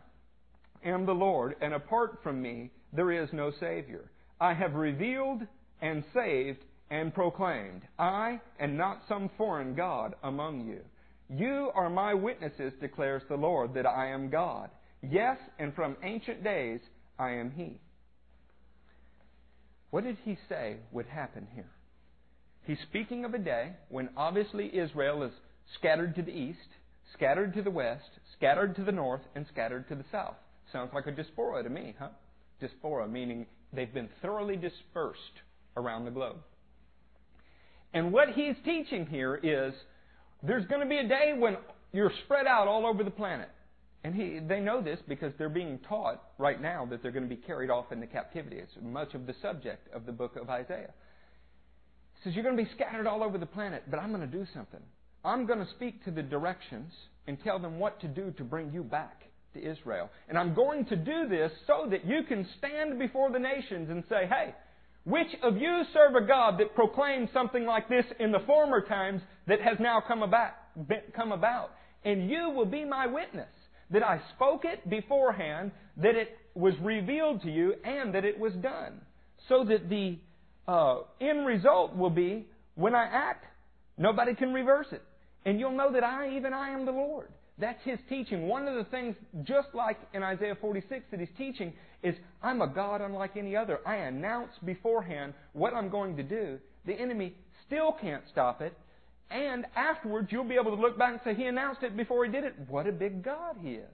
am 0.84 1.06
the 1.06 1.14
Lord, 1.14 1.56
and 1.62 1.74
apart 1.74 2.20
from 2.24 2.42
me 2.42 2.72
there 2.94 3.12
is 3.12 3.30
no 3.34 3.52
Savior. 3.60 4.12
I 4.40 4.54
have 4.54 4.74
revealed 4.74 5.42
and 5.82 6.04
saved 6.14 6.60
and 6.90 7.14
proclaimed. 7.14 7.82
I 7.98 8.40
and 8.60 8.78
not 8.78 9.02
some 9.08 9.30
foreign 9.38 9.76
God 9.76 10.16
among 10.24 10.68
you. 10.68 10.82
You 11.30 11.72
are 11.74 11.90
my 11.90 12.14
witnesses, 12.14 12.74
declares 12.82 13.24
the 13.30 13.38
Lord, 13.38 13.74
that 13.74 13.86
I 13.86 14.10
am 14.10 14.30
God. 14.30 14.70
Yes, 15.02 15.38
and 15.58 15.74
from 15.74 15.96
ancient 16.04 16.44
days 16.44 16.82
I 17.18 17.32
am 17.32 17.52
He. 17.52 17.80
What 19.90 20.04
did 20.04 20.18
He 20.24 20.38
say 20.50 20.78
would 20.92 21.06
happen 21.06 21.48
here? 21.54 21.70
He's 22.64 22.78
speaking 22.90 23.26
of 23.26 23.34
a 23.34 23.40
day 23.40 23.72
when 23.90 24.10
obviously 24.16 24.78
Israel 24.78 25.24
is 25.24 25.32
scattered 25.80 26.16
to 26.16 26.22
the 26.22 26.32
east, 26.32 26.60
scattered 27.14 27.54
to 27.56 27.62
the 27.62 27.72
west, 27.72 28.10
scattered 28.38 28.76
to 28.76 28.84
the 28.84 28.92
north, 28.92 29.22
and 29.36 29.46
scattered 29.52 29.88
to 29.88 29.96
the 29.96 30.06
south. 30.12 30.36
Sounds 30.72 30.92
like 30.94 31.08
a 31.08 31.12
diaspora 31.12 31.64
to 31.64 31.70
me, 31.70 31.96
huh? 31.98 32.10
Diaspora, 32.60 33.08
meaning 33.08 33.46
they've 33.74 33.94
been 33.94 34.10
thoroughly 34.22 34.56
dispersed 34.56 35.42
around 35.78 36.06
the 36.06 36.12
globe. 36.12 36.38
And 37.94 38.12
what 38.12 38.30
he's 38.30 38.56
teaching 38.64 39.06
here 39.06 39.36
is 39.36 39.74
there's 40.44 40.66
going 40.66 40.82
to 40.82 40.88
be 40.88 40.98
a 40.98 41.08
day 41.08 41.34
when 41.38 41.58
you're 41.92 42.12
spread 42.26 42.48
out 42.48 42.68
all 42.68 42.86
over 42.86 43.04
the 43.04 43.12
planet. 43.12 43.50
And 44.04 44.16
he, 44.16 44.40
they 44.40 44.60
know 44.60 44.82
this 44.82 45.00
because 45.08 45.32
they're 45.38 45.50
being 45.50 45.80
taught 45.88 46.24
right 46.40 46.60
now 46.60 46.88
that 46.90 47.04
they're 47.04 47.12
going 47.12 47.28
to 47.28 47.30
be 47.30 47.40
carried 47.42 47.70
off 47.70 47.92
into 47.92 48.08
captivity. 48.08 48.58
It's 48.58 48.72
much 48.82 49.14
of 49.14 49.28
the 49.28 49.36
subject 49.42 49.94
of 49.94 50.06
the 50.06 50.12
book 50.12 50.38
of 50.38 50.50
Isaiah. 50.50 50.92
He 52.16 52.24
says, 52.24 52.36
You're 52.36 52.44
going 52.44 52.58
to 52.58 52.64
be 52.64 52.70
scattered 52.74 53.06
all 53.06 53.24
over 53.24 53.38
the 53.38 53.46
planet, 53.46 53.84
but 53.90 54.00
I'm 54.00 54.10
going 54.10 54.22
to 54.22 54.38
do 54.38 54.48
something. 54.54 54.80
I'm 55.24 55.46
going 55.46 55.60
to 55.60 55.70
speak 55.72 56.04
to 56.06 56.12
the 56.12 56.24
directions 56.24 56.92
and 57.28 57.38
tell 57.44 57.60
them 57.60 57.78
what 57.78 58.00
to 58.02 58.08
do 58.08 58.32
to 58.38 58.44
bring 58.44 58.74
you 58.74 58.84
back 58.84 59.22
to 59.54 59.64
Israel. 59.64 60.10
And 60.28 60.38
I'm 60.38 60.56
going 60.56 60.86
to 60.86 60.96
do 60.96 61.28
this 61.30 61.52
so 61.68 61.88
that 61.92 62.06
you 62.06 62.24
can 62.24 62.48
stand 62.58 62.98
before 62.98 63.32
the 63.32 63.38
nations 63.40 63.90
and 63.92 64.04
say, 64.10 64.28
hey, 64.28 64.56
which 65.04 65.36
of 65.42 65.58
you 65.58 65.84
serve 65.94 66.16
a 66.16 66.26
God 66.26 66.60
that 66.60 66.76
proclaimed 66.76 67.30
something 67.34 67.66
like 67.66 67.90
this 67.90 68.06
in 68.20 68.32
the 68.32 68.40
former 68.46 68.82
times 68.82 69.22
that 69.48 69.62
has 69.62 69.78
now 69.80 70.02
come 70.06 70.24
about? 70.24 70.54
Come 71.16 71.32
about? 71.32 71.72
and 72.04 72.30
you 72.30 72.50
will 72.50 72.66
be 72.66 72.86
my 72.86 73.08
witness 73.08 73.50
that 73.92 74.04
I 74.04 74.22
spoke 74.36 74.64
it 74.66 74.90
beforehand, 74.90 75.72
that 75.98 76.16
it 76.16 76.38
was 76.56 76.74
revealed 76.82 77.42
to 77.44 77.52
you, 77.52 77.74
and 77.84 78.14
that 78.16 78.26
it 78.26 78.40
was 78.40 78.54
done. 78.54 79.02
So 79.50 79.66
that 79.66 79.90
the 79.90 80.18
uh, 80.68 81.02
end 81.20 81.46
result 81.46 81.96
will 81.96 82.10
be 82.10 82.48
when 82.76 82.96
I 82.96 83.06
act, 83.06 83.46
nobody 83.98 84.34
can 84.34 84.54
reverse 84.54 84.88
it. 84.92 85.04
And 85.46 85.60
you'll 85.60 85.76
know 85.76 85.92
that 85.92 86.04
I, 86.04 86.36
even 86.38 86.54
I, 86.54 86.70
am 86.70 86.86
the 86.86 86.92
Lord. 86.92 87.30
That's 87.58 87.84
his 87.84 88.00
teaching. 88.08 88.48
One 88.48 88.68
of 88.68 88.76
the 88.76 88.90
things, 88.90 89.16
just 89.44 89.70
like 89.74 89.98
in 90.14 90.24
Isaiah 90.24 90.56
46, 90.60 91.04
that 91.12 91.20
he's 91.20 91.30
teaching 91.38 91.74
is 92.04 92.16
I'm 92.42 92.62
a 92.62 92.68
God 92.68 93.02
unlike 93.02 93.38
any 93.38 93.56
other. 93.56 93.80
I 93.86 93.96
announce 93.96 94.52
beforehand 94.66 95.34
what 95.54 95.74
I'm 95.74 95.90
going 95.90 96.18
to 96.18 96.24
do. 96.24 96.60
The 96.86 96.94
enemy 96.94 97.36
still 97.66 97.96
can't 98.02 98.24
stop 98.32 98.62
it. 98.62 98.74
And 99.30 99.66
afterwards, 99.76 100.30
you'll 100.32 100.44
be 100.44 100.56
able 100.56 100.76
to 100.76 100.82
look 100.82 100.98
back 100.98 101.14
and 101.14 101.22
say, 101.24 101.34
He 101.34 101.48
announced 101.48 101.84
it 101.84 101.96
before 101.96 102.26
He 102.26 102.32
did 102.32 102.44
it. 102.44 102.56
What 102.68 102.88
a 102.88 102.92
big 102.92 103.24
God 103.24 103.56
He 103.62 103.74
is. 103.74 103.86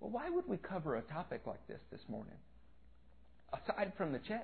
Well, 0.00 0.10
why 0.10 0.30
would 0.30 0.48
we 0.48 0.56
cover 0.56 0.96
a 0.96 1.02
topic 1.02 1.42
like 1.46 1.66
this 1.66 1.80
this 1.90 2.00
morning? 2.08 2.34
Aside 3.52 3.92
from 3.96 4.12
the 4.12 4.18
chess, 4.20 4.40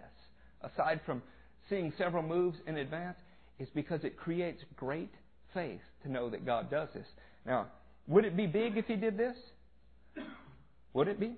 aside 0.63 1.01
from 1.07 1.23
seeing 1.71 1.93
several 1.97 2.23
moves 2.23 2.59
in 2.67 2.79
advance, 2.79 3.19
is 3.59 3.69
because 3.75 4.03
it 4.03 4.17
creates 4.17 4.63
great 4.77 5.13
faith 5.55 5.81
to 6.03 6.11
know 6.11 6.31
that 6.31 6.45
God 6.45 6.71
does 6.71 6.89
this. 6.95 7.07
Now, 7.47 7.67
would 8.07 8.25
it 8.25 8.37
be 8.37 8.47
big 8.47 8.77
if 8.77 8.87
He 8.87 8.97
did 8.97 9.17
this? 9.17 9.37
Would 10.95 11.09
it 11.09 11.21
be? 11.21 11.37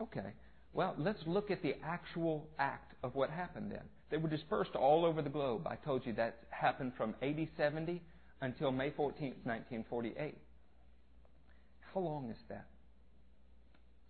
Okay. 0.00 0.32
Well, 0.72 0.94
let's 0.98 1.22
look 1.26 1.50
at 1.50 1.62
the 1.62 1.76
actual 1.84 2.48
act 2.58 2.94
of 3.02 3.14
what 3.14 3.30
happened 3.30 3.70
then. 3.70 3.82
They 4.10 4.16
were 4.16 4.28
dispersed 4.28 4.74
all 4.74 5.04
over 5.04 5.22
the 5.22 5.30
globe. 5.30 5.66
I 5.66 5.76
told 5.76 6.06
you 6.06 6.12
that 6.14 6.36
happened 6.50 6.92
from 6.96 7.14
AD 7.22 7.48
70 7.56 8.00
until 8.40 8.70
May 8.72 8.90
14, 8.90 9.28
1948. 9.44 10.36
How 11.94 12.00
long 12.00 12.30
is 12.30 12.38
that? 12.48 12.66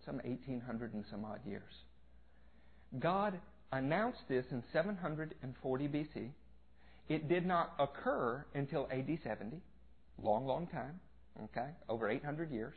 Some 0.05 0.15
1800 0.17 0.93
and 0.93 1.05
some 1.09 1.25
odd 1.25 1.39
years. 1.45 1.71
God 2.99 3.39
announced 3.71 4.21
this 4.27 4.45
in 4.51 4.63
740 4.71 5.87
BC. 5.87 6.29
It 7.09 7.27
did 7.27 7.45
not 7.45 7.73
occur 7.79 8.45
until 8.53 8.87
AD 8.91 9.17
70. 9.23 9.57
Long, 10.21 10.45
long 10.45 10.67
time. 10.67 10.99
Okay? 11.45 11.69
Over 11.89 12.09
800 12.09 12.51
years. 12.51 12.75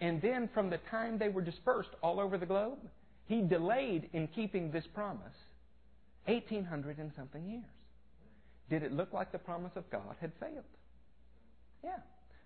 And 0.00 0.20
then 0.20 0.48
from 0.52 0.70
the 0.70 0.78
time 0.90 1.18
they 1.18 1.28
were 1.28 1.42
dispersed 1.42 1.90
all 2.02 2.20
over 2.20 2.36
the 2.36 2.46
globe, 2.46 2.78
He 3.26 3.40
delayed 3.40 4.08
in 4.12 4.28
keeping 4.28 4.70
this 4.70 4.84
promise 4.94 5.34
1800 6.26 6.98
and 6.98 7.12
something 7.16 7.46
years. 7.48 7.64
Did 8.68 8.82
it 8.82 8.92
look 8.92 9.12
like 9.12 9.32
the 9.32 9.38
promise 9.38 9.72
of 9.76 9.88
God 9.90 10.16
had 10.20 10.32
failed? 10.40 10.64
Yeah, 11.84 11.98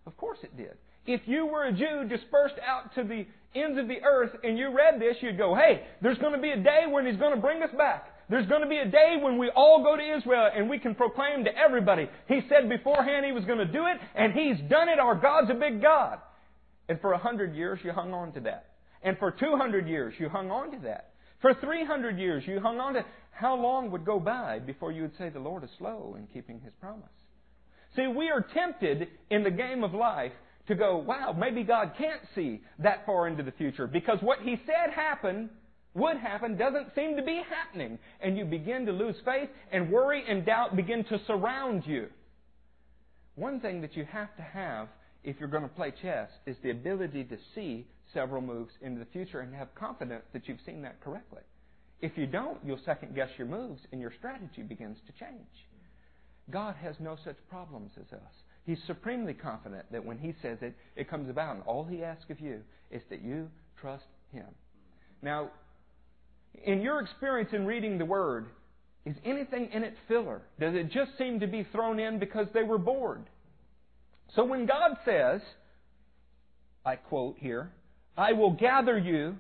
of 0.07 0.17
course 0.17 0.39
it 0.43 0.57
did. 0.57 0.77
If 1.07 1.23
you 1.27 1.47
were 1.47 1.65
a 1.65 1.73
Jew 1.73 2.07
dispersed 2.09 2.57
out 2.65 2.95
to 2.95 3.03
the 3.03 3.27
ends 3.59 3.79
of 3.79 3.89
the 3.89 4.03
earth 4.05 4.31
and 4.45 4.59
you 4.59 4.71
read 4.71 5.01
this, 5.01 5.17
you'd 5.21 5.39
go, 5.39 5.55
hey, 5.55 5.83
there's 6.03 6.19
going 6.19 6.35
to 6.35 6.41
be 6.41 6.51
a 6.51 6.63
day 6.63 6.85
when 6.89 7.07
He's 7.07 7.17
going 7.17 7.35
to 7.35 7.41
bring 7.41 7.63
us 7.63 7.71
back. 7.77 8.07
There's 8.29 8.47
going 8.47 8.63
to 8.63 8.69
be 8.69 8.77
a 8.77 8.89
day 8.89 9.17
when 9.21 9.39
we 9.39 9.51
all 9.51 9.83
go 9.83 9.97
to 9.97 10.17
Israel 10.17 10.51
and 10.55 10.69
we 10.69 10.79
can 10.79 10.95
proclaim 10.95 11.45
to 11.45 11.57
everybody. 11.57 12.09
He 12.29 12.43
said 12.49 12.69
beforehand 12.69 13.25
He 13.27 13.33
was 13.33 13.45
going 13.45 13.59
to 13.59 13.65
do 13.65 13.87
it, 13.87 13.99
and 14.15 14.33
He's 14.33 14.57
done 14.69 14.89
it. 14.89 15.01
Our 15.01 15.15
God's 15.17 15.51
a 15.51 15.55
big 15.55 15.83
God. 15.83 16.19
And 16.91 17.01
for 17.01 17.13
a 17.13 17.19
hundred 17.19 17.55
years, 17.55 17.79
you 17.85 17.93
hung 17.93 18.13
on 18.13 18.33
to 18.33 18.41
that. 18.41 18.67
And 19.05 19.17
for 19.19 19.31
200 19.31 19.87
years, 19.87 20.13
you 20.19 20.29
hung 20.29 20.51
on 20.51 20.73
to 20.73 20.79
that. 20.81 21.11
For 21.41 21.55
300 21.55 22.19
years, 22.19 22.43
you 22.49 22.59
hung 22.59 22.81
on 22.81 22.95
to 22.95 23.05
how 23.31 23.55
long 23.55 23.93
would 23.93 24.05
go 24.05 24.19
by 24.19 24.59
before 24.59 24.91
you 24.91 25.03
would 25.03 25.17
say 25.17 25.29
the 25.29 25.39
Lord 25.39 25.63
is 25.63 25.71
slow 25.79 26.17
in 26.19 26.27
keeping 26.27 26.61
His 26.61 26.73
promise? 26.81 27.09
See, 27.95 28.09
we 28.09 28.31
are 28.31 28.45
tempted 28.53 29.07
in 29.31 29.45
the 29.45 29.53
game 29.53 29.85
of 29.85 29.95
life 29.95 30.33
to 30.67 30.75
go, 30.75 30.97
wow, 30.97 31.33
maybe 31.33 31.63
God 31.63 31.93
can't 31.97 32.23
see 32.35 32.61
that 32.81 33.07
far 33.07 33.29
into 33.29 33.45
the 33.45 33.53
future 33.53 33.87
because 33.87 34.19
what 34.21 34.41
He 34.41 34.57
said 34.67 34.93
happen 34.93 35.49
would 35.95 36.17
happen 36.17 36.57
doesn't 36.57 36.93
seem 36.97 37.15
to 37.17 37.23
be 37.23 37.41
happening. 37.49 38.01
And 38.21 38.37
you 38.37 38.45
begin 38.45 38.85
to 38.87 38.93
lose 38.93 39.15
faith 39.25 39.49
and 39.71 39.93
worry 39.93 40.25
and 40.29 40.45
doubt 40.45 40.75
begin 40.75 41.05
to 41.05 41.21
surround 41.29 41.85
you. 41.87 42.09
One 43.37 43.61
thing 43.61 43.81
that 43.83 43.97
you 43.97 44.05
have 44.11 44.35
to 44.35 44.43
have 44.43 44.89
if 45.25 45.37
you're 45.39 45.49
going 45.49 45.63
to 45.63 45.69
play 45.69 45.93
chess 46.03 46.29
is 46.47 46.57
the 46.63 46.71
ability 46.71 47.25
to 47.25 47.37
see 47.55 47.87
several 48.13 48.43
moves 48.43 48.73
into 48.83 48.99
the 48.99 49.07
future 49.07 49.41
and 49.41 49.55
have 49.55 49.75
confidence 49.75 50.25
that 50.33 50.49
you've 50.49 50.59
seen 50.65 50.83
that 50.83 51.01
correctly. 51.01 51.43
If 52.01 52.17
you 52.17 52.27
don't, 52.27 52.59
you'll 52.65 52.81
second 52.85 53.15
guess 53.15 53.29
your 53.37 53.47
moves 53.47 53.83
and 53.93 54.01
your 54.01 54.13
strategy 54.19 54.63
begins 54.63 54.99
to 55.07 55.13
change. 55.25 55.47
God 56.51 56.75
has 56.83 56.97
no 56.99 57.17
such 57.25 57.37
problems 57.49 57.93
as 57.97 58.13
us. 58.13 58.33
He's 58.65 58.79
supremely 58.87 59.35
confident 59.35 59.91
that 59.93 60.05
when 60.05 60.19
He 60.19 60.35
says 60.43 60.59
it, 60.63 60.75
it 60.97 61.09
comes 61.09 61.29
about. 61.29 61.57
And 61.57 61.65
all 61.65 61.85
He 61.85 62.03
asks 62.03 62.31
of 62.31 62.41
you 62.41 62.61
is 62.91 63.03
that 63.11 63.23
you 63.23 63.49
trust 63.81 64.05
Him. 64.33 64.47
Now, 65.23 65.51
in 66.65 66.81
your 66.81 67.01
experience 67.01 67.51
in 67.53 67.67
reading 67.67 67.99
the 67.99 68.05
Word, 68.05 68.47
is 69.05 69.17
anything 69.25 69.71
in 69.73 69.83
it 69.83 69.95
filler? 70.09 70.43
Does 70.59 70.75
it 70.75 70.91
just 70.91 71.17
seem 71.17 71.41
to 71.41 71.47
be 71.47 71.67
thrown 71.73 71.99
in 71.99 72.19
because 72.19 72.47
they 72.53 72.63
were 72.63 72.79
bored? 72.79 73.25
So 74.35 74.45
when 74.45 74.67
God 74.67 74.97
says, 75.05 75.41
I 76.85 76.97
quote 76.97 77.37
here, 77.39 77.71
I 78.17 78.33
will 78.33 78.53
gather 78.53 78.99
you. 78.99 79.37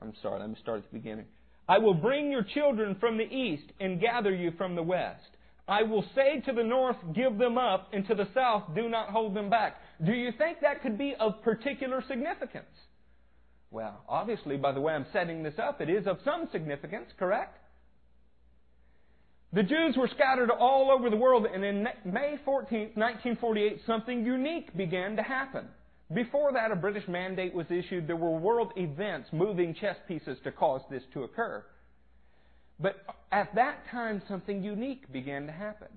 I'm 0.00 0.14
sorry, 0.22 0.40
let 0.40 0.48
me 0.48 0.56
start 0.60 0.78
at 0.78 0.90
the 0.90 0.98
beginning. 0.98 1.26
I 1.68 1.78
will 1.78 1.94
bring 1.94 2.30
your 2.30 2.42
children 2.42 2.96
from 2.98 3.16
the 3.16 3.24
east 3.24 3.70
and 3.78 4.00
gather 4.00 4.34
you 4.34 4.52
from 4.58 4.74
the 4.74 4.82
west. 4.82 5.20
I 5.68 5.84
will 5.84 6.04
say 6.16 6.40
to 6.46 6.52
the 6.52 6.64
north, 6.64 6.96
give 7.14 7.38
them 7.38 7.56
up, 7.56 7.90
and 7.92 8.04
to 8.08 8.14
the 8.16 8.26
south, 8.34 8.64
do 8.74 8.88
not 8.88 9.10
hold 9.10 9.36
them 9.36 9.48
back. 9.48 9.76
Do 10.04 10.12
you 10.12 10.32
think 10.36 10.58
that 10.62 10.82
could 10.82 10.98
be 10.98 11.14
of 11.20 11.40
particular 11.42 12.02
significance? 12.08 12.66
Well, 13.70 14.02
obviously, 14.08 14.56
by 14.56 14.72
the 14.72 14.80
way 14.80 14.94
I'm 14.94 15.06
setting 15.12 15.44
this 15.44 15.54
up, 15.62 15.80
it 15.80 15.88
is 15.88 16.08
of 16.08 16.18
some 16.24 16.48
significance, 16.50 17.06
correct? 17.16 17.56
The 19.52 19.62
Jews 19.64 19.96
were 19.96 20.08
scattered 20.14 20.50
all 20.50 20.90
over 20.92 21.10
the 21.10 21.16
world, 21.16 21.46
and 21.46 21.64
in 21.64 21.88
May 22.04 22.38
14, 22.44 22.92
1948, 22.94 23.80
something 23.84 24.24
unique 24.24 24.76
began 24.76 25.16
to 25.16 25.22
happen. 25.22 25.66
Before 26.14 26.52
that, 26.52 26.70
a 26.70 26.76
British 26.76 27.06
mandate 27.08 27.52
was 27.52 27.66
issued. 27.68 28.06
There 28.06 28.16
were 28.16 28.38
world 28.38 28.72
events 28.76 29.28
moving 29.32 29.74
chess 29.74 29.96
pieces 30.06 30.38
to 30.44 30.52
cause 30.52 30.82
this 30.88 31.02
to 31.14 31.24
occur. 31.24 31.64
But 32.78 32.96
at 33.32 33.54
that 33.56 33.86
time, 33.90 34.22
something 34.28 34.62
unique 34.62 35.12
began 35.12 35.46
to 35.46 35.52
happen. 35.52 35.88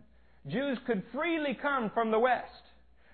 Jews 0.47 0.77
could 0.85 1.03
freely 1.13 1.57
come 1.59 1.91
from 1.93 2.11
the 2.11 2.19
west. 2.19 2.63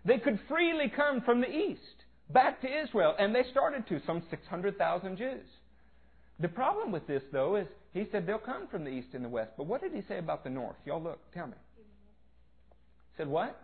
They 0.06 0.18
could 0.18 0.40
freely 0.48 0.90
come 0.94 1.22
from 1.22 1.42
the 1.42 1.50
east 1.50 1.82
back 2.30 2.62
to 2.62 2.82
Israel, 2.84 3.14
and 3.20 3.36
they 3.36 3.44
started 3.52 3.88
to, 3.88 4.02
some 4.06 4.24
600,000 4.30 5.18
Jews. 5.18 5.46
The 6.40 6.48
problem 6.48 6.92
with 6.92 7.06
this, 7.08 7.24
though, 7.32 7.58
is 7.58 7.68
he 7.94 8.06
said 8.12 8.28
they'll 8.28 8.38
come 8.38 8.68
from 8.68 8.84
the 8.84 8.92
east 8.92 9.10
and 9.14 9.26
the 9.26 9.30
west. 9.30 9.52
But 9.58 9.66
what 9.66 9.82
did 9.82 9.94
he 9.94 10.04
say 10.08 10.20
about 10.20 10.44
the 10.44 10.50
north? 10.50 10.76
Y'all 10.86 11.02
look, 11.02 11.20
tell 11.34 11.48
me. 11.48 11.54
Said 13.18 13.28
what? 13.28 13.60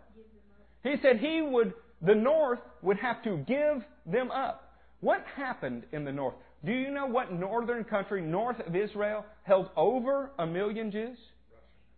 He 0.82 0.94
said 1.02 1.18
he 1.18 1.40
would 1.42 1.72
the 2.02 2.14
north 2.14 2.58
would 2.82 2.98
have 2.98 3.22
to 3.24 3.38
give 3.38 3.82
them 4.04 4.30
up. 4.30 4.74
What 5.00 5.24
happened 5.34 5.84
in 5.92 6.04
the 6.04 6.12
north? 6.12 6.34
Do 6.64 6.72
you 6.72 6.90
know 6.90 7.06
what 7.06 7.32
northern 7.32 7.84
country 7.84 8.20
north 8.20 8.60
of 8.66 8.74
Israel 8.74 9.24
held 9.44 9.70
over 9.76 10.30
a 10.38 10.46
million 10.46 10.90
Jews? 10.90 11.18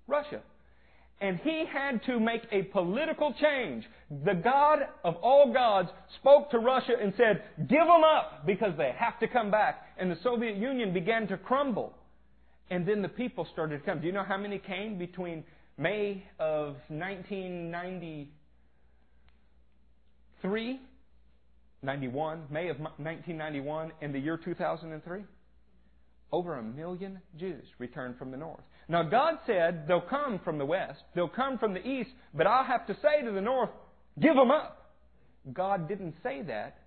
Russia. 0.07 0.29
Russia. 0.31 0.43
And 1.21 1.41
he 1.43 1.65
had 1.67 2.05
to 2.05 2.21
make 2.21 2.43
a 2.53 2.63
political 2.65 3.35
change. 3.41 3.85
The 4.25 4.35
God 4.35 4.81
of 5.03 5.17
all 5.17 5.53
gods 5.53 5.89
spoke 6.21 6.51
to 6.53 6.59
Russia 6.59 6.93
and 7.01 7.13
said, 7.17 7.43
give 7.59 7.87
them 7.87 8.05
up 8.05 8.47
because 8.47 8.75
they 8.79 8.93
have 8.97 9.19
to 9.19 9.27
come 9.27 9.51
back. 9.51 9.83
And 9.99 10.11
the 10.11 10.19
Soviet 10.23 10.57
Union 10.57 10.93
began 10.93 11.27
to 11.29 11.37
crumble. 11.37 11.93
And 12.71 12.87
then 12.87 13.03
the 13.03 13.09
people 13.09 13.47
started 13.53 13.79
to 13.79 13.85
come. 13.85 14.01
Do 14.01 14.07
you 14.07 14.13
know 14.13 14.25
how 14.25 14.37
many 14.37 14.59
came 14.59 14.99
between 14.99 15.45
May 15.77 16.25
of 16.39 16.77
1990? 16.89 18.31
3, 20.43 20.81
91, 21.83 22.43
May 22.51 22.69
of 22.69 22.79
1991, 22.79 23.93
and 24.01 24.15
the 24.15 24.19
year 24.19 24.37
2003? 24.37 25.25
Over 26.31 26.57
a 26.57 26.63
million 26.63 27.21
Jews 27.39 27.65
returned 27.79 28.19
from 28.19 28.31
the 28.31 28.37
north. 28.37 28.63
Now, 28.89 29.03
God 29.03 29.39
said 29.47 29.89
they'll 29.89 30.01
come 30.01 30.41
from 30.45 30.59
the 30.59 30.67
west, 30.67 31.03
they'll 31.15 31.29
come 31.29 31.59
from 31.59 31.75
the 31.75 31.87
east, 31.87 32.11
but 32.35 32.47
I'll 32.47 32.65
have 32.65 32.87
to 32.87 32.95
say 33.03 33.25
to 33.25 33.33
the 33.33 33.41
north, 33.41 33.71
give 34.21 34.35
them 34.35 34.51
up. 34.51 34.93
God 35.53 35.89
didn't 35.89 36.15
say 36.23 36.43
that 36.43 36.79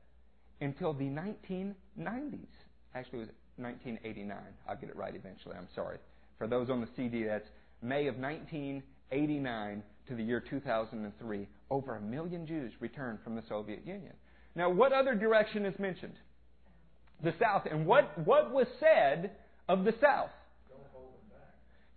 until 0.61 0.93
the 0.93 1.05
1990s. 1.05 2.45
Actually, 2.93 3.19
it 3.19 3.21
was 3.21 3.29
1989. 3.57 4.37
I'll 4.67 4.75
get 4.75 4.89
it 4.89 4.95
right 4.95 5.15
eventually. 5.15 5.55
I'm 5.57 5.67
sorry. 5.75 5.97
For 6.37 6.47
those 6.47 6.69
on 6.69 6.81
the 6.81 6.87
CD, 6.95 7.23
that's 7.23 7.47
May 7.81 8.07
of 8.07 8.17
1989 8.17 9.83
to 10.07 10.15
the 10.15 10.23
year 10.23 10.39
2003 10.39 11.47
over 11.69 11.95
a 11.95 12.01
million 12.01 12.45
Jews 12.47 12.73
returned 12.79 13.19
from 13.23 13.35
the 13.35 13.43
Soviet 13.47 13.85
Union. 13.85 14.13
Now, 14.55 14.69
what 14.69 14.91
other 14.91 15.15
direction 15.15 15.65
is 15.65 15.77
mentioned? 15.79 16.15
The 17.23 17.33
South. 17.39 17.63
And 17.69 17.85
what, 17.85 18.17
what 18.25 18.51
was 18.51 18.67
said 18.79 19.31
of 19.69 19.83
the 19.83 19.93
South? 20.01 20.31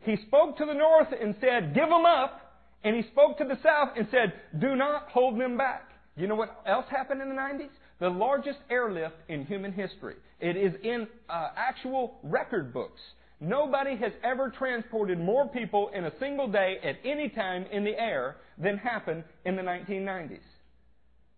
He 0.01 0.17
spoke 0.27 0.59
to 0.59 0.67
the 0.67 0.75
North 0.75 1.09
and 1.19 1.35
said, 1.41 1.75
Give 1.75 1.89
them 1.89 2.05
up. 2.05 2.41
And 2.85 2.95
he 2.95 3.03
spoke 3.11 3.39
to 3.39 3.45
the 3.45 3.59
South 3.63 3.91
and 3.97 4.07
said, 4.11 4.35
Do 4.61 4.77
not 4.77 5.09
hold 5.09 5.41
them 5.41 5.57
back. 5.57 5.91
You 6.17 6.27
know 6.27 6.35
what 6.35 6.61
else 6.67 6.85
happened 6.91 7.23
in 7.23 7.29
the 7.31 7.35
90s? 7.35 7.71
The 7.99 8.11
largest 8.11 8.59
airlift 8.71 9.17
in 9.29 9.47
human 9.47 9.73
history. 9.73 10.17
It 10.41 10.57
is 10.57 10.75
in 10.83 11.07
uh, 11.29 11.49
actual 11.57 12.19
record 12.23 12.73
books. 12.73 13.01
Nobody 13.41 13.97
has 13.97 14.13
ever 14.23 14.51
transported 14.51 15.19
more 15.19 15.49
people 15.49 15.91
in 15.95 16.05
a 16.05 16.13
single 16.19 16.49
day 16.49 16.79
at 16.83 16.97
any 17.05 17.29
time 17.29 17.67
in 17.71 17.85
the 17.85 17.99
air 17.99 18.37
than 18.59 18.79
happened 18.79 19.25
in 19.45 19.57
the 19.57 19.63
1990s. 19.63 20.39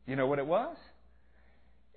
You 0.07 0.17
know 0.17 0.27
what 0.27 0.39
it 0.39 0.47
was? 0.47 0.77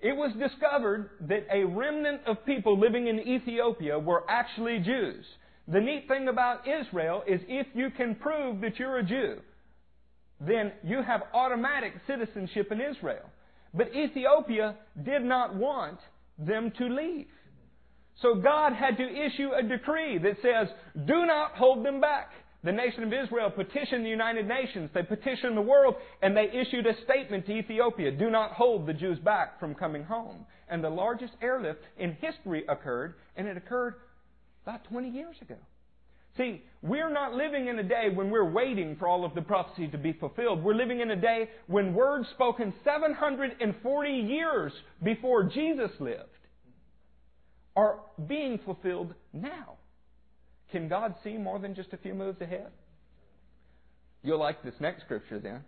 It 0.02 0.16
was 0.16 0.32
discovered 0.40 1.10
that 1.28 1.46
a 1.54 1.66
remnant 1.66 2.22
of 2.26 2.46
people 2.46 2.80
living 2.80 3.08
in 3.08 3.20
Ethiopia 3.20 4.00
were 4.00 4.24
actually 4.30 4.80
Jews. 4.80 5.26
The 5.68 5.82
neat 5.82 6.08
thing 6.08 6.30
about 6.30 6.68
Israel 6.68 7.24
is 7.28 7.42
if 7.48 7.68
you 7.74 7.90
can 7.92 8.16
prove 8.16 8.62
that 8.62 8.80
you're 8.80 8.98
a 8.98 9.04
Jew, 9.04 9.40
then 10.40 10.72
you 10.84 11.04
have 11.04 11.24
automatic 11.34 11.94
citizenship 12.08 12.72
in 12.72 12.80
Israel. 12.80 13.30
But 13.74 13.94
Ethiopia 13.94 14.76
did 15.04 15.22
not 15.22 15.54
want 15.54 16.00
them 16.40 16.72
to 16.78 16.86
leave. 16.88 17.28
So 18.22 18.36
God 18.36 18.74
had 18.74 18.98
to 18.98 19.04
issue 19.04 19.52
a 19.54 19.64
decree 19.64 20.18
that 20.18 20.38
says, 20.42 20.68
do 21.06 21.26
not 21.26 21.54
hold 21.54 21.86
them 21.86 22.02
back. 22.02 22.32
The 22.64 22.72
nation 22.74 23.04
of 23.04 23.14
Israel 23.14 23.50
petitioned 23.50 24.06
the 24.06 24.10
United 24.10 24.46
Nations, 24.46 24.90
they 24.94 25.04
petitioned 25.04 25.56
the 25.56 25.62
world, 25.62 25.96
and 26.22 26.36
they 26.36 26.50
issued 26.52 26.86
a 26.86 27.02
statement 27.06 27.46
to 27.46 27.54
Ethiopia, 27.54 28.12
do 28.12 28.30
not 28.30 28.52
hold 28.52 28.86
the 28.86 28.94
Jews 28.94 29.18
back 29.20 29.60
from 29.62 29.74
coming 29.74 30.04
home. 30.04 30.46
And 30.68 30.84
the 30.84 30.90
largest 30.90 31.34
airlift 31.42 31.80
in 31.98 32.18
history 32.20 32.66
occurred, 32.68 33.16
and 33.38 33.48
it 33.48 33.56
occurred 33.56 33.96
about 34.64 34.84
20 34.86 35.10
years 35.10 35.38
ago. 35.42 35.56
See, 36.40 36.62
we're 36.82 37.12
not 37.12 37.34
living 37.34 37.68
in 37.68 37.78
a 37.80 37.84
day 37.84 38.08
when 38.14 38.30
we're 38.32 38.50
waiting 38.50 38.96
for 38.96 39.10
all 39.10 39.26
of 39.26 39.36
the 39.36 39.42
prophecy 39.42 39.90
to 39.90 39.98
be 39.98 40.14
fulfilled. 40.14 40.64
We're 40.64 40.74
living 40.74 41.02
in 41.02 41.12
a 41.12 41.16
day 41.18 41.50
when 41.68 41.94
words 41.94 42.30
spoken 42.30 42.74
740 42.86 44.10
years 44.10 44.72
before 45.04 45.44
Jesus 45.44 45.92
lived 46.00 46.30
are 47.76 48.00
being 48.30 48.58
fulfilled 48.64 49.14
now. 49.34 49.74
Can 50.72 50.88
God 50.88 51.16
see 51.26 51.34
more 51.34 51.60
than 51.60 51.76
just 51.76 51.92
a 51.92 51.98
few 51.98 52.14
moves 52.14 52.40
ahead? 52.40 52.70
You'll 54.24 54.40
like 54.40 54.64
this 54.64 54.76
next 54.80 55.04
scripture 55.04 55.40
then. 55.40 55.66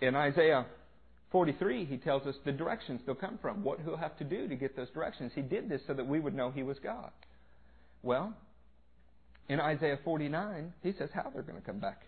In 0.00 0.16
Isaiah 0.16 0.66
43, 1.30 1.84
he 1.84 1.98
tells 1.98 2.26
us 2.26 2.34
the 2.44 2.50
directions 2.50 3.00
they'll 3.06 3.14
come 3.14 3.38
from, 3.40 3.62
what 3.62 3.78
he'll 3.80 3.96
have 3.96 4.18
to 4.18 4.24
do 4.24 4.48
to 4.48 4.56
get 4.56 4.74
those 4.74 4.90
directions. 4.90 5.30
He 5.36 5.42
did 5.42 5.68
this 5.68 5.82
so 5.86 5.94
that 5.94 6.06
we 6.08 6.18
would 6.18 6.34
know 6.34 6.50
he 6.50 6.64
was 6.64 6.78
God. 6.82 7.12
Well, 8.02 8.34
in 9.48 9.60
Isaiah 9.60 9.98
49, 10.04 10.72
he 10.82 10.92
says 10.98 11.10
how 11.14 11.30
they're 11.32 11.42
going 11.42 11.60
to 11.60 11.66
come 11.66 11.78
back. 11.78 12.02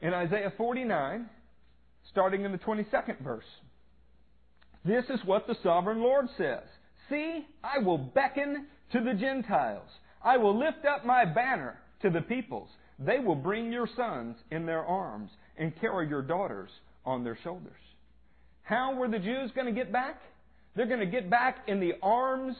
In 0.00 0.12
Isaiah 0.12 0.52
49, 0.56 1.26
starting 2.10 2.44
in 2.44 2.52
the 2.52 2.58
22nd 2.58 3.22
verse, 3.22 3.44
this 4.84 5.04
is 5.08 5.20
what 5.24 5.46
the 5.46 5.56
sovereign 5.62 6.02
Lord 6.02 6.26
says. 6.36 6.62
See, 7.08 7.46
I 7.62 7.78
will 7.78 7.98
beckon 7.98 8.66
to 8.92 9.00
the 9.00 9.14
Gentiles. 9.14 9.88
I 10.22 10.36
will 10.36 10.58
lift 10.58 10.84
up 10.86 11.06
my 11.06 11.24
banner 11.24 11.78
to 12.02 12.10
the 12.10 12.20
peoples. 12.20 12.68
They 12.98 13.18
will 13.18 13.34
bring 13.34 13.72
your 13.72 13.88
sons 13.96 14.36
in 14.50 14.66
their 14.66 14.84
arms 14.84 15.30
and 15.56 15.78
carry 15.80 16.08
your 16.08 16.22
daughters 16.22 16.70
on 17.04 17.24
their 17.24 17.38
shoulders. 17.42 17.72
How 18.62 18.94
were 18.94 19.08
the 19.08 19.18
Jews 19.18 19.50
going 19.54 19.66
to 19.66 19.72
get 19.72 19.92
back? 19.92 20.20
They're 20.76 20.86
going 20.86 21.00
to 21.00 21.06
get 21.06 21.30
back 21.30 21.58
in 21.68 21.80
the 21.80 21.92
arms 22.02 22.56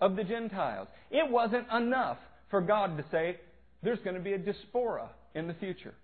of 0.00 0.16
the 0.16 0.24
Gentiles. 0.24 0.88
It 1.10 1.30
wasn't 1.30 1.66
enough 1.72 2.18
for 2.50 2.60
God 2.60 2.96
to 2.96 3.04
say, 3.10 3.38
there's 3.82 3.98
going 4.00 4.16
to 4.16 4.22
be 4.22 4.32
a 4.32 4.38
diaspora 4.38 5.10
in 5.34 5.46
the 5.46 5.54
future. 5.54 5.94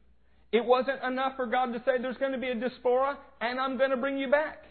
It 0.53 0.64
wasn't 0.64 1.03
enough 1.03 1.33
for 1.37 1.47
God 1.47 1.73
to 1.73 1.81
say, 1.81 2.01
there's 2.01 2.17
going 2.17 2.33
to 2.33 2.38
be 2.38 2.49
a 2.49 2.55
diaspora 2.55 3.19
and 3.40 3.59
I'm 3.59 3.79
going 3.79 3.90
to 3.90 3.97
bring 3.97 4.19
you 4.19 4.31
back. 4.31 4.64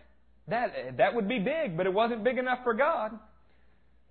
That, 0.48 0.98
that 0.98 1.16
would 1.16 1.28
be 1.28 1.40
big, 1.40 1.78
but 1.78 1.86
it 1.86 1.94
wasn't 1.94 2.24
big 2.24 2.38
enough 2.38 2.60
for 2.64 2.74
God. 2.74 3.12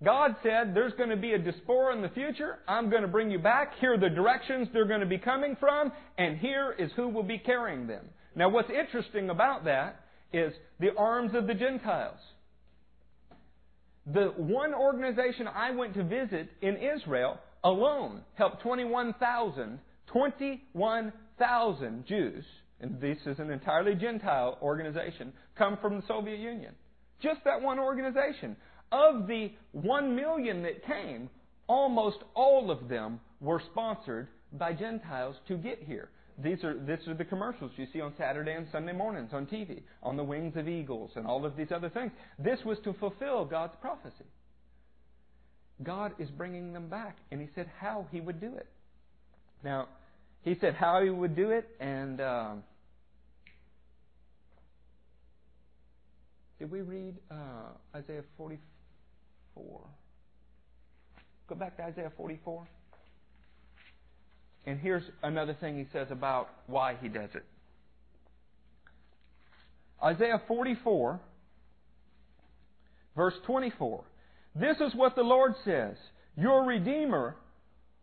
God 0.03 0.35
said, 0.43 0.73
there's 0.75 0.93
going 0.93 1.09
to 1.09 1.15
be 1.15 1.33
a 1.33 1.37
diaspora 1.37 1.95
in 1.95 2.01
the 2.01 2.09
future. 2.09 2.59
I'm 2.67 2.89
going 2.89 3.03
to 3.03 3.07
bring 3.07 3.31
you 3.31 3.39
back. 3.39 3.73
Here 3.79 3.93
are 3.93 3.97
the 3.97 4.09
directions 4.09 4.67
they're 4.73 4.87
going 4.87 4.99
to 4.99 5.05
be 5.05 5.17
coming 5.17 5.55
from, 5.59 5.91
and 6.17 6.37
here 6.37 6.75
is 6.77 6.91
who 6.95 7.07
will 7.07 7.23
be 7.23 7.37
carrying 7.37 7.87
them. 7.87 8.05
Now, 8.35 8.49
what's 8.49 8.69
interesting 8.69 9.29
about 9.29 9.63
that 9.65 10.01
is 10.33 10.53
the 10.79 10.93
arms 10.97 11.35
of 11.35 11.47
the 11.47 11.53
Gentiles. 11.53 12.19
The 14.05 14.33
one 14.37 14.73
organization 14.73 15.47
I 15.47 15.71
went 15.71 15.93
to 15.95 16.03
visit 16.03 16.49
in 16.61 16.77
Israel 16.77 17.39
alone 17.63 18.21
helped 18.35 18.61
21,000, 18.61 19.79
21,000 20.07 22.05
Jews 22.05 22.45
and 22.83 22.99
this 22.99 23.17
is 23.25 23.39
an 23.39 23.49
entirely 23.49 23.95
Gentile 23.95 24.57
organization, 24.61 25.31
come 25.57 25.77
from 25.81 25.95
the 25.95 26.03
Soviet 26.05 26.37
Union. 26.37 26.73
Just 27.21 27.39
that 27.45 27.61
one 27.61 27.79
organization. 27.79 28.57
Of 28.91 29.25
the 29.25 29.51
one 29.71 30.15
million 30.15 30.61
that 30.63 30.85
came, 30.85 31.29
almost 31.67 32.17
all 32.35 32.69
of 32.69 32.89
them 32.89 33.21
were 33.39 33.61
sponsored 33.71 34.27
by 34.51 34.73
Gentiles 34.73 35.37
to 35.47 35.55
get 35.55 35.81
here. 35.81 36.09
These 36.41 36.63
are, 36.63 36.73
these 36.79 37.07
are 37.07 37.13
the 37.13 37.25
commercials 37.25 37.71
you 37.75 37.85
see 37.93 38.01
on 38.01 38.13
Saturday 38.17 38.53
and 38.53 38.67
Sunday 38.71 38.93
mornings 38.93 39.29
on 39.33 39.45
TV, 39.45 39.83
on 40.01 40.17
the 40.17 40.23
wings 40.23 40.55
of 40.55 40.67
eagles 40.67 41.11
and 41.15 41.27
all 41.27 41.45
of 41.45 41.55
these 41.55 41.71
other 41.71 41.89
things. 41.89 42.11
This 42.39 42.59
was 42.65 42.77
to 42.85 42.93
fulfill 42.93 43.45
God's 43.45 43.75
prophecy. 43.81 44.25
God 45.83 46.13
is 46.19 46.29
bringing 46.29 46.73
them 46.73 46.89
back, 46.89 47.17
and 47.31 47.41
He 47.41 47.47
said 47.53 47.69
how 47.79 48.07
He 48.11 48.21
would 48.21 48.39
do 48.39 48.55
it. 48.55 48.67
Now, 49.63 49.87
He 50.43 50.55
said 50.59 50.73
how 50.73 51.03
He 51.03 51.09
would 51.09 51.35
do 51.35 51.51
it, 51.51 51.69
and 51.79 52.21
um, 52.21 52.63
Did 56.63 56.71
we 56.71 56.79
read 56.79 57.15
uh, 57.29 57.73
Isaiah 57.93 58.23
44? 58.37 59.81
Go 61.49 61.55
back 61.55 61.75
to 61.75 61.83
Isaiah 61.83 62.09
44. 62.15 62.65
And 64.65 64.79
here's 64.79 65.03
another 65.21 65.55
thing 65.59 65.77
he 65.77 65.87
says 65.91 66.07
about 66.09 66.49
why 66.67 66.95
he 67.01 67.09
does 67.09 67.29
it. 67.33 67.43
Isaiah 70.03 70.41
44, 70.47 71.19
verse 73.15 73.33
24. 73.45 74.03
This 74.55 74.77
is 74.77 74.93
what 74.95 75.15
the 75.15 75.23
Lord 75.23 75.53
says 75.65 75.95
Your 76.37 76.65
Redeemer 76.65 77.35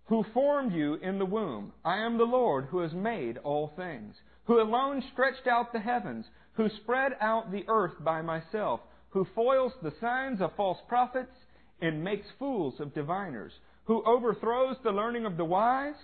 who 0.06 0.24
formed 0.34 0.72
you 0.72 0.94
in 0.94 1.18
the 1.18 1.24
womb. 1.24 1.72
I 1.84 1.98
am 1.98 2.18
the 2.18 2.24
Lord 2.24 2.66
who 2.66 2.80
has 2.80 2.92
made 2.92 3.38
all 3.38 3.72
things, 3.76 4.16
who 4.44 4.60
alone 4.60 5.04
stretched 5.12 5.46
out 5.46 5.72
the 5.72 5.78
heavens 5.78 6.26
who 6.60 6.68
spread 6.82 7.12
out 7.20 7.50
the 7.50 7.64
earth 7.68 7.94
by 8.00 8.20
myself, 8.20 8.80
who 9.10 9.26
foils 9.34 9.72
the 9.82 9.92
signs 10.00 10.40
of 10.40 10.54
false 10.56 10.78
prophets 10.88 11.32
and 11.80 12.04
makes 12.04 12.26
fools 12.38 12.74
of 12.80 12.94
diviners, 12.94 13.52
who 13.84 14.02
overthrows 14.04 14.76
the 14.82 14.90
learning 14.90 15.24
of 15.24 15.36
the 15.36 15.44
wise 15.44 15.94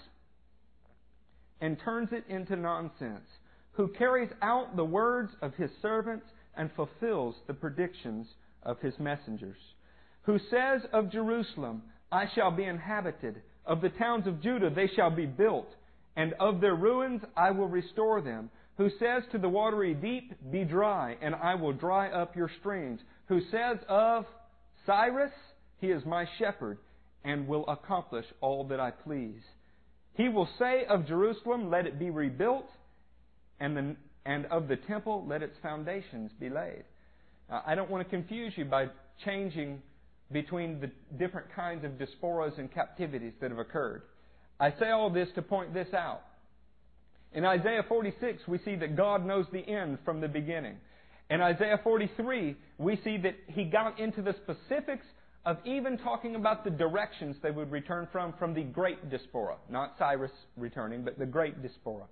and 1.61 1.79
turns 1.85 2.09
it 2.12 2.25
into 2.29 2.57
nonsense, 2.57 3.27
who 3.73 3.88
carries 3.88 4.31
out 4.42 4.77
the 4.77 4.85
words 4.85 5.33
of 5.42 5.55
his 5.55 5.71
servants 5.83 6.27
and 6.57 6.71
fulfills 6.75 7.35
the 7.47 7.55
predictions 7.55 8.27
of 8.62 8.81
his 8.81 8.95
messengers, 8.99 9.59
who 10.23 10.38
says 10.51 10.83
of 10.92 11.11
Jerusalem, 11.11 11.83
I 12.11 12.25
shall 12.35 12.51
be 12.51 12.64
inhabited, 12.64 13.42
of 13.64 13.81
the 13.81 13.90
towns 13.90 14.27
of 14.27 14.42
Judah 14.42 14.71
they 14.71 14.88
shall 14.95 15.11
be 15.11 15.27
built, 15.27 15.69
and 16.16 16.33
of 16.35 16.61
their 16.61 16.75
ruins 16.75 17.23
I 17.37 17.51
will 17.51 17.69
restore 17.69 18.21
them. 18.21 18.51
Who 18.79 18.90
says 18.99 19.23
to 19.33 19.38
the 19.38 19.49
watery 19.49 19.95
deep, 19.95 20.35
Be 20.51 20.64
dry, 20.64 21.16
and 21.23 21.35
I 21.35 21.55
will 21.55 21.73
dry 21.73 22.11
up 22.11 22.37
your 22.37 22.51
streams, 22.61 23.01
who 23.27 23.40
says 23.51 23.79
of 23.88 24.27
Cyrus, 24.85 25.33
He 25.81 25.88
is 25.88 26.05
my 26.05 26.27
shepherd, 26.38 26.79
and 27.25 27.49
will 27.49 27.66
accomplish 27.69 28.27
all 28.40 28.64
that 28.69 28.79
I 28.79 28.90
please. 28.90 29.40
He 30.16 30.29
will 30.29 30.48
say 30.59 30.85
of 30.88 31.07
Jerusalem, 31.07 31.70
Let 31.70 31.87
it 31.87 31.98
be 31.98 32.11
rebuilt, 32.11 32.68
and, 33.61 33.76
the, 33.76 33.96
and 34.24 34.46
of 34.46 34.68
the 34.68 34.76
temple, 34.76 35.24
let 35.26 35.42
its 35.42 35.57
foundations 35.62 36.31
be 36.40 36.48
laid. 36.48 36.85
Now, 37.50 37.62
I 37.66 37.74
don't 37.74 37.90
want 37.90 38.09
to 38.09 38.11
confuse 38.11 38.52
you 38.57 38.64
by 38.64 38.88
changing 39.24 39.83
between 40.33 40.81
the 40.81 40.90
different 41.18 41.55
kinds 41.55 41.85
of 41.85 41.92
diasporas 41.92 42.59
and 42.59 42.72
captivities 42.72 43.33
that 43.40 43.50
have 43.50 43.61
occurred. 43.61 44.02
I 44.59 44.70
say 44.79 44.90
all 44.90 45.11
this 45.11 45.29
to 45.35 45.42
point 45.42 45.72
this 45.72 45.92
out. 45.94 46.22
In 47.33 47.44
Isaiah 47.44 47.85
46, 47.87 48.42
we 48.48 48.59
see 48.64 48.76
that 48.76 48.96
God 48.96 49.24
knows 49.24 49.46
the 49.52 49.61
end 49.61 49.98
from 50.05 50.20
the 50.20 50.29
beginning. 50.29 50.76
In 51.29 51.40
Isaiah 51.40 51.79
43, 51.83 52.57
we 52.79 52.96
see 53.05 53.18
that 53.18 53.35
he 53.48 53.64
got 53.64 53.98
into 53.98 54.22
the 54.22 54.35
specifics 54.42 55.05
of 55.46 55.56
even 55.64 55.96
talking 55.96 56.35
about 56.35 56.64
the 56.64 56.70
directions 56.70 57.37
they 57.42 57.50
would 57.50 57.70
return 57.70 58.06
from, 58.12 58.35
from 58.35 58.52
the 58.52 58.62
great 58.62 59.09
diaspora. 59.09 59.56
Not 59.70 59.94
Cyrus 59.98 60.32
returning, 60.56 61.04
but 61.04 61.18
the 61.18 61.26
great 61.26 61.62
diaspora. 61.62 62.04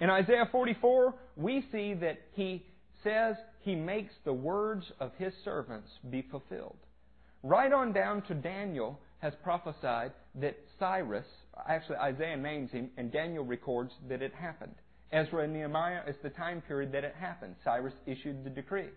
In 0.00 0.08
Isaiah 0.08 0.48
44, 0.50 1.14
we 1.36 1.64
see 1.70 1.94
that 1.94 2.18
he 2.32 2.64
says 3.02 3.36
he 3.60 3.74
makes 3.74 4.14
the 4.24 4.32
words 4.32 4.90
of 5.00 5.12
his 5.18 5.34
servants 5.44 5.90
be 6.08 6.22
fulfilled. 6.30 6.78
Right 7.42 7.72
on 7.72 7.92
down 7.92 8.22
to 8.22 8.34
Daniel 8.34 8.98
has 9.18 9.34
prophesied 9.42 10.12
that 10.36 10.56
Cyrus 10.78 11.26
Actually, 11.68 11.96
Isaiah 11.96 12.36
names 12.36 12.70
him, 12.70 12.90
and 12.96 13.12
Daniel 13.12 13.44
records 13.44 13.92
that 14.08 14.22
it 14.22 14.34
happened. 14.34 14.74
Ezra 15.12 15.44
and 15.44 15.52
Nehemiah 15.52 16.00
is 16.08 16.16
the 16.22 16.30
time 16.30 16.62
period 16.62 16.92
that 16.92 17.04
it 17.04 17.14
happened. 17.18 17.54
Cyrus 17.64 17.94
issued 18.06 18.44
the 18.44 18.50
decree. 18.50 18.88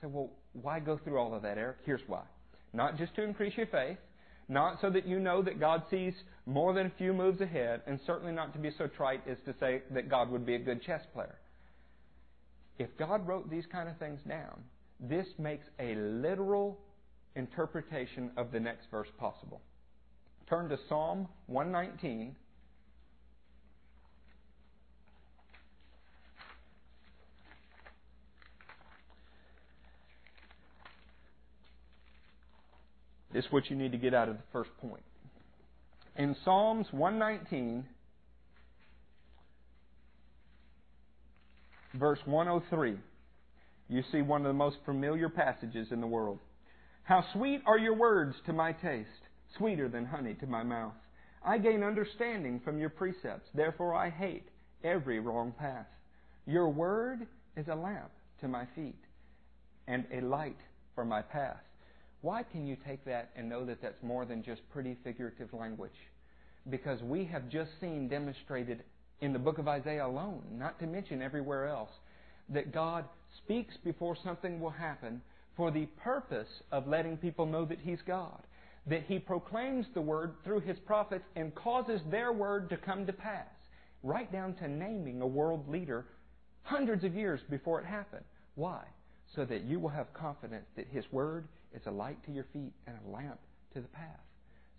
So, 0.00 0.08
well, 0.08 0.30
why 0.52 0.80
go 0.80 0.98
through 0.98 1.18
all 1.18 1.34
of 1.34 1.42
that, 1.42 1.56
Eric? 1.56 1.78
Here's 1.84 2.02
why. 2.06 2.22
Not 2.74 2.98
just 2.98 3.14
to 3.14 3.22
increase 3.22 3.56
your 3.56 3.68
faith, 3.68 3.98
not 4.48 4.80
so 4.80 4.90
that 4.90 5.06
you 5.06 5.18
know 5.20 5.40
that 5.42 5.58
God 5.58 5.84
sees 5.90 6.12
more 6.44 6.74
than 6.74 6.86
a 6.86 6.92
few 6.98 7.14
moves 7.14 7.40
ahead, 7.40 7.80
and 7.86 7.98
certainly 8.06 8.32
not 8.32 8.52
to 8.52 8.58
be 8.58 8.70
so 8.76 8.86
trite 8.86 9.22
as 9.26 9.38
to 9.46 9.54
say 9.58 9.82
that 9.92 10.10
God 10.10 10.30
would 10.30 10.44
be 10.44 10.56
a 10.56 10.58
good 10.58 10.82
chess 10.82 11.00
player. 11.14 11.36
If 12.78 12.90
God 12.98 13.26
wrote 13.26 13.48
these 13.48 13.64
kind 13.70 13.88
of 13.88 13.96
things 13.98 14.20
down, 14.28 14.62
this 15.00 15.26
makes 15.38 15.66
a 15.78 15.94
literal 15.94 16.78
interpretation 17.36 18.30
of 18.36 18.52
the 18.52 18.60
next 18.60 18.90
verse 18.90 19.08
possible. 19.18 19.60
Turn 20.48 20.68
to 20.68 20.78
Psalm 20.88 21.28
119. 21.46 22.36
Is 33.34 33.44
what 33.50 33.68
you 33.68 33.76
need 33.76 33.90
to 33.90 33.98
get 33.98 34.14
out 34.14 34.28
of 34.28 34.36
the 34.36 34.42
first 34.52 34.70
point. 34.80 35.02
In 36.16 36.36
Psalms 36.44 36.86
119, 36.92 37.84
verse 41.94 42.20
103, 42.26 42.96
you 43.88 44.02
see 44.12 44.22
one 44.22 44.42
of 44.42 44.46
the 44.46 44.52
most 44.52 44.76
familiar 44.84 45.28
passages 45.28 45.88
in 45.90 46.00
the 46.00 46.06
world. 46.06 46.38
How 47.02 47.24
sweet 47.32 47.60
are 47.66 47.76
your 47.76 47.96
words 47.96 48.36
to 48.46 48.52
my 48.52 48.70
taste, 48.70 49.08
sweeter 49.58 49.88
than 49.88 50.04
honey 50.04 50.34
to 50.34 50.46
my 50.46 50.62
mouth. 50.62 50.94
I 51.44 51.58
gain 51.58 51.82
understanding 51.82 52.60
from 52.64 52.78
your 52.78 52.88
precepts, 52.88 53.50
therefore 53.52 53.94
I 53.94 54.10
hate 54.10 54.46
every 54.84 55.18
wrong 55.18 55.52
path. 55.58 55.86
Your 56.46 56.68
word 56.68 57.26
is 57.56 57.66
a 57.66 57.74
lamp 57.74 58.12
to 58.42 58.48
my 58.48 58.64
feet 58.76 59.00
and 59.88 60.04
a 60.12 60.20
light 60.20 60.60
for 60.94 61.04
my 61.04 61.20
path. 61.20 61.60
Why 62.24 62.42
can 62.42 62.66
you 62.66 62.78
take 62.88 63.04
that 63.04 63.28
and 63.36 63.50
know 63.50 63.66
that 63.66 63.82
that's 63.82 64.02
more 64.02 64.24
than 64.24 64.42
just 64.42 64.62
pretty 64.70 64.96
figurative 65.04 65.52
language? 65.52 65.92
Because 66.70 67.02
we 67.02 67.26
have 67.26 67.50
just 67.50 67.70
seen 67.82 68.08
demonstrated 68.08 68.82
in 69.20 69.34
the 69.34 69.38
book 69.38 69.58
of 69.58 69.68
Isaiah 69.68 70.06
alone, 70.06 70.42
not 70.52 70.78
to 70.78 70.86
mention 70.86 71.20
everywhere 71.20 71.68
else, 71.68 71.90
that 72.48 72.72
God 72.72 73.04
speaks 73.36 73.74
before 73.84 74.16
something 74.24 74.58
will 74.58 74.70
happen 74.70 75.20
for 75.54 75.70
the 75.70 75.84
purpose 76.02 76.48
of 76.72 76.88
letting 76.88 77.18
people 77.18 77.44
know 77.44 77.66
that 77.66 77.80
He's 77.82 78.00
God. 78.06 78.40
That 78.86 79.02
He 79.06 79.18
proclaims 79.18 79.84
the 79.92 80.00
word 80.00 80.32
through 80.44 80.60
His 80.60 80.78
prophets 80.86 81.26
and 81.36 81.54
causes 81.54 82.00
their 82.10 82.32
word 82.32 82.70
to 82.70 82.78
come 82.78 83.04
to 83.04 83.12
pass, 83.12 83.52
right 84.02 84.32
down 84.32 84.54
to 84.54 84.68
naming 84.68 85.20
a 85.20 85.26
world 85.26 85.68
leader 85.68 86.06
hundreds 86.62 87.04
of 87.04 87.14
years 87.14 87.40
before 87.50 87.82
it 87.82 87.86
happened. 87.86 88.24
Why? 88.54 88.80
So 89.36 89.44
that 89.44 89.64
you 89.64 89.78
will 89.78 89.90
have 89.90 90.14
confidence 90.14 90.64
that 90.76 90.86
His 90.90 91.04
word 91.12 91.44
is 91.74 91.82
a 91.86 91.90
light 91.90 92.22
to 92.26 92.32
your 92.32 92.46
feet 92.52 92.72
and 92.86 92.96
a 93.06 93.10
lamp 93.10 93.38
to 93.74 93.80
the 93.80 93.88
path. 93.88 94.20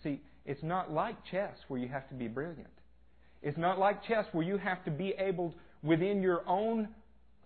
See, 0.03 0.21
it's 0.45 0.63
not 0.63 0.91
like 0.91 1.15
chess 1.31 1.55
where 1.67 1.79
you 1.79 1.87
have 1.87 2.07
to 2.09 2.15
be 2.15 2.27
brilliant. 2.27 2.69
It's 3.41 3.57
not 3.57 3.79
like 3.79 4.03
chess 4.03 4.25
where 4.31 4.45
you 4.45 4.57
have 4.57 4.83
to 4.85 4.91
be 4.91 5.13
able, 5.17 5.53
within 5.83 6.21
your 6.21 6.47
own 6.47 6.87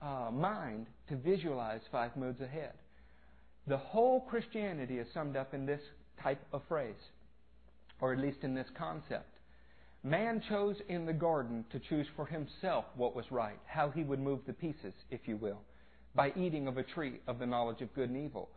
uh, 0.02 0.30
mind, 0.32 0.88
to 1.10 1.16
visualize 1.16 1.82
five 1.92 2.16
moves 2.16 2.42
ahead. 2.42 2.74
The 3.68 3.78
whole 3.78 4.22
Christianity 4.22 4.98
is 4.98 5.08
summed 5.14 5.36
up 5.36 5.54
in 5.54 5.66
this 5.66 5.82
type 6.22 6.42
of 6.54 6.62
phrase, 6.68 6.96
or 8.02 8.14
at 8.14 8.20
least 8.20 8.40
in 8.44 8.56
this 8.56 8.68
concept. 8.78 9.30
Man 10.04 10.42
chose 10.48 10.78
in 10.88 11.06
the 11.06 11.14
garden 11.14 11.66
to 11.72 11.80
choose 11.80 12.08
for 12.16 12.26
himself 12.26 12.86
what 12.96 13.16
was 13.16 13.26
right, 13.32 13.60
how 13.66 13.90
he 13.90 14.04
would 14.04 14.20
move 14.20 14.40
the 14.48 14.54
pieces, 14.54 14.94
if 15.12 15.22
you 15.26 15.36
will, 15.36 15.62
by 16.16 16.32
eating 16.38 16.68
of 16.68 16.78
a 16.78 16.84
tree 16.84 17.20
of 17.28 17.40
the 17.40 17.46
knowledge 17.46 17.82
of 17.82 17.94
good 17.94 18.10
and 18.10 18.26
evil. 18.26 18.50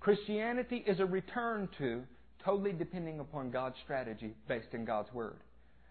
Christianity 0.00 0.82
is 0.86 0.98
a 0.98 1.06
return 1.06 1.68
to 1.78 2.02
totally 2.42 2.72
depending 2.72 3.20
upon 3.20 3.50
God's 3.50 3.76
strategy 3.84 4.34
based 4.48 4.72
in 4.72 4.84
God's 4.84 5.12
Word. 5.12 5.36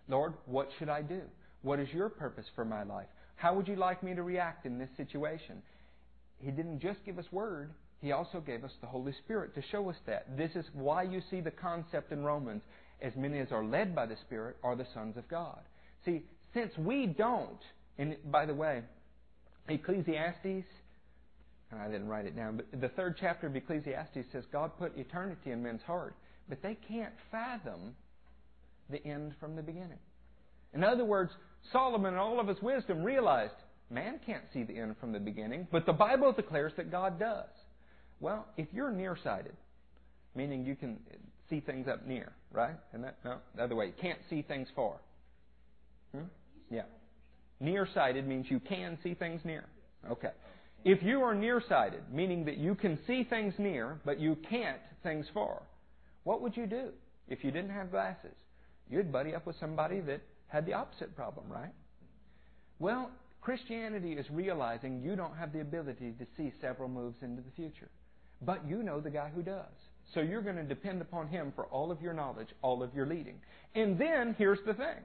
Lord, 0.08 0.34
what 0.46 0.70
should 0.78 0.90
I 0.90 1.04
do? 1.04 1.22
What 1.62 1.80
is 1.80 1.90
your 1.94 2.10
purpose 2.10 2.46
for 2.56 2.66
my 2.66 2.84
life? 2.84 3.08
How 3.36 3.54
would 3.54 3.68
you 3.68 3.76
like 3.76 4.02
me 4.02 4.16
to 4.16 4.24
react 4.24 4.66
in 4.66 4.80
this 4.80 4.90
situation? 4.98 5.62
He 6.40 6.52
didn't 6.52 6.80
just 6.80 7.06
give 7.06 7.20
us 7.20 7.26
Word, 7.32 7.70
He 8.02 8.12
also 8.12 8.40
gave 8.40 8.64
us 8.64 8.72
the 8.82 8.88
Holy 8.88 9.14
Spirit 9.24 9.54
to 9.56 9.62
show 9.72 9.90
us 9.90 9.98
that. 10.08 10.36
This 10.36 10.52
is 10.56 10.66
why 10.74 11.04
you 11.04 11.22
see 11.30 11.42
the 11.42 11.52
concept 11.52 12.12
in 12.12 12.24
Romans 12.24 12.64
as 13.02 13.14
many 13.16 13.40
as 13.40 13.52
are 13.52 13.64
led 13.64 13.96
by 13.96 14.08
the 14.08 14.18
Spirit 14.26 14.58
are 14.64 14.76
the 14.76 14.88
sons 14.94 15.18
of 15.18 15.28
God. 15.30 15.60
See, 16.04 16.24
since 16.54 16.72
we 16.78 17.06
don't, 17.06 17.62
and 17.98 18.18
by 18.32 18.46
the 18.46 18.54
way, 18.54 18.82
Ecclesiastes 19.68 20.66
I 21.72 21.88
didn't 21.88 22.08
write 22.08 22.26
it 22.26 22.36
down, 22.36 22.58
but 22.58 22.82
the 22.82 22.90
third 22.90 23.16
chapter 23.20 23.48
of 23.48 23.56
Ecclesiastes 23.56 24.32
says 24.32 24.44
God 24.52 24.72
put 24.80 24.98
eternity 24.98 25.52
in 25.52 25.62
men's 25.62 25.84
heart, 25.84 26.16
but 26.48 26.62
they 26.64 26.76
can't 26.88 27.14
fathom 27.32 27.96
the 28.90 29.06
end 29.06 29.34
from 29.40 29.56
the 29.56 29.62
beginning. 29.62 30.00
In 30.74 30.84
other 30.84 31.06
words, 31.06 31.32
Solomon, 31.72 32.14
in 32.14 32.20
all 32.20 32.40
of 32.40 32.48
his 32.48 32.62
wisdom, 32.62 33.04
realized 33.04 33.54
man 33.90 34.20
can't 34.26 34.44
see 34.54 34.64
the 34.64 34.78
end 34.78 34.96
from 35.00 35.12
the 35.12 35.20
beginning, 35.20 35.68
but 35.72 35.86
the 35.86 35.94
Bible 35.94 36.32
declares 36.32 36.74
that 36.78 36.90
God 36.92 37.20
does. 37.20 37.50
Well, 38.20 38.48
if 38.58 38.68
you're 38.74 38.92
nearsighted, 38.92 39.56
meaning 40.36 40.66
you 40.66 40.76
can 40.76 40.98
see 41.50 41.60
things 41.60 41.88
up 41.88 42.06
near, 42.06 42.32
right? 42.52 42.76
And 42.94 43.04
that 43.04 43.18
no, 43.24 43.38
the 43.56 43.64
other 43.64 43.76
way, 43.76 43.88
you 43.88 43.94
can't 44.00 44.20
see 44.30 44.42
things 44.42 44.68
far. 44.76 44.96
Hmm? 46.14 46.26
Yeah. 46.70 46.84
Nearsighted 47.60 48.28
means 48.28 48.48
you 48.50 48.60
can 48.60 48.98
see 49.04 49.14
things 49.14 49.42
near. 49.44 49.66
Okay. 50.10 50.32
If 50.86 51.04
you 51.04 51.22
are 51.22 51.36
nearsighted, 51.36 52.04
meaning 52.12 52.46
that 52.46 52.58
you 52.58 52.76
can 52.76 52.98
see 53.06 53.24
things 53.24 53.54
near, 53.58 54.00
but 54.06 54.20
you 54.20 54.38
can't 54.50 54.80
things 55.04 55.26
far, 55.34 55.62
what 56.24 56.42
would 56.42 56.56
you 56.56 56.68
do 56.68 56.90
if 57.28 57.44
you 57.44 57.52
didn't 57.52 57.72
have 57.72 57.92
glasses? 57.92 58.36
You'd 58.90 59.12
buddy 59.12 59.36
up 59.36 59.46
with 59.46 59.56
somebody 59.60 60.00
that 60.02 60.22
had 60.48 60.66
the 60.66 60.74
opposite 60.74 61.16
problem, 61.16 61.46
right? 61.50 61.74
Well, 62.80 63.12
Christianity 63.42 64.14
is 64.14 64.26
realizing 64.32 65.02
you 65.02 65.16
don't 65.16 65.36
have 65.36 65.54
the 65.54 65.62
ability 65.62 66.14
to 66.20 66.26
see 66.38 66.52
several 66.62 66.90
moves 66.90 67.18
into 67.22 67.42
the 67.42 67.52
future. 67.56 67.90
But 68.42 68.68
you 68.68 68.84
know 68.84 69.00
the 69.00 69.10
guy 69.10 69.30
who 69.34 69.42
does. 69.42 69.66
So 70.14 70.22
you're 70.22 70.42
going 70.42 70.56
to 70.56 70.64
depend 70.64 71.02
upon 71.02 71.28
him 71.28 71.52
for 71.56 71.66
all 71.68 71.92
of 71.92 72.02
your 72.02 72.14
knowledge, 72.14 72.48
all 72.62 72.82
of 72.82 72.94
your 72.94 73.06
leading. 73.06 73.40
And 73.76 74.00
then 74.00 74.36
here's 74.38 74.60
the 74.66 74.74
thing. 74.74 74.98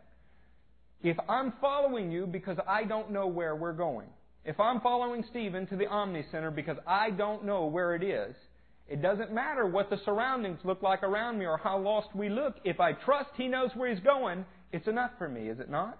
If 1.02 1.16
I'm 1.28 1.52
following 1.60 2.10
you 2.10 2.26
because 2.26 2.56
I 2.66 2.84
don't 2.84 3.10
know 3.10 3.26
where 3.26 3.54
we're 3.54 3.72
going, 3.72 4.08
if 4.44 4.60
I'm 4.60 4.80
following 4.80 5.24
Stephen 5.30 5.66
to 5.68 5.76
the 5.76 5.86
Omni 5.86 6.24
Center 6.30 6.50
because 6.50 6.76
I 6.86 7.10
don't 7.10 7.44
know 7.44 7.66
where 7.66 7.94
it 7.94 8.02
is, 8.02 8.34
it 8.86 9.00
doesn't 9.00 9.32
matter 9.32 9.66
what 9.66 9.88
the 9.88 9.98
surroundings 10.04 10.58
look 10.64 10.82
like 10.82 11.02
around 11.02 11.38
me 11.38 11.46
or 11.46 11.56
how 11.56 11.78
lost 11.78 12.08
we 12.14 12.28
look. 12.28 12.56
If 12.64 12.80
I 12.80 12.92
trust 12.92 13.30
he 13.36 13.48
knows 13.48 13.70
where 13.74 13.92
he's 13.92 14.04
going, 14.04 14.44
it's 14.72 14.86
enough 14.86 15.12
for 15.16 15.28
me, 15.28 15.48
is 15.48 15.60
it 15.60 15.70
not? 15.70 15.98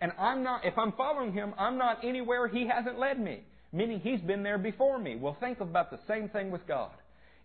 And 0.00 0.12
I'm 0.18 0.42
not, 0.42 0.64
if 0.64 0.76
I'm 0.78 0.92
following 0.92 1.32
him, 1.32 1.52
I'm 1.58 1.76
not 1.76 2.04
anywhere 2.04 2.48
he 2.48 2.66
hasn't 2.66 2.98
led 2.98 3.20
me. 3.20 3.44
Meaning 3.72 4.00
he's 4.00 4.20
been 4.20 4.42
there 4.42 4.58
before 4.58 4.98
me. 4.98 5.16
Well, 5.16 5.36
think 5.40 5.60
about 5.60 5.90
the 5.90 5.98
same 6.08 6.28
thing 6.28 6.50
with 6.50 6.66
God. 6.66 6.90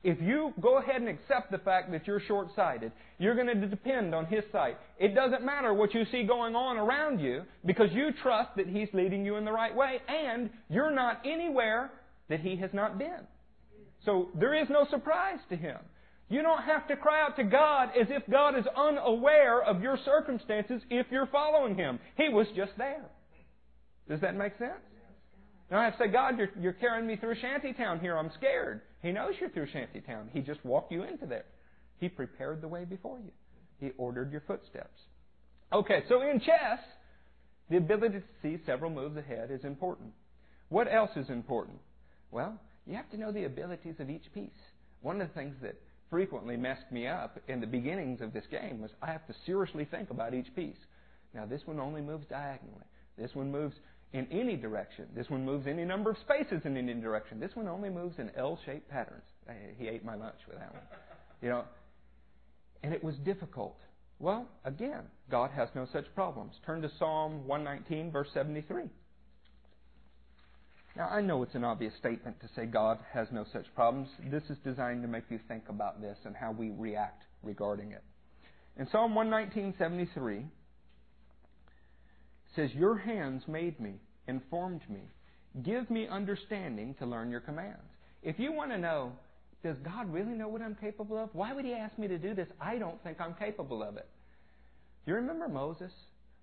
If 0.04 0.22
you 0.22 0.54
go 0.62 0.78
ahead 0.78 1.02
and 1.02 1.10
accept 1.10 1.52
the 1.52 1.58
fact 1.58 1.92
that 1.92 2.08
you're 2.08 2.20
short 2.20 2.50
sighted, 2.56 2.92
you're 3.18 3.36
going 3.36 3.48
to 3.48 3.68
depend 3.68 4.14
on 4.14 4.26
His 4.26 4.44
sight. 4.52 4.78
It 5.00 5.16
doesn't 5.16 5.44
matter 5.44 5.74
what 5.74 5.94
you 5.94 6.06
see 6.12 6.24
going 6.24 6.56
on 6.56 6.78
around 6.78 7.20
you 7.20 7.44
because 7.66 7.92
you 7.92 8.12
trust 8.22 8.52
that 8.58 8.68
He's 8.68 8.90
leading 8.94 9.26
you 9.26 9.36
in 9.38 9.46
the 9.46 9.52
right 9.52 9.76
way 9.76 10.00
and 10.08 10.50
you're 10.70 10.94
not 10.94 11.22
anywhere 11.26 11.92
that 12.30 12.42
He 12.42 12.56
has 12.58 12.70
not 12.74 12.98
been. 12.98 13.26
So 14.06 14.30
there 14.40 14.54
is 14.54 14.70
no 14.70 14.86
surprise 14.90 15.40
to 15.50 15.56
Him. 15.56 15.78
You 16.30 16.42
don't 16.42 16.64
have 16.64 16.88
to 16.90 16.96
cry 16.96 17.22
out 17.22 17.36
to 17.38 17.44
God 17.44 17.90
as 18.00 18.08
if 18.10 18.24
God 18.30 18.58
is 18.58 18.66
unaware 18.76 19.64
of 19.64 19.82
your 19.82 19.98
circumstances 20.04 20.82
if 20.90 21.08
you're 21.10 21.28
following 21.28 21.76
Him. 21.76 22.00
He 22.18 22.30
was 22.30 22.48
just 22.56 22.74
there. 22.78 23.06
Does 24.08 24.22
that 24.22 24.36
make 24.36 24.58
sense? 24.58 24.72
Now 25.70 25.80
I 25.80 25.86
have 25.86 25.98
to 25.98 26.04
say, 26.06 26.08
God, 26.08 26.38
you're, 26.38 26.50
you're 26.60 26.74
carrying 26.74 27.06
me 27.06 27.18
through 27.18 27.32
a 27.32 27.36
shanty 27.36 27.74
town 27.74 28.00
here. 28.00 28.18
I'm 28.18 28.32
scared. 28.38 28.82
He 29.02 29.12
knows 29.12 29.34
you're 29.40 29.50
through 29.50 29.68
shanty 29.72 30.02
town. 30.02 30.30
He 30.32 30.42
just 30.42 30.64
walked 30.64 30.92
you 30.92 31.04
into 31.04 31.26
there. 31.26 31.46
He 32.00 32.10
prepared 32.10 32.62
the 32.62 32.68
way 32.68 32.86
before 32.86 33.20
you. 33.20 33.32
He 33.80 33.92
ordered 33.98 34.32
your 34.32 34.42
footsteps. 34.48 35.00
Okay, 35.74 36.04
so 36.08 36.22
in 36.22 36.40
chess, 36.40 36.80
the 37.70 37.78
ability 37.78 38.20
to 38.20 38.24
see 38.42 38.58
several 38.66 38.90
moves 38.90 39.18
ahead 39.18 39.52
is 39.52 39.64
important. 39.66 40.12
What 40.70 40.92
else 40.92 41.12
is 41.16 41.30
important? 41.30 41.80
Well, 42.32 42.60
you 42.86 42.96
have 42.96 43.10
to 43.12 43.18
know 43.18 43.32
the 43.32 43.44
abilities 43.44 43.96
of 44.00 44.10
each 44.10 44.34
piece. 44.34 44.50
One 45.02 45.22
of 45.22 45.28
the 45.28 45.34
things 45.34 45.56
that 45.62 45.76
frequently 46.10 46.56
messed 46.56 46.90
me 46.92 47.08
up 47.08 47.40
in 47.48 47.60
the 47.60 47.68
beginnings 47.68 48.22
of 48.22 48.32
this 48.32 48.46
game 48.50 48.82
was 48.82 48.92
I 49.02 49.08
have 49.08 49.28
to 49.28 49.36
seriously 49.46 49.86
think 49.86 50.10
about 50.10 50.34
each 50.34 50.54
piece. 50.56 50.78
Now, 51.34 51.46
this 51.46 51.62
one 51.66 51.80
only 51.80 52.02
moves 52.02 52.26
diagonally. 52.30 52.86
This 53.18 53.32
one 53.34 53.52
moves 53.52 53.76
in 54.14 54.28
any 54.32 54.56
direction. 54.56 55.06
This 55.16 55.30
one 55.30 55.46
moves 55.46 55.68
any 55.68 55.84
number 55.84 56.12
of 56.12 56.18
spaces 56.18 56.62
in 56.66 56.78
any 56.78 56.94
direction. 56.94 57.40
This 57.40 57.56
one 57.56 57.68
only 57.68 57.90
moves 57.90 58.20
in 58.20 58.32
L-shaped 58.36 58.90
patterns. 58.90 59.26
He 59.78 59.88
ate 59.88 60.04
my 60.04 60.16
lunch 60.16 60.40
with 60.48 60.58
that 60.58 60.74
one. 60.74 60.84
You 61.40 61.50
know, 61.50 61.66
and 62.82 62.96
it 62.96 63.04
was 63.04 63.14
difficult 63.18 63.78
Well, 64.18 64.48
again, 64.66 65.04
God 65.30 65.52
has 65.52 65.70
no 65.76 65.86
such 65.94 66.06
problems. 66.16 66.54
Turn 66.66 66.82
to 66.82 66.90
Psalm 66.98 67.46
119, 67.46 68.12
verse 68.12 68.30
73. 68.34 68.86
Now, 70.96 71.10
I 71.10 71.22
know 71.22 71.44
it's 71.44 71.54
an 71.54 71.64
obvious 71.64 71.94
statement 72.00 72.40
to 72.42 72.48
say 72.56 72.66
God 72.66 72.98
has 73.14 73.28
no 73.32 73.46
such 73.54 73.66
problems. 73.76 74.08
This 74.32 74.42
is 74.50 74.58
designed 74.64 75.04
to 75.04 75.08
make 75.08 75.26
you 75.30 75.40
think 75.48 75.70
about 75.70 76.02
this 76.02 76.18
and 76.26 76.36
how 76.36 76.52
we 76.52 76.72
react 76.72 77.22
regarding 77.44 77.92
it. 77.92 78.04
In 78.80 78.88
Psalm 78.90 79.14
119:73 79.14 80.46
says, 82.58 82.74
"Your 82.74 82.98
hands 82.98 83.48
made 83.48 83.80
me, 83.80 83.94
informed 84.28 84.82
me. 84.90 85.04
Give 85.64 85.90
me 85.90 86.08
understanding 86.08 86.94
to 86.96 87.06
learn 87.06 87.32
your 87.32 87.40
commands." 87.40 87.90
If 88.22 88.38
you 88.40 88.52
want 88.52 88.72
to 88.72 88.78
know, 88.78 89.14
does 89.64 89.78
God 89.80 90.12
really 90.12 90.34
know 90.34 90.50
what 90.50 90.62
I'm 90.62 90.76
capable 90.76 91.18
of? 91.18 91.34
Why 91.34 91.54
would 91.54 91.64
he 91.64 91.74
ask 91.74 91.98
me 91.98 92.08
to 92.08 92.18
do 92.18 92.34
this? 92.34 92.50
I 92.60 92.78
don't 92.78 93.02
think 93.04 93.22
I'm 93.22 93.34
capable 93.36 93.82
of 93.82 93.96
it. 93.96 94.08
Do 95.06 95.12
you 95.12 95.16
remember 95.16 95.48
Moses? 95.48 95.92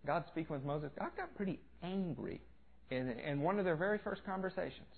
God 0.06 0.24
speaking 0.28 0.54
with 0.54 0.64
Moses. 0.64 0.90
God 0.98 1.10
got 1.16 1.34
pretty 1.36 1.60
angry 1.82 2.40
in, 2.90 3.10
in 3.10 3.40
one 3.40 3.58
of 3.58 3.64
their 3.64 3.76
very 3.76 3.98
first 3.98 4.24
conversations. 4.24 4.94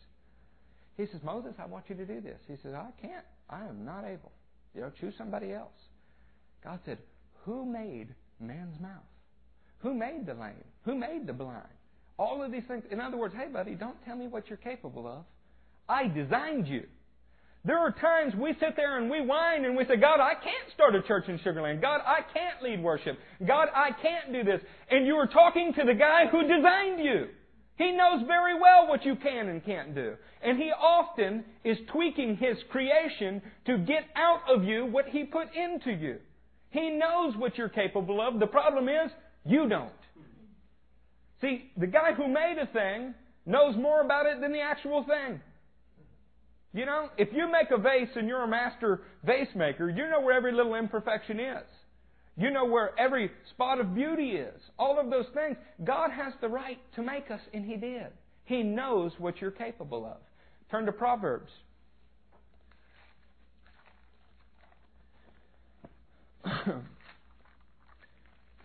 He 0.97 1.07
says, 1.07 1.23
Moses, 1.23 1.55
I 1.59 1.67
want 1.67 1.85
you 1.89 1.97
to 1.97 2.07
do 2.07 2.21
this. 2.21 2.41
He 2.49 2.57
says, 2.62 2.75
I 2.75 2.89
can't. 3.01 3.25
I 3.51 3.64
am 3.67 3.85
not 3.85 4.05
able. 4.05 4.33
You 4.75 4.83
know, 4.83 4.91
choose 5.01 5.14
somebody 5.19 5.53
else. 5.53 5.77
God 6.64 6.81
said, 6.85 6.99
Who 7.45 7.64
made 7.64 8.14
man's 8.41 8.81
mouth? 8.81 9.03
Who 9.79 9.95
made 9.95 10.27
the 10.27 10.35
lame? 10.35 10.64
Who 10.85 10.95
made 10.95 11.27
the 11.27 11.33
blind? 11.33 11.62
All 12.18 12.43
of 12.43 12.51
these 12.51 12.64
things. 12.66 12.85
In 12.91 13.01
other 13.01 13.16
words, 13.16 13.35
hey, 13.37 13.49
buddy, 13.53 13.74
don't 13.74 14.03
tell 14.05 14.16
me 14.16 14.27
what 14.27 14.49
you're 14.49 14.57
capable 14.57 15.07
of. 15.07 15.24
I 15.89 16.09
designed 16.09 16.66
you. 16.66 16.85
There 17.64 17.79
are 17.79 17.91
times 17.91 18.33
we 18.41 18.55
sit 18.61 18.77
there 18.77 18.97
and 18.97 19.11
we 19.11 19.20
whine 19.20 19.64
and 19.64 19.77
we 19.77 19.85
say, 19.85 19.97
God, 19.97 20.20
I 20.20 20.35
can't 20.35 20.72
start 20.72 20.95
a 20.95 21.03
church 21.03 21.24
in 21.29 21.39
Sugarland. 21.41 21.83
God, 21.83 22.01
I 22.07 22.20
can't 22.33 22.62
lead 22.62 22.81
worship. 22.81 23.18
God, 23.45 23.68
I 23.74 23.91
can't 23.91 24.33
do 24.33 24.45
this. 24.45 24.61
And 24.89 25.05
you 25.05 25.16
are 25.16 25.27
talking 25.27 25.74
to 25.74 25.85
the 25.85 25.95
guy 25.95 26.27
who 26.31 26.43
designed 26.43 27.05
you. 27.05 27.27
He 27.77 27.91
knows 27.91 28.22
very 28.27 28.59
well 28.59 28.87
what 28.89 29.05
you 29.05 29.16
can 29.16 29.49
and 29.49 29.64
can't 29.64 29.95
do. 29.95 30.14
And 30.43 30.57
He 30.57 30.70
often 30.70 31.45
is 31.64 31.77
tweaking 31.93 32.37
His 32.37 32.57
creation 32.70 33.43
to 33.66 33.79
get 33.79 34.05
out 34.14 34.43
of 34.49 34.64
you 34.64 34.87
what 34.87 35.07
He 35.09 35.24
put 35.24 35.49
into 35.55 35.91
you. 35.91 36.18
He 36.70 36.91
knows 36.91 37.37
what 37.37 37.59
you're 37.59 37.68
capable 37.68 38.20
of. 38.20 38.39
The 38.39 38.47
problem 38.47 38.89
is, 38.89 39.11
you 39.47 39.68
don't. 39.68 39.90
See, 41.40 41.70
the 41.76 41.86
guy 41.86 42.12
who 42.14 42.28
made 42.28 42.57
a 42.61 42.66
thing 42.66 43.14
knows 43.44 43.76
more 43.76 44.01
about 44.01 44.26
it 44.26 44.40
than 44.40 44.53
the 44.53 44.61
actual 44.61 45.05
thing. 45.05 45.40
You 46.72 46.84
know, 46.84 47.09
if 47.16 47.28
you 47.32 47.51
make 47.51 47.70
a 47.70 47.78
vase 47.78 48.09
and 48.16 48.28
you're 48.28 48.42
a 48.42 48.49
master 48.49 49.03
vase 49.24 49.49
maker, 49.55 49.88
you 49.88 50.09
know 50.09 50.20
where 50.20 50.36
every 50.36 50.53
little 50.53 50.74
imperfection 50.74 51.40
is. 51.40 51.64
You 52.36 52.51
know 52.51 52.66
where 52.66 52.99
every 52.99 53.30
spot 53.51 53.80
of 53.80 53.94
beauty 53.94 54.32
is. 54.32 54.61
All 54.78 55.01
of 55.01 55.09
those 55.11 55.24
things. 55.32 55.57
God 55.84 56.11
has 56.11 56.34
the 56.40 56.49
right 56.49 56.78
to 56.97 57.03
make 57.03 57.30
us, 57.30 57.40
and 57.55 57.64
He 57.64 57.76
did. 57.76 58.09
He 58.44 58.62
knows 58.62 59.12
what 59.18 59.40
you're 59.40 59.51
capable 59.51 60.05
of. 60.05 60.18
Turn 60.70 60.84
to 60.84 60.92
Proverbs. 60.92 61.51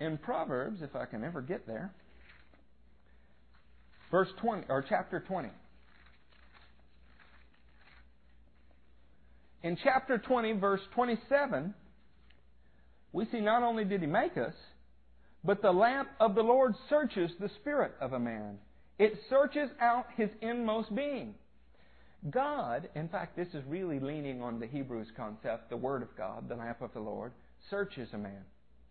In 0.01 0.17
Proverbs, 0.17 0.81
if 0.81 0.95
I 0.95 1.05
can 1.05 1.23
ever 1.23 1.43
get 1.43 1.67
there, 1.67 1.93
verse 4.09 4.29
20, 4.41 4.63
or 4.67 4.83
chapter 4.89 5.19
20. 5.19 5.49
In 9.61 9.77
chapter 9.83 10.17
20, 10.17 10.53
verse 10.53 10.81
27, 10.95 11.75
we 13.13 13.25
see 13.25 13.41
not 13.41 13.61
only 13.61 13.85
did 13.85 14.01
he 14.01 14.07
make 14.07 14.37
us, 14.37 14.55
but 15.43 15.61
the 15.61 15.71
lamp 15.71 16.09
of 16.19 16.33
the 16.33 16.41
Lord 16.41 16.73
searches 16.89 17.29
the 17.39 17.49
spirit 17.59 17.93
of 18.01 18.13
a 18.13 18.19
man. 18.19 18.57
It 18.97 19.13
searches 19.29 19.69
out 19.79 20.07
his 20.17 20.31
inmost 20.41 20.95
being. 20.95 21.35
God, 22.31 22.89
in 22.95 23.07
fact, 23.07 23.35
this 23.35 23.49
is 23.53 23.63
really 23.67 23.99
leaning 23.99 24.41
on 24.41 24.59
the 24.59 24.65
Hebrews 24.65 25.09
concept, 25.15 25.69
the 25.69 25.77
Word 25.77 26.01
of 26.01 26.09
God, 26.17 26.49
the 26.49 26.55
lamp 26.55 26.81
of 26.81 26.91
the 26.93 26.99
Lord, 26.99 27.33
searches 27.69 28.09
a 28.13 28.17
man. 28.17 28.41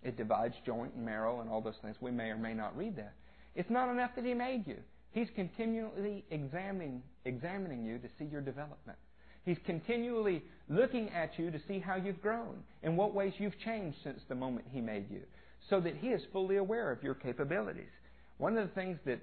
It 0.03 0.16
divides 0.16 0.55
joint 0.64 0.94
and 0.94 1.05
marrow 1.05 1.40
and 1.40 1.51
all 1.51 1.61
those 1.61 1.78
things. 1.82 1.96
We 2.01 2.11
may 2.11 2.30
or 2.30 2.38
may 2.38 2.55
not 2.55 2.76
read 2.76 2.96
that. 2.96 3.14
It's 3.55 3.70
not 3.70 3.90
enough 3.90 4.12
that 4.16 4.24
He 4.24 4.34
made 4.34 4.66
you. 4.66 4.76
He's 5.12 5.28
continually 5.34 6.24
examining, 6.30 7.03
examining 7.24 7.84
you 7.84 7.98
to 7.98 8.09
see 8.18 8.24
your 8.24 8.40
development. 8.40 8.98
He's 9.44 9.59
continually 9.66 10.42
looking 10.68 11.11
at 11.11 11.38
you 11.38 11.51
to 11.51 11.59
see 11.66 11.78
how 11.78 11.96
you've 11.96 12.22
grown, 12.22 12.62
in 12.82 12.96
what 12.96 13.14
ways 13.14 13.32
you've 13.38 13.59
changed 13.59 13.98
since 14.05 14.20
the 14.28 14.34
moment 14.34 14.66
He 14.70 14.80
made 14.80 15.11
you, 15.11 15.22
so 15.68 15.80
that 15.80 15.96
He 15.96 16.09
is 16.09 16.22
fully 16.32 16.57
aware 16.57 16.90
of 16.90 17.03
your 17.03 17.14
capabilities. 17.14 17.90
One 18.38 18.57
of 18.57 18.68
the 18.68 18.74
things 18.74 18.98
that 19.05 19.20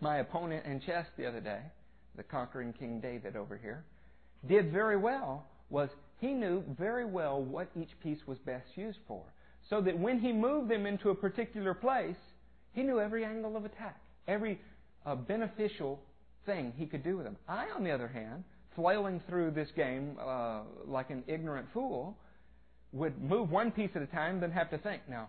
my 0.00 0.18
opponent 0.18 0.64
in 0.64 0.80
chess 0.80 1.06
the 1.16 1.26
other 1.26 1.40
day, 1.40 1.60
the 2.16 2.22
conquering 2.22 2.72
King 2.72 3.00
David 3.00 3.36
over 3.36 3.56
here, 3.56 3.84
did 4.46 4.72
very 4.72 4.96
well 4.96 5.46
was 5.70 5.90
he 6.20 6.28
knew 6.28 6.62
very 6.78 7.04
well 7.04 7.42
what 7.42 7.68
each 7.76 7.90
piece 8.02 8.26
was 8.26 8.38
best 8.38 8.66
used 8.76 8.98
for. 9.06 9.22
So 9.68 9.80
that 9.82 9.98
when 9.98 10.18
he 10.18 10.32
moved 10.32 10.70
them 10.70 10.86
into 10.86 11.10
a 11.10 11.14
particular 11.14 11.74
place, 11.74 12.16
he 12.72 12.82
knew 12.82 13.00
every 13.00 13.24
angle 13.24 13.56
of 13.56 13.64
attack, 13.64 14.00
every 14.26 14.60
uh, 15.04 15.14
beneficial 15.14 16.00
thing 16.46 16.72
he 16.76 16.86
could 16.86 17.04
do 17.04 17.16
with 17.16 17.26
them. 17.26 17.36
I, 17.48 17.66
on 17.76 17.84
the 17.84 17.90
other 17.90 18.08
hand, 18.08 18.44
flailing 18.74 19.20
through 19.28 19.50
this 19.50 19.68
game 19.76 20.16
uh, 20.20 20.60
like 20.86 21.10
an 21.10 21.24
ignorant 21.26 21.66
fool, 21.74 22.16
would 22.92 23.20
move 23.20 23.50
one 23.50 23.70
piece 23.70 23.90
at 23.94 24.02
a 24.02 24.06
time, 24.06 24.40
then 24.40 24.50
have 24.50 24.70
to 24.70 24.78
think, 24.78 25.02
now, 25.08 25.28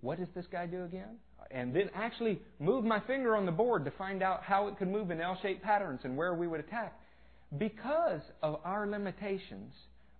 what 0.00 0.18
does 0.18 0.28
this 0.34 0.46
guy 0.52 0.66
do 0.66 0.84
again? 0.84 1.16
And 1.50 1.74
then 1.74 1.90
actually 1.94 2.40
move 2.60 2.84
my 2.84 3.00
finger 3.00 3.36
on 3.36 3.46
the 3.46 3.52
board 3.52 3.84
to 3.86 3.90
find 3.92 4.22
out 4.22 4.42
how 4.42 4.68
it 4.68 4.78
could 4.78 4.88
move 4.88 5.10
in 5.10 5.20
L 5.20 5.38
shaped 5.42 5.62
patterns 5.62 6.00
and 6.04 6.16
where 6.16 6.34
we 6.34 6.46
would 6.46 6.60
attack. 6.60 6.98
Because 7.58 8.20
of 8.42 8.60
our 8.64 8.86
limitations, 8.86 9.72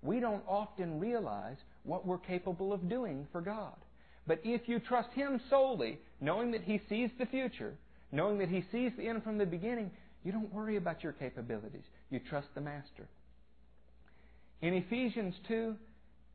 we 0.02 0.20
don't 0.20 0.42
often 0.48 0.98
realize 0.98 1.56
what 1.84 2.06
we're 2.06 2.18
capable 2.18 2.72
of 2.72 2.88
doing 2.88 3.26
for 3.30 3.40
God. 3.40 3.76
But 4.26 4.40
if 4.42 4.62
you 4.66 4.80
trust 4.80 5.10
Him 5.14 5.40
solely, 5.50 5.98
knowing 6.20 6.50
that 6.52 6.62
He 6.62 6.80
sees 6.88 7.10
the 7.18 7.26
future, 7.26 7.74
knowing 8.10 8.38
that 8.38 8.48
He 8.48 8.64
sees 8.72 8.92
the 8.96 9.06
end 9.06 9.22
from 9.22 9.38
the 9.38 9.46
beginning, 9.46 9.90
you 10.24 10.32
don't 10.32 10.52
worry 10.52 10.76
about 10.76 11.02
your 11.02 11.12
capabilities. 11.12 11.84
You 12.10 12.20
trust 12.20 12.48
the 12.54 12.60
Master. 12.60 13.06
In 14.62 14.72
Ephesians 14.72 15.34
2, 15.46 15.74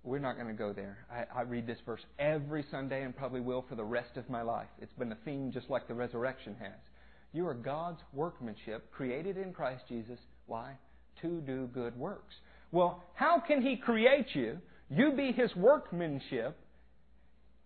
we're 0.04 0.20
not 0.20 0.36
going 0.36 0.48
to 0.48 0.54
go 0.54 0.72
there. 0.72 1.00
I, 1.12 1.40
I, 1.40 1.42
read 1.42 1.68
this 1.68 1.80
verse 1.86 2.02
every 2.20 2.64
Sunday 2.72 3.04
and 3.04 3.16
probably 3.16 3.42
will 3.42 3.66
for 3.68 3.76
the 3.76 3.84
rest 3.84 4.16
of 4.18 4.30
my 4.30 4.44
life. 4.44 4.68
It's 4.80 4.94
been 4.94 5.12
a 5.12 5.18
theme 5.26 5.52
just 5.52 5.70
like 5.70 5.88
the 5.88 5.94
resurrection 5.94 6.56
has. 6.60 6.78
You 7.34 7.48
are 7.48 7.54
God's 7.54 8.02
workmanship, 8.14 8.92
created 8.92 9.38
in 9.38 9.52
Christ 9.52 9.84
Jesus. 9.90 10.20
Why? 10.46 10.74
To 11.22 11.42
do 11.42 11.70
good 11.74 11.98
works. 11.98 12.36
Well, 12.72 13.04
how 13.14 13.40
can 13.40 13.62
He 13.62 13.76
create 13.76 14.28
you? 14.34 14.60
You 14.90 15.12
be 15.12 15.32
His 15.32 15.56
workmanship 15.56 16.58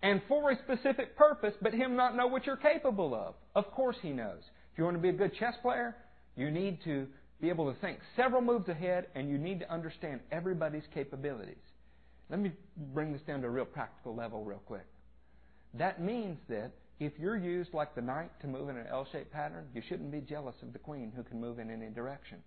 and 0.01 0.21
for 0.27 0.51
a 0.51 0.57
specific 0.59 1.15
purpose, 1.15 1.53
but 1.61 1.73
Him 1.73 1.95
not 1.95 2.15
know 2.15 2.27
what 2.27 2.45
you're 2.45 2.57
capable 2.57 3.15
of. 3.15 3.35
Of 3.55 3.71
course 3.71 3.95
He 4.01 4.09
knows. 4.09 4.41
If 4.71 4.77
you 4.77 4.83
want 4.83 4.97
to 4.97 5.01
be 5.01 5.09
a 5.09 5.13
good 5.13 5.33
chess 5.35 5.53
player, 5.61 5.95
you 6.35 6.51
need 6.51 6.79
to 6.83 7.07
be 7.39 7.49
able 7.49 7.71
to 7.71 7.79
think 7.79 7.99
several 8.15 8.41
moves 8.41 8.67
ahead 8.69 9.07
and 9.15 9.29
you 9.29 9.37
need 9.37 9.59
to 9.59 9.71
understand 9.71 10.19
everybody's 10.31 10.83
capabilities. 10.93 11.55
Let 12.29 12.39
me 12.39 12.51
bring 12.93 13.13
this 13.13 13.21
down 13.27 13.41
to 13.41 13.47
a 13.47 13.49
real 13.49 13.65
practical 13.65 14.15
level, 14.15 14.43
real 14.43 14.61
quick. 14.65 14.85
That 15.73 16.01
means 16.01 16.37
that 16.49 16.71
if 16.99 17.13
you're 17.19 17.37
used 17.37 17.73
like 17.73 17.95
the 17.95 18.01
knight 18.01 18.31
to 18.41 18.47
move 18.47 18.69
in 18.69 18.77
an 18.77 18.87
L 18.89 19.07
shaped 19.11 19.31
pattern, 19.31 19.67
you 19.73 19.81
shouldn't 19.87 20.11
be 20.11 20.21
jealous 20.21 20.55
of 20.61 20.73
the 20.73 20.79
queen 20.79 21.11
who 21.15 21.23
can 21.23 21.39
move 21.39 21.59
in 21.59 21.69
any 21.69 21.89
direction. 21.89 22.37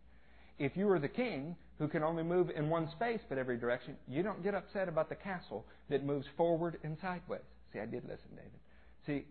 If 0.59 0.77
you 0.77 0.89
are 0.91 0.99
the 0.99 1.09
king 1.09 1.57
who 1.79 1.89
can 1.89 2.03
only 2.03 2.23
move 2.23 2.51
in 2.51 2.71
one 2.71 2.91
space 2.91 3.21
but 3.29 3.39
every 3.39 3.59
direction, 3.59 3.97
you 4.09 4.23
don't 4.23 4.43
get 4.43 4.55
upset 4.55 4.89
about 4.89 5.09
the 5.09 5.15
castle 5.15 5.67
that 5.91 6.05
moves 6.05 6.27
forward 6.37 6.79
and 6.83 6.97
sideways. 7.01 7.43
See, 7.73 7.79
I 7.79 7.87
did 7.87 8.05
listen, 8.05 8.31
David. 8.35 8.61
See, 9.07 9.27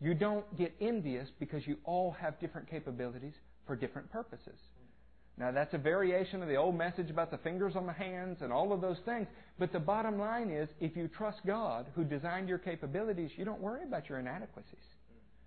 you 0.00 0.14
don't 0.14 0.44
get 0.56 0.72
envious 0.80 1.28
because 1.38 1.66
you 1.66 1.76
all 1.84 2.12
have 2.12 2.38
different 2.40 2.68
capabilities 2.68 3.34
for 3.66 3.76
different 3.76 4.10
purposes. 4.10 4.58
Now, 5.38 5.50
that's 5.50 5.72
a 5.74 5.78
variation 5.78 6.42
of 6.42 6.48
the 6.48 6.56
old 6.56 6.76
message 6.76 7.08
about 7.08 7.30
the 7.30 7.38
fingers 7.38 7.74
on 7.74 7.86
the 7.86 7.92
hands 7.92 8.38
and 8.42 8.52
all 8.52 8.72
of 8.72 8.80
those 8.80 8.98
things. 9.04 9.26
But 9.58 9.72
the 9.72 9.80
bottom 9.80 10.18
line 10.18 10.50
is 10.50 10.68
if 10.80 10.96
you 10.96 11.08
trust 11.08 11.38
God, 11.46 11.86
who 11.94 12.04
designed 12.04 12.48
your 12.48 12.58
capabilities, 12.58 13.30
you 13.36 13.44
don't 13.44 13.60
worry 13.60 13.82
about 13.84 14.08
your 14.08 14.18
inadequacies. 14.18 14.84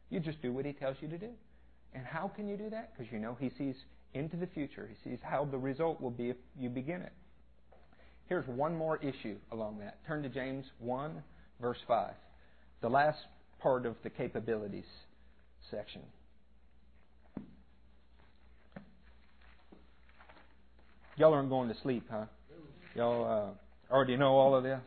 You 0.09 0.19
just 0.19 0.41
do 0.41 0.51
what 0.51 0.65
He 0.65 0.73
tells 0.73 0.97
you 1.01 1.07
to 1.09 1.17
do. 1.17 1.29
And 1.93 2.05
how 2.05 2.27
can 2.27 2.47
you 2.47 2.57
do 2.57 2.69
that? 2.71 2.93
Because 2.93 3.11
you 3.11 3.19
know 3.19 3.37
He 3.39 3.51
sees 3.57 3.75
into 4.15 4.37
the 4.37 4.47
future, 4.47 4.89
He 4.89 5.09
sees 5.09 5.19
how 5.21 5.45
the 5.45 5.57
result 5.57 6.01
will 6.01 6.11
be 6.11 6.29
if 6.29 6.37
you 6.57 6.69
begin 6.69 7.01
it. 7.01 7.13
Here's 8.27 8.47
one 8.47 8.75
more 8.75 8.97
issue 8.97 9.35
along 9.51 9.79
that. 9.79 9.99
Turn 10.07 10.23
to 10.23 10.29
James 10.29 10.65
1, 10.79 11.23
verse 11.61 11.77
5, 11.87 12.13
the 12.81 12.89
last 12.89 13.19
part 13.59 13.85
of 13.85 13.95
the 14.03 14.09
capabilities 14.09 14.85
section. 15.69 16.01
Y'all 21.17 21.33
aren't 21.33 21.49
going 21.49 21.69
to 21.69 21.75
sleep, 21.81 22.05
huh? 22.11 22.25
Y'all 22.95 23.53
uh, 23.89 23.93
already 23.93 24.17
know 24.17 24.35
all 24.35 24.55
of 24.55 24.63
this? 24.63 24.81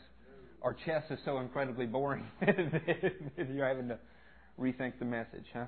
Our 0.62 0.74
chess 0.84 1.04
is 1.10 1.18
so 1.24 1.38
incredibly 1.38 1.86
boring 1.86 2.24
that 2.40 3.48
you're 3.54 3.66
having 3.66 3.88
to 3.88 3.98
rethink 4.58 4.98
the 4.98 5.04
message, 5.04 5.46
huh? 5.54 5.66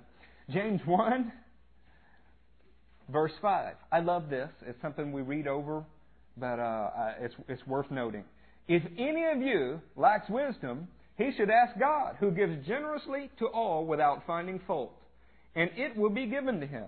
James 0.50 0.80
1, 0.84 1.32
verse 3.12 3.32
5. 3.40 3.74
I 3.92 4.00
love 4.00 4.30
this. 4.30 4.50
It's 4.66 4.80
something 4.82 5.12
we 5.12 5.22
read 5.22 5.46
over, 5.46 5.84
but 6.36 6.58
uh, 6.58 6.90
it's, 7.20 7.34
it's 7.48 7.66
worth 7.66 7.90
noting. 7.90 8.24
If 8.68 8.82
any 8.98 9.24
of 9.24 9.42
you 9.42 9.80
lacks 9.96 10.28
wisdom, 10.28 10.88
he 11.16 11.32
should 11.36 11.50
ask 11.50 11.78
God, 11.78 12.16
who 12.20 12.30
gives 12.30 12.66
generously 12.66 13.30
to 13.38 13.46
all 13.46 13.84
without 13.84 14.22
finding 14.26 14.61
fault, 14.66 14.94
and 15.54 15.70
it 15.76 15.96
will 15.96 16.11
be 16.11 16.26
given 16.26 16.61
to 16.61 16.66
him. 16.66 16.86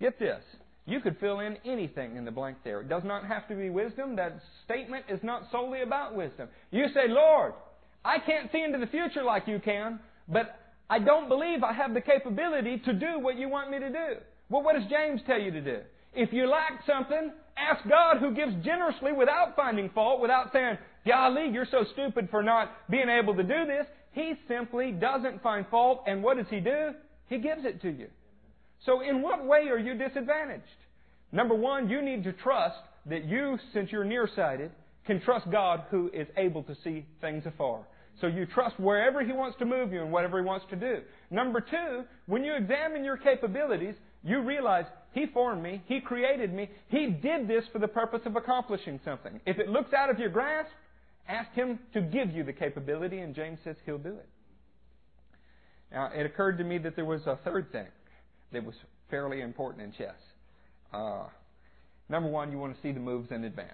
Get 0.00 0.18
this. 0.18 0.42
You 0.86 1.00
could 1.00 1.16
fill 1.18 1.40
in 1.40 1.56
anything 1.64 2.16
in 2.16 2.24
the 2.24 2.30
blank 2.30 2.58
there. 2.62 2.82
It 2.82 2.88
does 2.88 3.04
not 3.04 3.24
have 3.24 3.48
to 3.48 3.54
be 3.54 3.70
wisdom. 3.70 4.16
That 4.16 4.38
statement 4.64 5.06
is 5.08 5.18
not 5.22 5.44
solely 5.50 5.80
about 5.80 6.14
wisdom. 6.14 6.48
You 6.70 6.86
say, 6.92 7.08
Lord, 7.08 7.54
I 8.04 8.18
can't 8.18 8.52
see 8.52 8.62
into 8.62 8.78
the 8.78 8.86
future 8.86 9.24
like 9.24 9.48
you 9.48 9.60
can, 9.64 9.98
but 10.28 10.58
I 10.90 10.98
don't 10.98 11.28
believe 11.28 11.62
I 11.62 11.72
have 11.72 11.94
the 11.94 12.02
capability 12.02 12.78
to 12.84 12.92
do 12.92 13.18
what 13.18 13.38
you 13.38 13.48
want 13.48 13.70
me 13.70 13.78
to 13.78 13.88
do. 13.88 14.16
Well, 14.54 14.62
what 14.62 14.76
does 14.76 14.88
James 14.88 15.20
tell 15.26 15.40
you 15.40 15.50
to 15.50 15.60
do? 15.60 15.78
If 16.14 16.32
you 16.32 16.46
lack 16.46 16.86
something, 16.86 17.32
ask 17.58 17.88
God 17.88 18.18
who 18.18 18.32
gives 18.36 18.54
generously 18.64 19.10
without 19.10 19.56
finding 19.56 19.90
fault, 19.90 20.20
without 20.20 20.52
saying, 20.52 20.78
Golly, 21.04 21.48
you're 21.52 21.66
so 21.68 21.84
stupid 21.92 22.28
for 22.30 22.40
not 22.40 22.70
being 22.88 23.08
able 23.08 23.34
to 23.34 23.42
do 23.42 23.66
this. 23.66 23.84
He 24.12 24.34
simply 24.46 24.92
doesn't 24.92 25.42
find 25.42 25.66
fault, 25.72 26.04
and 26.06 26.22
what 26.22 26.36
does 26.36 26.46
He 26.50 26.60
do? 26.60 26.90
He 27.26 27.38
gives 27.38 27.64
it 27.64 27.82
to 27.82 27.90
you. 27.90 28.06
So, 28.86 29.00
in 29.00 29.22
what 29.22 29.44
way 29.44 29.66
are 29.70 29.76
you 29.76 29.98
disadvantaged? 29.98 30.62
Number 31.32 31.56
one, 31.56 31.90
you 31.90 32.00
need 32.00 32.22
to 32.22 32.32
trust 32.32 32.78
that 33.06 33.24
you, 33.24 33.58
since 33.72 33.90
you're 33.90 34.04
nearsighted, 34.04 34.70
can 35.04 35.20
trust 35.20 35.50
God 35.50 35.82
who 35.90 36.12
is 36.14 36.28
able 36.36 36.62
to 36.62 36.76
see 36.84 37.06
things 37.20 37.44
afar. 37.44 37.88
So 38.20 38.28
you 38.28 38.46
trust 38.46 38.78
wherever 38.78 39.24
He 39.24 39.32
wants 39.32 39.58
to 39.58 39.64
move 39.64 39.92
you 39.92 40.02
and 40.02 40.12
whatever 40.12 40.38
He 40.38 40.44
wants 40.44 40.66
to 40.70 40.76
do. 40.76 40.98
Number 41.30 41.60
two, 41.60 42.04
when 42.26 42.44
you 42.44 42.54
examine 42.54 43.02
your 43.02 43.16
capabilities, 43.16 43.96
you 44.24 44.40
realize 44.40 44.86
He 45.12 45.26
formed 45.26 45.62
me, 45.62 45.82
He 45.86 46.00
created 46.00 46.52
me, 46.52 46.70
He 46.88 47.06
did 47.06 47.46
this 47.46 47.64
for 47.72 47.78
the 47.78 47.88
purpose 47.88 48.22
of 48.24 48.36
accomplishing 48.36 48.98
something. 49.04 49.40
If 49.46 49.58
it 49.58 49.68
looks 49.68 49.92
out 49.92 50.10
of 50.10 50.18
your 50.18 50.30
grasp, 50.30 50.70
ask 51.28 51.50
Him 51.52 51.78
to 51.92 52.00
give 52.00 52.32
you 52.32 52.42
the 52.42 52.52
capability, 52.52 53.18
and 53.18 53.34
James 53.34 53.58
says 53.64 53.76
He'll 53.84 53.98
do 53.98 54.14
it. 54.14 54.28
Now, 55.92 56.10
it 56.14 56.26
occurred 56.26 56.58
to 56.58 56.64
me 56.64 56.78
that 56.78 56.96
there 56.96 57.04
was 57.04 57.20
a 57.26 57.38
third 57.44 57.70
thing 57.70 57.86
that 58.52 58.64
was 58.64 58.74
fairly 59.10 59.42
important 59.42 59.84
in 59.84 59.92
chess. 59.92 60.16
Uh, 60.92 61.24
number 62.08 62.28
one, 62.28 62.50
you 62.50 62.58
want 62.58 62.74
to 62.74 62.82
see 62.82 62.92
the 62.92 63.00
moves 63.00 63.30
in 63.30 63.44
advance. 63.44 63.70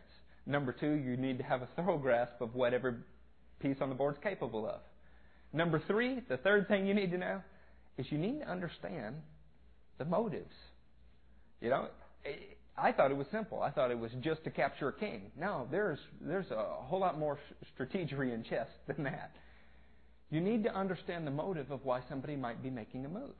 Number 0.46 0.72
two, 0.72 0.92
you 0.92 1.16
need 1.16 1.38
to 1.38 1.44
have 1.44 1.62
a 1.62 1.68
thorough 1.76 1.98
grasp 1.98 2.40
of 2.40 2.54
whatever 2.54 3.04
piece 3.60 3.76
on 3.80 3.88
the 3.88 3.94
board 3.94 4.16
is 4.16 4.22
capable 4.22 4.66
of. 4.66 4.80
Number 5.52 5.82
three, 5.86 6.20
the 6.28 6.36
third 6.38 6.68
thing 6.68 6.86
you 6.86 6.94
need 6.94 7.10
to 7.12 7.18
know 7.18 7.40
is 7.98 8.06
you 8.10 8.18
need 8.18 8.40
to 8.40 8.48
understand 8.48 9.16
the 10.00 10.04
motives. 10.06 10.54
You 11.60 11.68
know, 11.70 11.88
I 12.76 12.90
thought 12.90 13.12
it 13.12 13.16
was 13.16 13.26
simple. 13.30 13.62
I 13.62 13.70
thought 13.70 13.90
it 13.92 13.98
was 13.98 14.10
just 14.22 14.42
to 14.44 14.50
capture 14.50 14.88
a 14.88 14.92
king. 14.92 15.30
No, 15.38 15.68
there's 15.70 15.98
there's 16.20 16.50
a 16.50 16.64
whole 16.80 16.98
lot 16.98 17.18
more 17.18 17.38
strategery 17.78 18.34
in 18.34 18.42
chess 18.42 18.66
than 18.88 19.04
that. 19.04 19.36
You 20.30 20.40
need 20.40 20.64
to 20.64 20.74
understand 20.74 21.26
the 21.26 21.30
motive 21.30 21.70
of 21.70 21.84
why 21.84 22.00
somebody 22.08 22.34
might 22.34 22.62
be 22.62 22.70
making 22.70 23.04
a 23.04 23.08
move. 23.08 23.34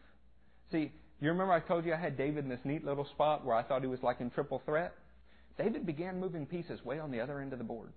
See, 0.71 0.93
you 1.21 1.29
remember 1.31 1.53
I 1.53 1.61
told 1.61 1.85
you 1.85 1.95
I 1.95 1.97
had 1.97 2.17
David 2.17 2.45
in 2.45 2.51
this 2.51 2.61
neat 2.65 2.85
little 2.85 3.07
spot 3.07 3.45
where 3.45 3.57
I 3.57 3.63
thought 3.63 3.81
he 3.81 3.89
was 3.89 4.03
like 4.03 4.21
in 4.21 4.31
triple 4.31 4.61
threat? 4.67 4.93
David 5.57 5.87
began 5.87 6.21
moving 6.21 6.47
pieces 6.47 6.85
way 6.85 6.99
on 6.99 7.11
the 7.11 7.21
other 7.21 7.41
end 7.41 7.53
of 7.53 7.59
the 7.59 7.65
board. 7.65 7.93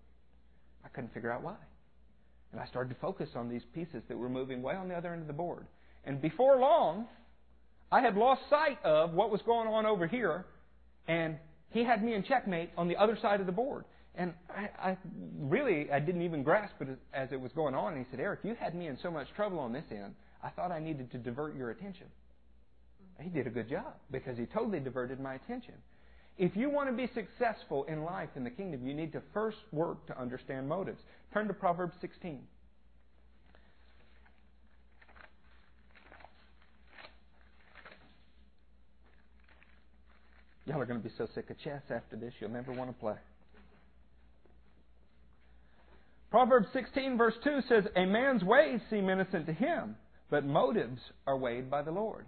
I 0.86 0.89
couldn't 0.89 1.14
figure 1.14 1.32
out 1.32 1.43
why. 1.43 1.55
And 2.51 2.61
I 2.61 2.66
started 2.68 2.93
to 2.93 2.99
focus 3.01 3.30
on 3.36 3.49
these 3.49 3.64
pieces 3.74 4.03
that 4.07 4.18
were 4.18 4.30
moving 4.30 4.61
way 4.61 4.76
on 4.76 4.88
the 4.88 4.95
other 4.95 5.11
end 5.11 5.22
of 5.22 5.28
the 5.28 5.34
board. 5.34 5.66
And 6.05 6.22
before 6.22 6.59
long, 6.59 7.07
I 7.94 8.02
had 8.02 8.18
lost 8.18 8.41
sight 8.50 8.84
of 8.84 9.14
what 9.14 9.30
was 9.30 9.44
going 9.44 9.68
on 9.68 9.86
over 9.86 10.08
here, 10.08 10.48
and 11.08 11.38
he 11.70 11.84
had 11.84 12.04
me 12.04 12.16
in 12.16 12.24
checkmate 12.24 12.72
on 12.76 12.88
the 12.88 12.98
other 12.98 13.16
side 13.22 13.39
of 13.39 13.46
the 13.46 13.52
board. 13.52 13.86
And 14.16 14.34
I, 14.50 14.89
I 14.89 14.98
really, 15.39 15.91
I 15.91 16.00
didn't 16.00 16.24
even 16.24 16.41
grasp 16.41 16.74
it 16.82 16.88
as 17.14 17.32
it 17.32 17.39
was 17.39 17.52
going 17.52 17.76
on. 17.76 17.94
And 17.94 18.04
he 18.04 18.10
said, 18.10 18.20
Eric, 18.20 18.39
you 18.41 18.56
had 18.56 18.74
me 18.74 18.88
in 18.88 18.98
so 19.04 19.12
much 19.12 19.28
trouble 19.36 19.60
on 19.60 19.74
this 19.74 19.84
end. 19.91 20.16
I 20.44 20.50
thought 20.50 20.72
I 20.72 20.80
needed 20.80 21.12
to 21.12 21.20
divert 21.20 21.56
your 21.56 21.70
attention. 21.70 22.08
He 23.20 23.30
did 23.30 23.46
a 23.46 23.52
good 23.52 23.70
job 23.70 23.94
because 24.10 24.39
he 24.39 24.48
totally 24.48 24.80
diverted 24.80 25.20
my 25.20 25.36
attention. 25.36 25.76
If 26.36 26.56
you 26.56 26.72
want 26.72 26.89
to 26.89 26.96
be 26.96 27.08
successful 27.14 27.84
in 27.84 28.04
life 28.04 28.30
in 28.36 28.44
the 28.44 28.50
kingdom, 28.50 28.88
you 28.88 28.96
need 28.96 29.12
to 29.14 29.22
first 29.36 29.58
work 29.72 30.08
to 30.08 30.20
understand 30.20 30.68
motives. 30.68 31.02
Turn 31.32 31.48
to 31.48 31.54
Proverbs 31.54 31.94
16. 32.02 32.41
Y'all 40.66 40.80
are 40.80 40.86
going 40.86 41.01
to 41.01 41.07
be 41.07 41.14
so 41.18 41.28
sick 41.36 41.49
of 41.49 41.59
chess 41.59 41.82
after 41.89 42.16
this, 42.16 42.34
you'll 42.39 42.49
never 42.49 42.72
want 42.72 42.89
to 42.89 42.95
play. 42.99 43.16
Proverbs 46.32 46.68
16, 46.74 47.18
verse 47.18 47.36
2 47.43 47.59
says, 47.70 47.84
A 47.95 48.05
man's 48.05 48.43
ways 48.43 48.80
seem 48.89 49.09
innocent 49.09 49.45
to 49.45 49.53
him, 49.53 49.95
but 50.32 50.45
motives 50.45 50.99
are 51.28 51.38
weighed 51.38 51.70
by 51.70 51.82
the 51.84 51.91
Lord. 51.91 52.26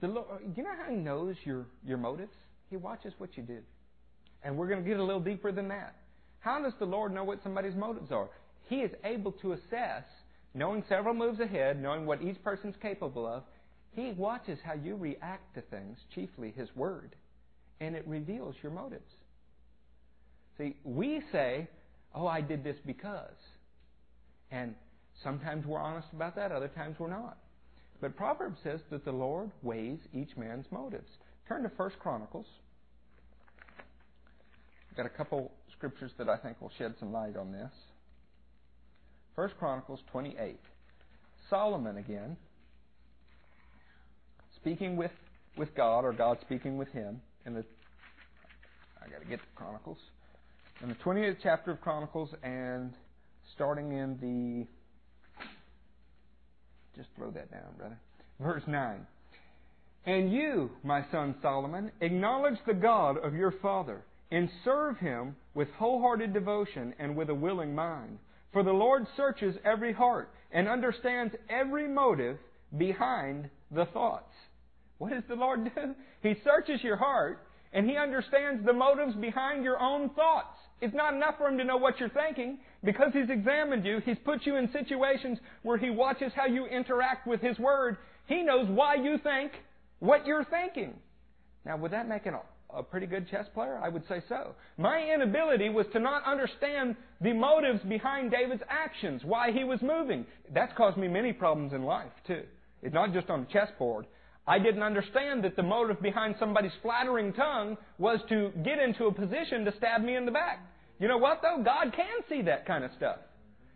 The 0.00 0.08
Lord 0.08 0.26
you 0.56 0.62
know 0.62 0.70
how 0.82 0.90
He 0.90 0.96
knows 0.96 1.36
your, 1.44 1.66
your 1.84 1.98
motives? 1.98 2.32
He 2.70 2.76
watches 2.76 3.12
what 3.18 3.36
you 3.36 3.42
do. 3.42 3.58
And 4.42 4.56
we're 4.56 4.68
going 4.68 4.82
to 4.82 4.88
get 4.88 4.98
a 4.98 5.04
little 5.04 5.20
deeper 5.20 5.52
than 5.52 5.68
that. 5.68 5.94
How 6.40 6.62
does 6.62 6.72
the 6.78 6.84
Lord 6.84 7.12
know 7.12 7.24
what 7.24 7.42
somebody's 7.42 7.74
motives 7.74 8.12
are? 8.12 8.28
He 8.68 8.76
is 8.76 8.90
able 9.04 9.32
to 9.32 9.52
assess, 9.52 10.04
knowing 10.54 10.84
several 10.88 11.14
moves 11.14 11.40
ahead, 11.40 11.82
knowing 11.82 12.06
what 12.06 12.22
each 12.22 12.42
person's 12.42 12.74
capable 12.80 13.26
of. 13.26 13.42
He 13.92 14.12
watches 14.12 14.58
how 14.64 14.74
you 14.74 14.96
react 14.96 15.54
to 15.54 15.60
things, 15.62 15.98
chiefly 16.14 16.52
His 16.56 16.68
Word, 16.74 17.14
and 17.84 17.96
it 17.96 18.06
reveals 18.06 18.54
your 18.62 18.72
motives. 18.72 19.10
See, 20.58 20.76
we 20.84 21.22
say, 21.32 21.68
oh, 22.14 22.26
I 22.26 22.40
did 22.40 22.62
this 22.62 22.76
because. 22.86 23.34
And 24.50 24.74
sometimes 25.22 25.66
we're 25.66 25.80
honest 25.80 26.08
about 26.12 26.36
that, 26.36 26.52
other 26.52 26.68
times 26.68 26.96
we're 26.98 27.10
not. 27.10 27.38
But 28.00 28.16
Proverbs 28.16 28.58
says 28.62 28.80
that 28.90 29.04
the 29.04 29.12
Lord 29.12 29.50
weighs 29.62 29.98
each 30.12 30.36
man's 30.36 30.66
motives. 30.70 31.08
Turn 31.48 31.62
to 31.62 31.70
First 31.70 31.98
Chronicles. 31.98 32.46
I've 34.90 34.96
got 34.96 35.06
a 35.06 35.16
couple 35.16 35.50
scriptures 35.72 36.12
that 36.18 36.28
I 36.28 36.36
think 36.36 36.60
will 36.60 36.72
shed 36.78 36.94
some 37.00 37.12
light 37.12 37.36
on 37.36 37.50
this. 37.50 37.72
First 39.34 39.56
Chronicles 39.58 40.00
28. 40.12 40.58
Solomon 41.50 41.96
again, 41.96 42.36
speaking 44.56 44.96
with, 44.96 45.10
with 45.56 45.74
God, 45.74 46.04
or 46.04 46.12
God 46.12 46.38
speaking 46.40 46.78
with 46.78 46.88
him, 46.88 47.20
in 47.46 47.54
the 47.54 47.64
I 49.02 49.08
got 49.08 49.20
to 49.20 49.26
get 49.26 49.40
to 49.40 49.46
Chronicles 49.54 49.98
in 50.82 50.88
the 50.88 50.94
28th 50.96 51.36
chapter 51.42 51.70
of 51.72 51.80
Chronicles 51.80 52.30
and 52.42 52.94
starting 53.54 53.92
in 53.92 54.18
the. 54.20 54.66
Just 56.96 57.08
throw 57.16 57.30
that 57.30 57.50
down, 57.50 57.74
brother. 57.76 57.98
Verse 58.40 58.62
9. 58.66 59.06
And 60.06 60.32
you, 60.32 60.70
my 60.82 61.04
son 61.10 61.34
Solomon, 61.40 61.90
acknowledge 62.00 62.58
the 62.66 62.74
God 62.74 63.16
of 63.16 63.34
your 63.34 63.52
father 63.62 64.04
and 64.30 64.48
serve 64.64 64.98
him 64.98 65.36
with 65.54 65.68
wholehearted 65.78 66.32
devotion 66.32 66.94
and 66.98 67.16
with 67.16 67.30
a 67.30 67.34
willing 67.34 67.74
mind. 67.74 68.18
For 68.52 68.62
the 68.62 68.72
Lord 68.72 69.06
searches 69.16 69.56
every 69.64 69.92
heart 69.92 70.30
and 70.52 70.68
understands 70.68 71.34
every 71.48 71.88
motive 71.88 72.38
behind 72.76 73.48
the 73.70 73.86
thoughts. 73.86 74.32
What 74.98 75.12
does 75.12 75.24
the 75.28 75.34
Lord 75.34 75.64
do? 75.64 75.94
He 76.22 76.34
searches 76.44 76.82
your 76.82 76.96
heart 76.96 77.46
and 77.72 77.88
He 77.88 77.96
understands 77.96 78.64
the 78.64 78.72
motives 78.72 79.14
behind 79.16 79.64
your 79.64 79.80
own 79.80 80.10
thoughts. 80.10 80.58
It's 80.80 80.94
not 80.94 81.14
enough 81.14 81.38
for 81.38 81.48
him 81.48 81.58
to 81.58 81.64
know 81.64 81.76
what 81.76 81.98
you're 81.98 82.10
thinking. 82.10 82.58
Because 82.82 83.12
he's 83.12 83.30
examined 83.30 83.86
you, 83.86 84.00
he's 84.04 84.18
put 84.24 84.44
you 84.44 84.56
in 84.56 84.70
situations 84.70 85.38
where 85.62 85.78
he 85.78 85.90
watches 85.90 86.32
how 86.36 86.46
you 86.46 86.66
interact 86.66 87.26
with 87.26 87.40
his 87.40 87.58
word. 87.58 87.96
He 88.26 88.42
knows 88.42 88.66
why 88.68 88.96
you 88.96 89.18
think 89.22 89.52
what 90.00 90.26
you're 90.26 90.44
thinking. 90.44 90.94
Now, 91.64 91.78
would 91.78 91.92
that 91.92 92.06
make 92.08 92.26
it 92.26 92.34
a, 92.34 92.78
a 92.78 92.82
pretty 92.82 93.06
good 93.06 93.30
chess 93.30 93.46
player? 93.54 93.80
I 93.82 93.88
would 93.88 94.06
say 94.08 94.22
so. 94.28 94.54
My 94.76 95.02
inability 95.02 95.70
was 95.70 95.86
to 95.94 95.98
not 95.98 96.24
understand 96.26 96.96
the 97.22 97.32
motives 97.32 97.80
behind 97.88 98.30
David's 98.30 98.62
actions, 98.68 99.22
why 99.24 99.50
he 99.50 99.64
was 99.64 99.80
moving. 99.80 100.26
That's 100.52 100.76
caused 100.76 100.98
me 100.98 101.08
many 101.08 101.32
problems 101.32 101.72
in 101.72 101.84
life, 101.84 102.12
too. 102.26 102.42
It's 102.82 102.94
not 102.94 103.14
just 103.14 103.30
on 103.30 103.46
the 103.46 103.50
chessboard. 103.50 104.06
I 104.46 104.58
didn't 104.58 104.82
understand 104.82 105.44
that 105.44 105.56
the 105.56 105.62
motive 105.62 106.02
behind 106.02 106.36
somebody's 106.38 106.72
flattering 106.82 107.32
tongue 107.32 107.78
was 107.98 108.20
to 108.28 108.50
get 108.62 108.78
into 108.78 109.06
a 109.06 109.12
position 109.12 109.64
to 109.64 109.74
stab 109.76 110.02
me 110.02 110.16
in 110.16 110.26
the 110.26 110.32
back. 110.32 110.60
You 110.98 111.08
know 111.08 111.18
what, 111.18 111.40
though? 111.42 111.62
God 111.62 111.92
can 111.94 112.22
see 112.28 112.42
that 112.42 112.66
kind 112.66 112.84
of 112.84 112.90
stuff. 112.96 113.16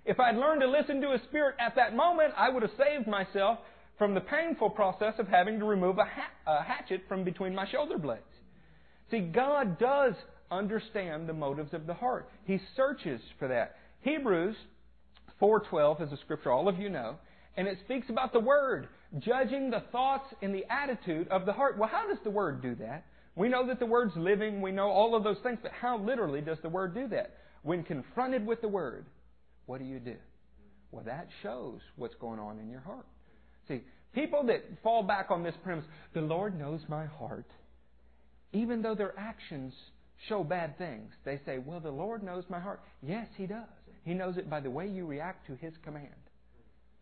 If 0.04 0.20
I'd 0.20 0.36
learned 0.36 0.60
to 0.60 0.68
listen 0.68 1.00
to 1.00 1.12
His 1.12 1.22
Spirit 1.22 1.56
at 1.58 1.74
that 1.76 1.96
moment, 1.96 2.34
I 2.36 2.50
would 2.50 2.62
have 2.62 2.72
saved 2.78 3.06
myself 3.06 3.58
from 3.96 4.14
the 4.14 4.20
painful 4.20 4.70
process 4.70 5.14
of 5.18 5.26
having 5.26 5.58
to 5.58 5.64
remove 5.64 5.98
a, 5.98 6.04
ha- 6.04 6.58
a 6.58 6.62
hatchet 6.62 7.02
from 7.08 7.24
between 7.24 7.54
my 7.54 7.68
shoulder 7.68 7.98
blades. 7.98 8.22
See, 9.10 9.20
God 9.20 9.78
does 9.78 10.14
understand 10.50 11.28
the 11.28 11.32
motives 11.32 11.74
of 11.74 11.86
the 11.86 11.94
heart. 11.94 12.28
He 12.44 12.60
searches 12.76 13.20
for 13.38 13.48
that. 13.48 13.76
Hebrews 14.02 14.56
4:12 15.40 16.02
is 16.02 16.12
a 16.12 16.16
scripture 16.18 16.52
all 16.52 16.68
of 16.68 16.78
you 16.78 16.88
know, 16.88 17.16
and 17.56 17.66
it 17.66 17.78
speaks 17.84 18.08
about 18.08 18.32
the 18.32 18.40
word 18.40 18.88
judging 19.18 19.70
the 19.70 19.82
thoughts 19.92 20.26
and 20.42 20.54
the 20.54 20.64
attitude 20.70 21.28
of 21.28 21.46
the 21.46 21.52
heart. 21.52 21.78
Well, 21.78 21.88
how 21.88 22.08
does 22.08 22.18
the 22.24 22.30
word 22.30 22.62
do 22.62 22.74
that? 22.76 23.04
We 23.36 23.48
know 23.48 23.66
that 23.68 23.78
the 23.78 23.86
word's 23.86 24.16
living, 24.16 24.60
we 24.60 24.72
know 24.72 24.88
all 24.88 25.14
of 25.14 25.24
those 25.24 25.38
things, 25.42 25.58
but 25.62 25.72
how 25.72 25.98
literally 25.98 26.40
does 26.40 26.58
the 26.62 26.68
word 26.68 26.94
do 26.94 27.08
that? 27.08 27.36
When 27.62 27.84
confronted 27.84 28.46
with 28.46 28.60
the 28.60 28.68
word, 28.68 29.06
what 29.66 29.78
do 29.78 29.84
you 29.84 30.00
do? 30.00 30.16
Well, 30.90 31.04
that 31.04 31.28
shows 31.42 31.80
what's 31.96 32.16
going 32.16 32.40
on 32.40 32.58
in 32.58 32.68
your 32.68 32.80
heart. 32.80 33.06
See, 33.68 33.82
people 34.14 34.42
that 34.44 34.64
fall 34.82 35.02
back 35.02 35.30
on 35.30 35.42
this 35.42 35.54
premise, 35.62 35.84
the 36.14 36.20
Lord 36.20 36.58
knows 36.58 36.80
my 36.88 37.06
heart, 37.06 37.46
even 38.52 38.82
though 38.82 38.94
their 38.94 39.18
actions 39.18 39.74
show 40.28 40.42
bad 40.42 40.76
things, 40.78 41.12
they 41.24 41.38
say, 41.46 41.58
well, 41.58 41.80
the 41.80 41.90
Lord 41.90 42.22
knows 42.22 42.44
my 42.48 42.58
heart. 42.58 42.80
Yes, 43.02 43.28
He 43.36 43.46
does. 43.46 43.68
He 44.04 44.14
knows 44.14 44.36
it 44.36 44.50
by 44.50 44.60
the 44.60 44.70
way 44.70 44.88
you 44.88 45.06
react 45.06 45.46
to 45.46 45.54
His 45.54 45.74
command. 45.84 46.08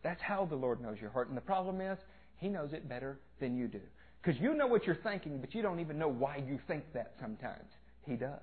That's 0.07 0.23
how 0.23 0.45
the 0.45 0.55
Lord 0.55 0.81
knows 0.81 0.99
your 1.01 1.11
heart. 1.11 1.27
And 1.27 1.37
the 1.37 1.41
problem 1.41 1.81
is, 1.81 1.99
He 2.37 2.49
knows 2.49 2.73
it 2.73 2.89
better 2.89 3.19
than 3.41 3.57
you 3.57 3.67
do. 3.67 3.81
Because 4.23 4.41
you 4.41 4.55
know 4.55 4.69
what 4.69 4.87
you're 4.87 4.95
thinking, 5.03 5.39
but 5.41 5.53
you 5.53 5.63
don't 5.63 5.81
even 5.81 5.99
know 5.99 6.07
why 6.07 6.37
you 6.47 6.61
think 6.69 6.85
that 6.95 7.15
sometimes. 7.21 7.69
He 8.07 8.15
does. 8.15 8.39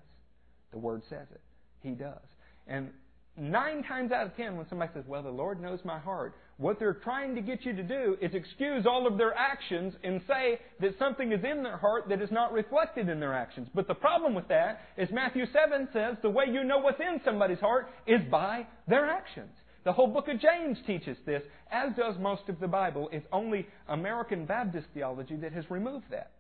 The 0.74 0.78
Word 0.78 1.04
says 1.10 1.26
it. 1.32 1.40
He 1.80 1.92
does. 1.92 2.20
And 2.68 2.90
nine 3.38 3.82
times 3.82 4.12
out 4.12 4.26
of 4.26 4.36
ten, 4.36 4.58
when 4.58 4.68
somebody 4.68 4.92
says, 4.94 5.06
Well, 5.08 5.24
the 5.24 5.30
Lord 5.30 5.62
knows 5.62 5.80
my 5.86 6.00
heart, 6.00 6.36
what 6.58 6.80
they're 6.80 6.96
trying 6.96 7.34
to 7.36 7.42
get 7.42 7.64
you 7.64 7.74
to 7.78 7.84
do 7.84 8.18
is 8.22 8.34
excuse 8.34 8.86
all 8.86 9.08
of 9.08 9.18
their 9.18 9.34
actions 9.34 9.94
and 10.04 10.20
say 10.28 10.60
that 10.82 11.00
something 11.00 11.32
is 11.32 11.46
in 11.50 11.64
their 11.64 11.78
heart 11.78 12.10
that 12.10 12.22
is 12.22 12.30
not 12.30 12.52
reflected 12.52 13.08
in 13.08 13.22
their 13.22 13.34
actions. 13.34 13.70
But 13.74 13.88
the 13.88 13.94
problem 13.94 14.36
with 14.36 14.50
that 14.50 14.82
is 14.98 15.08
Matthew 15.14 15.46
7 15.46 15.88
says 15.94 16.18
the 16.22 16.30
way 16.30 16.44
you 16.52 16.66
know 16.66 16.80
what's 16.80 17.00
in 17.00 17.22
somebody's 17.24 17.62
heart 17.62 17.88
is 18.06 18.20
by 18.30 18.68
their 18.86 19.06
actions. 19.06 19.54
The 19.84 19.92
whole 19.92 20.08
book 20.08 20.30
of 20.30 20.40
James 20.40 20.78
teaches 20.88 21.18
this, 21.26 21.44
as 21.72 21.94
does 21.96 22.16
most 22.20 22.44
of 22.48 22.60
the 22.60 22.68
Bible. 22.68 23.10
It's 23.12 23.28
only 23.32 23.68
American 23.88 24.46
Baptist 24.46 24.88
theology 24.94 25.36
that 25.38 25.52
has 25.52 25.70
removed 25.70 26.06
that. 26.12 26.32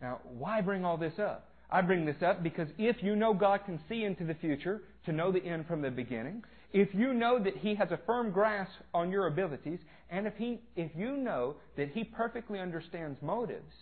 Now, 0.00 0.20
why 0.24 0.60
bring 0.60 0.84
all 0.84 0.96
this 0.96 1.18
up? 1.18 1.50
I 1.70 1.82
bring 1.82 2.06
this 2.06 2.22
up 2.22 2.42
because 2.42 2.68
if 2.78 3.02
you 3.02 3.14
know 3.14 3.34
God 3.34 3.60
can 3.66 3.78
see 3.88 4.04
into 4.04 4.24
the 4.24 4.34
future, 4.34 4.82
to 5.04 5.12
know 5.12 5.30
the 5.32 5.44
end 5.44 5.66
from 5.66 5.82
the 5.82 5.90
beginning, 5.90 6.44
if 6.72 6.94
you 6.94 7.12
know 7.12 7.38
that 7.42 7.56
He 7.56 7.74
has 7.74 7.90
a 7.90 8.00
firm 8.06 8.30
grasp 8.30 8.72
on 8.94 9.10
your 9.10 9.26
abilities, 9.26 9.80
and 10.10 10.26
if, 10.26 10.34
he, 10.36 10.60
if 10.76 10.90
you 10.96 11.16
know 11.16 11.56
that 11.76 11.90
He 11.90 12.04
perfectly 12.04 12.58
understands 12.58 13.20
motives, 13.20 13.72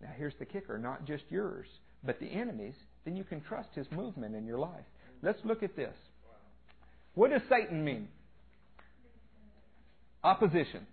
now 0.00 0.10
here's 0.16 0.34
the 0.38 0.44
kicker, 0.46 0.78
not 0.78 1.04
just 1.04 1.24
yours, 1.28 1.66
but 2.04 2.20
the 2.20 2.26
enemy's, 2.26 2.74
then 3.04 3.16
you 3.16 3.24
can 3.24 3.42
trust 3.42 3.68
His 3.74 3.86
movement 3.90 4.34
in 4.34 4.46
your 4.46 4.58
life. 4.58 4.84
Let's 5.22 5.40
look 5.44 5.62
at 5.62 5.76
this. 5.76 5.96
What 7.16 7.30
does 7.30 7.40
Satan 7.48 7.82
mean? 7.82 8.08
Opposition. 10.22 10.86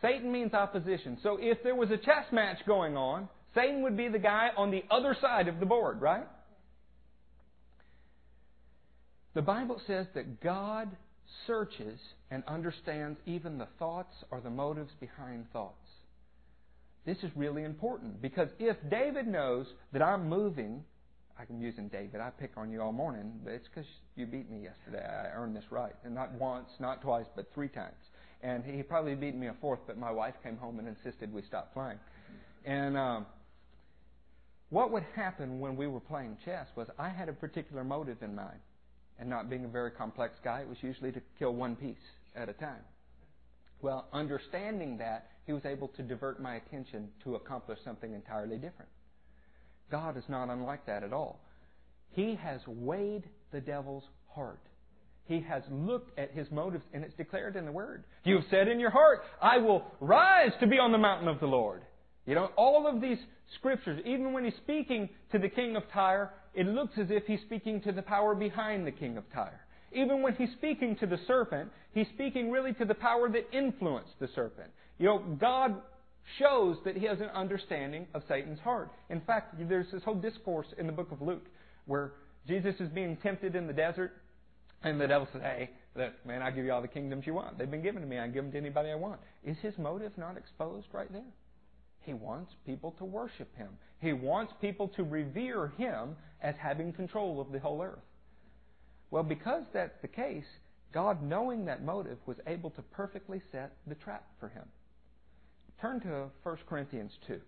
Satan 0.00 0.32
means 0.32 0.54
opposition. 0.54 1.18
So 1.22 1.36
if 1.38 1.62
there 1.62 1.74
was 1.74 1.90
a 1.90 1.98
chess 1.98 2.24
match 2.32 2.58
going 2.66 2.96
on, 2.96 3.28
Satan 3.54 3.82
would 3.82 3.96
be 3.96 4.08
the 4.08 4.18
guy 4.18 4.48
on 4.56 4.70
the 4.70 4.82
other 4.90 5.14
side 5.20 5.46
of 5.46 5.60
the 5.60 5.66
board, 5.66 6.00
right? 6.00 6.26
The 9.34 9.42
Bible 9.42 9.80
says 9.86 10.06
that 10.14 10.40
God 10.40 10.88
searches 11.46 12.00
and 12.30 12.42
understands 12.48 13.18
even 13.26 13.58
the 13.58 13.68
thoughts 13.78 14.14
or 14.30 14.40
the 14.40 14.50
motives 14.50 14.92
behind 14.98 15.44
thoughts. 15.52 15.74
This 17.04 17.18
is 17.18 17.30
really 17.36 17.64
important 17.64 18.22
because 18.22 18.48
if 18.58 18.76
David 18.90 19.26
knows 19.26 19.66
that 19.92 20.00
I'm 20.00 20.26
moving, 20.30 20.84
I'm 21.38 21.60
using 21.60 21.88
David, 21.88 22.20
I 22.20 22.30
pick 22.30 22.52
on 22.56 22.70
you 22.70 22.82
all 22.82 22.92
morning, 22.92 23.32
but 23.44 23.52
it's 23.52 23.68
because 23.68 23.88
you 24.16 24.26
beat 24.26 24.50
me 24.50 24.62
yesterday. 24.62 25.04
I 25.04 25.36
earned 25.36 25.54
this 25.54 25.70
right. 25.70 25.94
And 26.04 26.14
not 26.14 26.32
once, 26.32 26.68
not 26.80 27.00
twice, 27.00 27.26
but 27.36 27.52
three 27.54 27.68
times. 27.68 27.94
And 28.42 28.64
he 28.64 28.82
probably 28.82 29.14
beat 29.14 29.34
me 29.34 29.48
a 29.48 29.54
fourth, 29.60 29.80
but 29.86 29.96
my 29.96 30.10
wife 30.10 30.34
came 30.42 30.56
home 30.56 30.78
and 30.78 30.88
insisted 30.88 31.32
we 31.32 31.42
stop 31.42 31.72
playing. 31.72 31.98
And 32.64 32.96
um, 32.96 33.26
what 34.70 34.90
would 34.90 35.04
happen 35.14 35.60
when 35.60 35.76
we 35.76 35.86
were 35.86 36.00
playing 36.00 36.36
chess 36.44 36.66
was 36.76 36.88
I 36.98 37.08
had 37.08 37.28
a 37.28 37.32
particular 37.32 37.84
motive 37.84 38.22
in 38.22 38.34
mind. 38.34 38.58
And 39.20 39.28
not 39.28 39.50
being 39.50 39.64
a 39.64 39.68
very 39.68 39.90
complex 39.90 40.34
guy, 40.44 40.60
it 40.60 40.68
was 40.68 40.78
usually 40.80 41.10
to 41.12 41.20
kill 41.38 41.54
one 41.54 41.74
piece 41.74 41.96
at 42.36 42.48
a 42.48 42.52
time. 42.52 42.82
Well, 43.80 44.06
understanding 44.12 44.98
that, 44.98 45.30
he 45.46 45.52
was 45.52 45.64
able 45.64 45.88
to 45.88 46.02
divert 46.02 46.40
my 46.40 46.56
attention 46.56 47.08
to 47.24 47.34
accomplish 47.36 47.78
something 47.84 48.12
entirely 48.12 48.56
different. 48.56 48.90
God 49.90 50.16
is 50.16 50.24
not 50.28 50.50
unlike 50.50 50.86
that 50.86 51.02
at 51.02 51.12
all. 51.12 51.40
He 52.10 52.34
has 52.42 52.60
weighed 52.66 53.24
the 53.52 53.60
devil's 53.60 54.04
heart. 54.34 54.60
He 55.24 55.40
has 55.40 55.62
looked 55.70 56.18
at 56.18 56.30
his 56.32 56.50
motives, 56.50 56.84
and 56.94 57.04
it's 57.04 57.14
declared 57.14 57.56
in 57.56 57.66
the 57.66 57.72
Word. 57.72 58.04
You 58.24 58.36
have 58.36 58.44
said 58.50 58.66
in 58.66 58.80
your 58.80 58.90
heart, 58.90 59.20
I 59.42 59.58
will 59.58 59.84
rise 60.00 60.52
to 60.60 60.66
be 60.66 60.78
on 60.78 60.90
the 60.90 60.98
mountain 60.98 61.28
of 61.28 61.38
the 61.38 61.46
Lord. 61.46 61.82
You 62.26 62.34
know, 62.34 62.50
all 62.56 62.86
of 62.86 63.00
these 63.00 63.18
scriptures, 63.54 64.00
even 64.06 64.32
when 64.32 64.44
he's 64.44 64.56
speaking 64.56 65.08
to 65.32 65.38
the 65.38 65.48
king 65.48 65.76
of 65.76 65.82
Tyre, 65.92 66.32
it 66.54 66.66
looks 66.66 66.94
as 66.98 67.08
if 67.10 67.24
he's 67.26 67.40
speaking 67.40 67.80
to 67.82 67.92
the 67.92 68.02
power 68.02 68.34
behind 68.34 68.86
the 68.86 68.90
king 68.90 69.16
of 69.16 69.24
Tyre. 69.32 69.60
Even 69.92 70.22
when 70.22 70.34
he's 70.34 70.50
speaking 70.52 70.96
to 70.96 71.06
the 71.06 71.18
serpent, 71.26 71.70
he's 71.92 72.08
speaking 72.14 72.50
really 72.50 72.72
to 72.74 72.84
the 72.84 72.94
power 72.94 73.28
that 73.30 73.46
influenced 73.56 74.18
the 74.20 74.28
serpent. 74.34 74.70
You 74.98 75.06
know, 75.06 75.18
God 75.40 75.76
shows 76.38 76.76
that 76.84 76.96
he 76.96 77.06
has 77.06 77.20
an 77.20 77.30
understanding 77.34 78.06
of 78.14 78.22
Satan's 78.28 78.60
heart. 78.60 78.90
In 79.10 79.20
fact, 79.20 79.54
there's 79.68 79.90
this 79.92 80.02
whole 80.02 80.14
discourse 80.14 80.66
in 80.78 80.86
the 80.86 80.92
book 80.92 81.12
of 81.12 81.22
Luke 81.22 81.46
where 81.86 82.12
Jesus 82.46 82.74
is 82.80 82.88
being 82.90 83.16
tempted 83.16 83.54
in 83.54 83.66
the 83.66 83.72
desert, 83.72 84.12
and 84.82 85.00
the 85.00 85.06
devil 85.06 85.26
says, 85.32 85.42
Hey, 85.42 85.70
look, 85.96 86.12
man, 86.26 86.42
I'll 86.42 86.52
give 86.52 86.64
you 86.64 86.72
all 86.72 86.82
the 86.82 86.88
kingdoms 86.88 87.26
you 87.26 87.34
want. 87.34 87.58
They've 87.58 87.70
been 87.70 87.82
given 87.82 88.02
to 88.02 88.08
me. 88.08 88.18
I 88.18 88.24
can 88.24 88.32
give 88.32 88.44
them 88.44 88.52
to 88.52 88.58
anybody 88.58 88.90
I 88.90 88.94
want. 88.94 89.20
Is 89.44 89.56
his 89.58 89.76
motive 89.78 90.12
not 90.16 90.36
exposed 90.36 90.86
right 90.92 91.10
there? 91.12 91.22
He 92.00 92.14
wants 92.14 92.52
people 92.64 92.94
to 92.98 93.04
worship 93.04 93.54
him. 93.56 93.68
He 94.00 94.12
wants 94.12 94.52
people 94.60 94.88
to 94.88 95.04
revere 95.04 95.68
him 95.76 96.16
as 96.40 96.54
having 96.58 96.92
control 96.92 97.40
of 97.40 97.52
the 97.52 97.58
whole 97.58 97.82
earth. 97.82 97.98
Well, 99.10 99.22
because 99.24 99.64
that's 99.72 100.00
the 100.00 100.08
case, 100.08 100.44
God, 100.92 101.22
knowing 101.22 101.64
that 101.66 101.84
motive, 101.84 102.18
was 102.26 102.36
able 102.46 102.70
to 102.70 102.82
perfectly 102.82 103.42
set 103.52 103.72
the 103.86 103.94
trap 103.94 104.24
for 104.38 104.48
him. 104.48 104.64
Turn 105.80 106.00
to 106.00 106.26
1 106.42 106.56
Corinthians 106.68 107.12
2. 107.28 107.40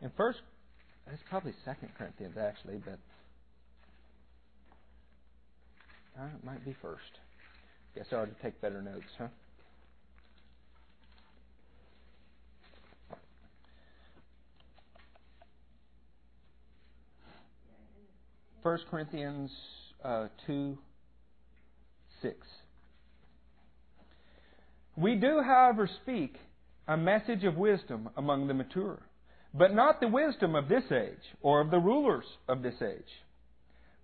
In 0.00 0.12
first, 0.16 0.38
it's 1.12 1.22
probably 1.28 1.52
Second 1.64 1.88
Corinthians 1.98 2.36
actually, 2.36 2.80
but 2.84 2.98
uh, 6.20 6.26
it 6.26 6.44
might 6.44 6.64
be 6.64 6.76
first. 6.80 7.02
Guess 7.96 8.06
I 8.12 8.16
ought 8.16 8.26
to 8.26 8.42
take 8.42 8.60
better 8.60 8.80
notes, 8.80 9.02
huh? 9.18 9.26
First 18.62 18.84
Corinthians 18.88 19.50
uh, 20.04 20.28
2 20.46 20.78
6. 22.22 22.34
We 24.96 25.14
do, 25.14 25.40
however, 25.44 25.88
speak 26.02 26.36
a 26.88 26.96
message 26.96 27.44
of 27.44 27.56
wisdom 27.56 28.08
among 28.16 28.48
the 28.48 28.54
mature, 28.54 29.00
but 29.54 29.74
not 29.74 30.00
the 30.00 30.08
wisdom 30.08 30.54
of 30.54 30.68
this 30.68 30.84
age 30.90 31.22
or 31.40 31.60
of 31.60 31.70
the 31.70 31.78
rulers 31.78 32.24
of 32.48 32.62
this 32.62 32.74
age. 32.82 33.22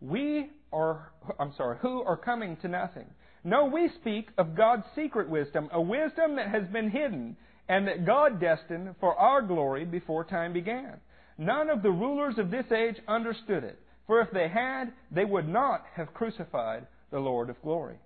We 0.00 0.50
are, 0.72 1.10
I'm 1.38 1.52
sorry, 1.56 1.78
who 1.80 2.02
are 2.02 2.16
coming 2.16 2.56
to 2.62 2.68
nothing. 2.68 3.06
No, 3.42 3.64
we 3.66 3.90
speak 4.00 4.28
of 4.38 4.56
God's 4.56 4.84
secret 4.94 5.28
wisdom, 5.28 5.68
a 5.72 5.80
wisdom 5.80 6.36
that 6.36 6.48
has 6.48 6.64
been 6.72 6.90
hidden 6.90 7.36
and 7.68 7.88
that 7.88 8.06
God 8.06 8.40
destined 8.40 8.94
for 9.00 9.16
our 9.16 9.42
glory 9.42 9.84
before 9.84 10.24
time 10.24 10.52
began. 10.52 11.00
None 11.38 11.70
of 11.70 11.82
the 11.82 11.90
rulers 11.90 12.38
of 12.38 12.50
this 12.50 12.70
age 12.70 12.96
understood 13.08 13.64
it. 13.64 13.78
For 14.06 14.20
if 14.20 14.30
they 14.32 14.48
had, 14.48 14.92
they 15.10 15.24
would 15.24 15.48
not 15.48 15.84
have 15.94 16.12
crucified 16.12 16.86
the 17.10 17.18
Lord 17.18 17.48
of 17.48 17.60
glory. 17.62 17.96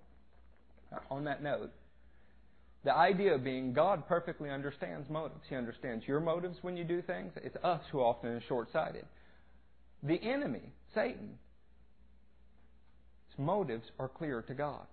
Now, 0.91 1.01
on 1.11 1.25
that 1.25 1.43
note, 1.43 1.71
the 2.83 2.95
idea 2.95 3.37
being 3.37 3.73
God 3.73 4.07
perfectly 4.07 4.49
understands 4.49 5.09
motives. 5.09 5.41
He 5.49 5.55
understands 5.55 6.07
your 6.07 6.21
motives 6.21 6.57
when 6.61 6.77
you 6.77 6.85
do 6.85 7.01
things. 7.01 7.33
It's 7.35 7.57
us 7.63 7.81
who 7.91 7.99
often 7.99 8.29
are 8.29 8.41
short 8.47 8.71
sighted. 8.71 9.05
The 10.03 10.21
enemy, 10.23 10.71
Satan, 10.95 11.37
his 13.29 13.37
motives 13.37 13.83
are 13.99 14.07
clear 14.07 14.41
to 14.43 14.53
God. 14.53 14.85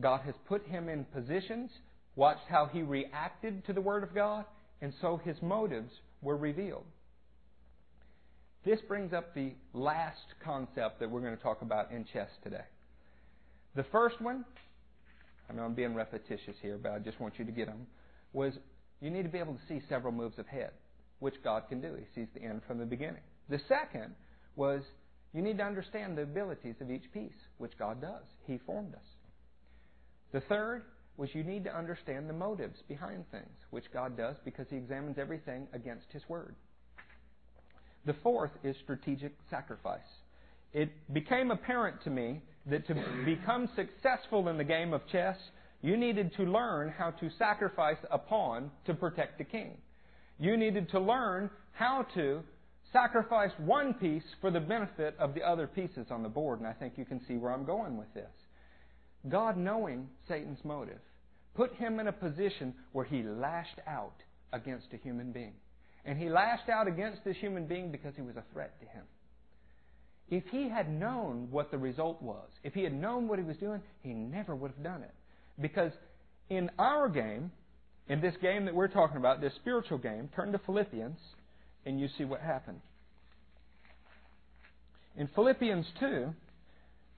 God 0.00 0.22
has 0.22 0.34
put 0.46 0.66
him 0.66 0.88
in 0.88 1.04
positions, 1.04 1.70
watched 2.16 2.46
how 2.48 2.66
he 2.66 2.82
reacted 2.82 3.64
to 3.66 3.72
the 3.72 3.80
Word 3.80 4.02
of 4.02 4.14
God, 4.14 4.44
and 4.80 4.92
so 5.00 5.20
his 5.24 5.36
motives 5.40 5.92
were 6.22 6.36
revealed. 6.36 6.86
This 8.64 8.80
brings 8.86 9.12
up 9.12 9.34
the 9.34 9.52
last 9.72 10.34
concept 10.44 11.00
that 11.00 11.10
we're 11.10 11.20
going 11.20 11.36
to 11.36 11.42
talk 11.42 11.62
about 11.62 11.90
in 11.92 12.04
chess 12.04 12.28
today. 12.42 12.64
The 13.76 13.84
first 13.84 14.20
one, 14.20 14.44
I 15.48 15.52
know 15.52 15.62
I'm 15.62 15.74
being 15.74 15.94
repetitious 15.94 16.56
here, 16.60 16.78
but 16.82 16.92
I 16.92 16.98
just 16.98 17.20
want 17.20 17.38
you 17.38 17.44
to 17.44 17.52
get 17.52 17.66
them, 17.66 17.86
was 18.32 18.54
you 19.00 19.10
need 19.10 19.22
to 19.22 19.28
be 19.28 19.38
able 19.38 19.54
to 19.54 19.60
see 19.68 19.80
several 19.88 20.12
moves 20.12 20.38
ahead, 20.38 20.70
which 21.20 21.34
God 21.44 21.64
can 21.68 21.80
do. 21.80 21.94
He 21.94 22.04
sees 22.14 22.28
the 22.34 22.42
end 22.42 22.62
from 22.66 22.78
the 22.78 22.84
beginning. 22.84 23.22
The 23.48 23.60
second 23.68 24.14
was 24.56 24.82
you 25.32 25.42
need 25.42 25.58
to 25.58 25.64
understand 25.64 26.18
the 26.18 26.22
abilities 26.22 26.74
of 26.80 26.90
each 26.90 27.10
piece, 27.12 27.30
which 27.58 27.78
God 27.78 28.00
does. 28.00 28.24
He 28.46 28.58
formed 28.58 28.94
us. 28.94 29.00
The 30.32 30.40
third 30.40 30.82
was 31.16 31.34
you 31.34 31.44
need 31.44 31.64
to 31.64 31.76
understand 31.76 32.28
the 32.28 32.34
motives 32.34 32.80
behind 32.88 33.24
things, 33.30 33.56
which 33.70 33.90
God 33.92 34.16
does 34.16 34.36
because 34.44 34.66
He 34.68 34.76
examines 34.76 35.18
everything 35.18 35.66
against 35.72 36.06
His 36.12 36.22
Word. 36.28 36.54
The 38.06 38.14
fourth 38.22 38.52
is 38.64 38.76
strategic 38.82 39.32
sacrifice. 39.50 40.00
It 40.72 40.90
became 41.12 41.50
apparent 41.50 42.02
to 42.04 42.10
me 42.10 42.42
that 42.66 42.86
to 42.86 42.94
become 43.24 43.68
successful 43.74 44.48
in 44.48 44.58
the 44.58 44.64
game 44.64 44.92
of 44.92 45.06
chess, 45.10 45.36
you 45.82 45.96
needed 45.96 46.32
to 46.36 46.42
learn 46.42 46.92
how 46.96 47.10
to 47.12 47.30
sacrifice 47.38 47.98
a 48.10 48.18
pawn 48.18 48.70
to 48.86 48.94
protect 48.94 49.38
the 49.38 49.44
king. 49.44 49.76
You 50.38 50.56
needed 50.56 50.90
to 50.90 51.00
learn 51.00 51.50
how 51.72 52.06
to 52.14 52.42
sacrifice 52.92 53.50
one 53.58 53.94
piece 53.94 54.24
for 54.40 54.50
the 54.50 54.60
benefit 54.60 55.14
of 55.18 55.34
the 55.34 55.42
other 55.42 55.66
pieces 55.66 56.06
on 56.10 56.22
the 56.22 56.28
board, 56.28 56.58
and 56.58 56.68
I 56.68 56.72
think 56.72 56.94
you 56.96 57.04
can 57.04 57.20
see 57.26 57.36
where 57.36 57.52
I'm 57.52 57.64
going 57.64 57.96
with 57.96 58.12
this. 58.14 58.30
God, 59.28 59.56
knowing 59.56 60.08
Satan's 60.26 60.64
motive, 60.64 61.00
put 61.54 61.74
him 61.74 62.00
in 62.00 62.08
a 62.08 62.12
position 62.12 62.74
where 62.92 63.04
he 63.04 63.22
lashed 63.22 63.80
out 63.86 64.14
against 64.52 64.86
a 64.92 64.96
human 64.96 65.32
being. 65.32 65.54
And 66.04 66.18
he 66.18 66.28
lashed 66.28 66.68
out 66.68 66.88
against 66.88 67.24
this 67.24 67.36
human 67.36 67.66
being 67.66 67.90
because 67.90 68.14
he 68.16 68.22
was 68.22 68.36
a 68.36 68.44
threat 68.52 68.78
to 68.80 68.86
him. 68.86 69.04
If 70.30 70.44
he 70.50 70.68
had 70.68 70.90
known 70.90 71.48
what 71.50 71.70
the 71.70 71.78
result 71.78 72.22
was, 72.22 72.48
if 72.62 72.74
he 72.74 72.82
had 72.82 72.92
known 72.92 73.28
what 73.28 73.38
he 73.38 73.44
was 73.44 73.56
doing, 73.56 73.80
he 74.02 74.12
never 74.12 74.54
would 74.54 74.70
have 74.72 74.82
done 74.82 75.02
it. 75.02 75.14
Because 75.60 75.92
in 76.50 76.70
our 76.78 77.08
game, 77.08 77.50
in 78.08 78.20
this 78.20 78.34
game 78.40 78.64
that 78.66 78.74
we're 78.74 78.88
talking 78.88 79.16
about, 79.16 79.40
this 79.40 79.54
spiritual 79.56 79.98
game, 79.98 80.28
turn 80.34 80.52
to 80.52 80.58
Philippians 80.58 81.18
and 81.86 81.98
you 82.00 82.08
see 82.18 82.24
what 82.24 82.40
happened. 82.40 82.80
In 85.16 85.28
Philippians 85.34 85.86
2, 85.98 86.32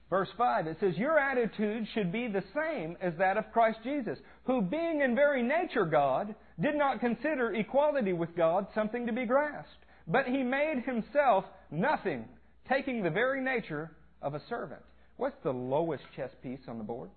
verse 0.09 0.29
5, 0.37 0.67
it 0.67 0.77
says, 0.79 0.97
Your 0.97 1.19
attitude 1.19 1.87
should 1.93 2.11
be 2.11 2.27
the 2.27 2.43
same 2.55 2.97
as 3.01 3.13
that 3.19 3.37
of 3.37 3.51
Christ 3.51 3.79
Jesus, 3.83 4.17
who, 4.45 4.61
being 4.61 5.01
in 5.01 5.15
very 5.15 5.43
nature 5.43 5.85
God, 5.85 6.33
did 6.61 6.75
not 6.75 6.99
consider 6.99 7.53
equality 7.53 8.13
with 8.13 8.35
God 8.35 8.67
something 8.75 9.07
to 9.07 9.13
be 9.13 9.25
grasped, 9.25 9.85
but 10.07 10.25
he 10.25 10.43
made 10.43 10.83
himself 10.85 11.45
nothing, 11.69 12.25
taking 12.69 13.03
the 13.03 13.09
very 13.09 13.41
nature 13.41 13.91
of 14.21 14.33
a 14.35 14.41
servant. 14.49 14.81
What's 15.17 15.35
the 15.43 15.51
lowest 15.51 16.03
chess 16.15 16.31
piece 16.41 16.61
on 16.67 16.77
the 16.77 16.83
board? 16.83 17.09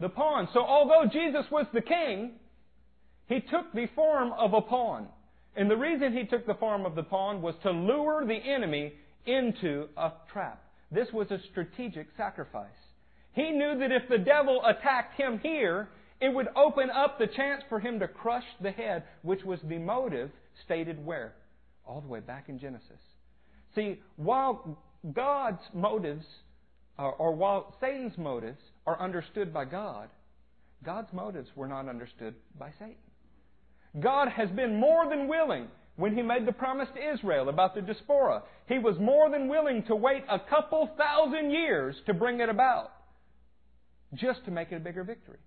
The 0.00 0.08
pawn. 0.08 0.48
So 0.52 0.60
although 0.60 1.08
Jesus 1.10 1.44
was 1.50 1.66
the 1.72 1.80
king, 1.80 2.32
he 3.26 3.40
took 3.40 3.72
the 3.74 3.88
form 3.94 4.32
of 4.32 4.54
a 4.54 4.60
pawn. 4.60 5.08
And 5.56 5.70
the 5.70 5.76
reason 5.76 6.16
he 6.16 6.24
took 6.24 6.46
the 6.46 6.54
form 6.54 6.86
of 6.86 6.94
the 6.94 7.02
pawn 7.02 7.42
was 7.42 7.54
to 7.62 7.70
lure 7.70 8.24
the 8.24 8.34
enemy 8.34 8.92
into 9.26 9.88
a 9.96 10.12
trap. 10.32 10.62
This 10.90 11.08
was 11.12 11.30
a 11.30 11.38
strategic 11.50 12.06
sacrifice. 12.16 12.70
He 13.32 13.50
knew 13.50 13.78
that 13.78 13.92
if 13.92 14.08
the 14.08 14.18
devil 14.18 14.62
attacked 14.64 15.20
him 15.20 15.38
here, 15.42 15.88
it 16.20 16.34
would 16.34 16.48
open 16.56 16.90
up 16.90 17.18
the 17.18 17.26
chance 17.26 17.62
for 17.68 17.78
him 17.78 18.00
to 18.00 18.08
crush 18.08 18.44
the 18.60 18.70
head, 18.70 19.04
which 19.22 19.44
was 19.44 19.60
the 19.64 19.78
motive 19.78 20.30
stated 20.64 21.04
where? 21.04 21.34
All 21.86 22.00
the 22.00 22.08
way 22.08 22.20
back 22.20 22.48
in 22.48 22.58
Genesis. 22.58 23.00
See, 23.74 24.00
while 24.16 24.78
God's 25.12 25.62
motives, 25.72 26.24
or, 26.98 27.12
or 27.14 27.32
while 27.34 27.74
Satan's 27.80 28.18
motives 28.18 28.60
are 28.86 29.00
understood 29.00 29.54
by 29.54 29.64
God, 29.64 30.08
God's 30.84 31.12
motives 31.12 31.48
were 31.54 31.68
not 31.68 31.88
understood 31.88 32.34
by 32.58 32.70
Satan. 32.78 32.96
God 34.00 34.28
has 34.28 34.50
been 34.50 34.78
more 34.78 35.08
than 35.08 35.28
willing 35.28 35.68
when 35.96 36.14
He 36.14 36.22
made 36.22 36.46
the 36.46 36.52
promise 36.52 36.88
to 36.94 37.14
Israel 37.14 37.48
about 37.48 37.74
the 37.74 37.80
diaspora. 37.80 38.42
He 38.68 38.78
was 38.78 38.96
more 38.98 39.30
than 39.30 39.48
willing 39.48 39.82
to 39.84 39.96
wait 39.96 40.24
a 40.28 40.38
couple 40.38 40.90
thousand 40.96 41.50
years 41.50 41.96
to 42.06 42.14
bring 42.14 42.40
it 42.40 42.48
about, 42.48 42.92
just 44.14 44.44
to 44.44 44.50
make 44.50 44.72
it 44.72 44.76
a 44.76 44.80
bigger 44.80 45.04
victory. 45.04 45.38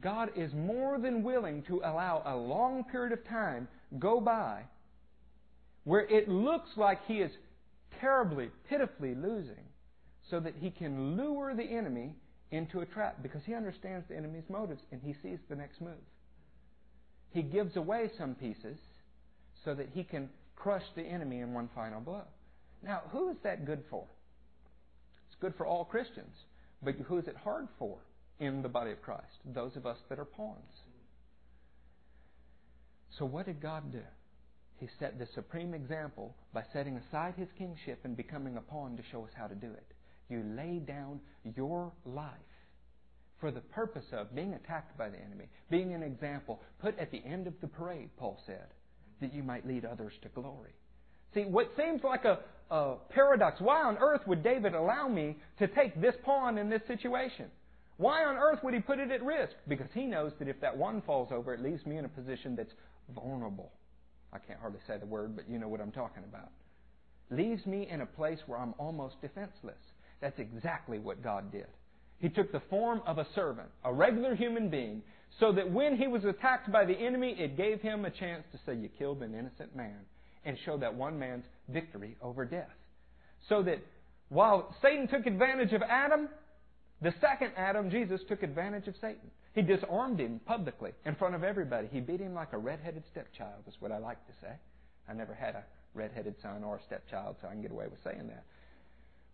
God 0.00 0.30
is 0.36 0.52
more 0.52 0.98
than 0.98 1.22
willing 1.22 1.62
to 1.64 1.76
allow 1.76 2.22
a 2.26 2.36
long 2.36 2.84
period 2.84 3.12
of 3.12 3.26
time 3.26 3.68
go 3.98 4.20
by 4.20 4.62
where 5.84 6.06
it 6.06 6.28
looks 6.28 6.70
like 6.76 7.04
He 7.06 7.20
is 7.20 7.30
terribly, 8.00 8.50
pitifully 8.68 9.14
losing 9.14 9.64
so 10.30 10.40
that 10.40 10.54
He 10.60 10.70
can 10.70 11.16
lure 11.16 11.54
the 11.54 11.64
enemy 11.64 12.14
into 12.50 12.80
a 12.80 12.86
trap 12.86 13.22
because 13.22 13.42
He 13.44 13.54
understands 13.54 14.06
the 14.08 14.16
enemy's 14.16 14.48
motives 14.48 14.82
and 14.92 15.00
He 15.02 15.14
sees 15.22 15.38
the 15.48 15.56
next 15.56 15.80
move. 15.80 15.92
He 17.34 17.42
gives 17.42 17.76
away 17.76 18.10
some 18.16 18.36
pieces 18.36 18.78
so 19.64 19.74
that 19.74 19.88
he 19.92 20.04
can 20.04 20.28
crush 20.54 20.84
the 20.94 21.02
enemy 21.02 21.40
in 21.40 21.52
one 21.52 21.68
final 21.74 22.00
blow. 22.00 22.22
Now, 22.82 23.02
who 23.10 23.30
is 23.30 23.36
that 23.42 23.66
good 23.66 23.82
for? 23.90 24.04
It's 25.26 25.36
good 25.40 25.54
for 25.56 25.66
all 25.66 25.84
Christians. 25.84 26.34
But 26.82 26.94
who 27.06 27.18
is 27.18 27.26
it 27.26 27.36
hard 27.36 27.66
for 27.78 27.98
in 28.38 28.62
the 28.62 28.68
body 28.68 28.90
of 28.90 29.02
Christ? 29.02 29.38
Those 29.44 29.76
of 29.76 29.86
us 29.86 29.98
that 30.08 30.18
are 30.18 30.24
pawns. 30.24 30.82
So, 33.18 33.24
what 33.24 33.46
did 33.46 33.60
God 33.60 33.92
do? 33.92 34.02
He 34.78 34.88
set 34.98 35.18
the 35.18 35.26
supreme 35.34 35.72
example 35.72 36.34
by 36.52 36.64
setting 36.72 36.96
aside 36.96 37.34
his 37.36 37.48
kingship 37.56 38.00
and 38.04 38.16
becoming 38.16 38.56
a 38.56 38.60
pawn 38.60 38.96
to 38.96 39.02
show 39.10 39.24
us 39.24 39.30
how 39.36 39.46
to 39.46 39.54
do 39.54 39.70
it. 39.70 39.86
You 40.28 40.42
lay 40.56 40.78
down 40.78 41.20
your 41.56 41.92
life 42.04 42.32
for 43.40 43.50
the 43.50 43.60
purpose 43.60 44.06
of 44.12 44.34
being 44.34 44.54
attacked 44.54 44.96
by 44.96 45.08
the 45.10 45.18
enemy, 45.18 45.48
being 45.70 45.92
an 45.92 46.02
example, 46.02 46.60
put 46.80 46.98
at 46.98 47.10
the 47.10 47.22
end 47.24 47.46
of 47.46 47.54
the 47.60 47.66
parade, 47.66 48.10
Paul 48.16 48.40
said, 48.46 48.66
that 49.20 49.32
you 49.32 49.42
might 49.42 49.66
lead 49.66 49.84
others 49.84 50.12
to 50.22 50.28
glory. 50.30 50.72
See, 51.34 51.42
what 51.42 51.70
seems 51.76 52.02
like 52.02 52.24
a, 52.24 52.38
a 52.70 52.94
paradox, 53.10 53.60
why 53.60 53.82
on 53.82 53.98
earth 53.98 54.22
would 54.26 54.42
David 54.42 54.74
allow 54.74 55.08
me 55.08 55.36
to 55.58 55.66
take 55.68 56.00
this 56.00 56.14
pawn 56.24 56.58
in 56.58 56.70
this 56.70 56.82
situation? 56.86 57.46
Why 57.96 58.24
on 58.24 58.36
earth 58.36 58.58
would 58.64 58.74
he 58.74 58.80
put 58.80 58.98
it 58.98 59.10
at 59.10 59.22
risk? 59.22 59.54
Because 59.68 59.88
he 59.94 60.04
knows 60.04 60.32
that 60.38 60.48
if 60.48 60.60
that 60.60 60.76
one 60.76 61.00
falls 61.02 61.30
over, 61.30 61.54
it 61.54 61.60
leaves 61.60 61.86
me 61.86 61.96
in 61.96 62.04
a 62.04 62.08
position 62.08 62.56
that's 62.56 62.72
vulnerable. 63.14 63.70
I 64.32 64.38
can't 64.38 64.58
hardly 64.58 64.80
say 64.86 64.98
the 64.98 65.06
word, 65.06 65.36
but 65.36 65.48
you 65.48 65.58
know 65.58 65.68
what 65.68 65.80
I'm 65.80 65.92
talking 65.92 66.24
about. 66.24 66.50
Leaves 67.30 67.64
me 67.66 67.86
in 67.88 68.00
a 68.00 68.06
place 68.06 68.40
where 68.46 68.58
I'm 68.58 68.74
almost 68.78 69.20
defenseless. 69.20 69.78
That's 70.20 70.38
exactly 70.38 70.98
what 70.98 71.22
God 71.22 71.52
did. 71.52 71.66
He 72.20 72.28
took 72.28 72.52
the 72.52 72.62
form 72.70 73.02
of 73.06 73.18
a 73.18 73.26
servant, 73.34 73.68
a 73.84 73.92
regular 73.92 74.34
human 74.34 74.70
being, 74.70 75.02
so 75.38 75.52
that 75.52 75.70
when 75.70 75.96
he 75.96 76.06
was 76.06 76.24
attacked 76.24 76.70
by 76.72 76.84
the 76.84 76.94
enemy, 76.94 77.36
it 77.38 77.56
gave 77.56 77.80
him 77.80 78.04
a 78.04 78.10
chance 78.10 78.44
to 78.52 78.58
say, 78.64 78.74
You 78.74 78.88
killed 78.88 79.22
an 79.22 79.34
innocent 79.34 79.74
man, 79.76 79.98
and 80.44 80.56
show 80.64 80.76
that 80.78 80.94
one 80.94 81.18
man's 81.18 81.44
victory 81.68 82.16
over 82.22 82.44
death. 82.44 82.68
So 83.48 83.62
that 83.64 83.78
while 84.28 84.74
Satan 84.80 85.08
took 85.08 85.26
advantage 85.26 85.72
of 85.72 85.82
Adam, 85.82 86.28
the 87.04 87.14
second 87.20 87.52
Adam, 87.56 87.90
Jesus, 87.90 88.20
took 88.28 88.42
advantage 88.42 88.88
of 88.88 88.94
Satan. 89.00 89.30
He 89.54 89.62
disarmed 89.62 90.18
him 90.18 90.40
publicly 90.46 90.92
in 91.04 91.14
front 91.14 91.34
of 91.34 91.44
everybody. 91.44 91.88
He 91.92 92.00
beat 92.00 92.20
him 92.20 92.34
like 92.34 92.52
a 92.52 92.58
red-headed 92.58 93.04
stepchild, 93.12 93.62
is 93.68 93.74
what 93.78 93.92
I 93.92 93.98
like 93.98 94.24
to 94.26 94.32
say. 94.40 94.52
I 95.08 95.12
never 95.12 95.34
had 95.34 95.54
a 95.54 95.64
red-headed 95.94 96.34
son 96.42 96.64
or 96.64 96.76
a 96.76 96.82
stepchild, 96.86 97.36
so 97.40 97.48
I 97.48 97.52
can 97.52 97.62
get 97.62 97.70
away 97.70 97.86
with 97.88 98.00
saying 98.02 98.26
that. 98.28 98.44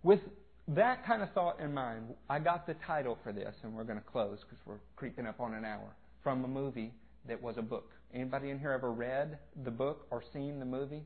With 0.02 0.20
that 0.68 1.06
kind 1.06 1.22
of 1.22 1.30
thought 1.32 1.60
in 1.60 1.72
mind, 1.72 2.14
I 2.28 2.38
got 2.38 2.66
the 2.66 2.74
title 2.86 3.16
for 3.22 3.32
this, 3.32 3.54
and 3.62 3.74
we're 3.74 3.84
going 3.84 3.98
to 3.98 4.04
close 4.04 4.38
because 4.40 4.58
we're 4.66 4.80
creeping 4.96 5.26
up 5.26 5.40
on 5.40 5.54
an 5.54 5.64
hour, 5.64 5.94
from 6.22 6.44
a 6.44 6.48
movie 6.48 6.92
that 7.28 7.40
was 7.40 7.56
a 7.56 7.62
book. 7.62 7.90
Anybody 8.12 8.50
in 8.50 8.58
here 8.58 8.72
ever 8.72 8.90
read 8.92 9.38
the 9.64 9.70
book 9.70 10.06
or 10.10 10.22
seen 10.32 10.58
the 10.58 10.64
movie, 10.64 11.04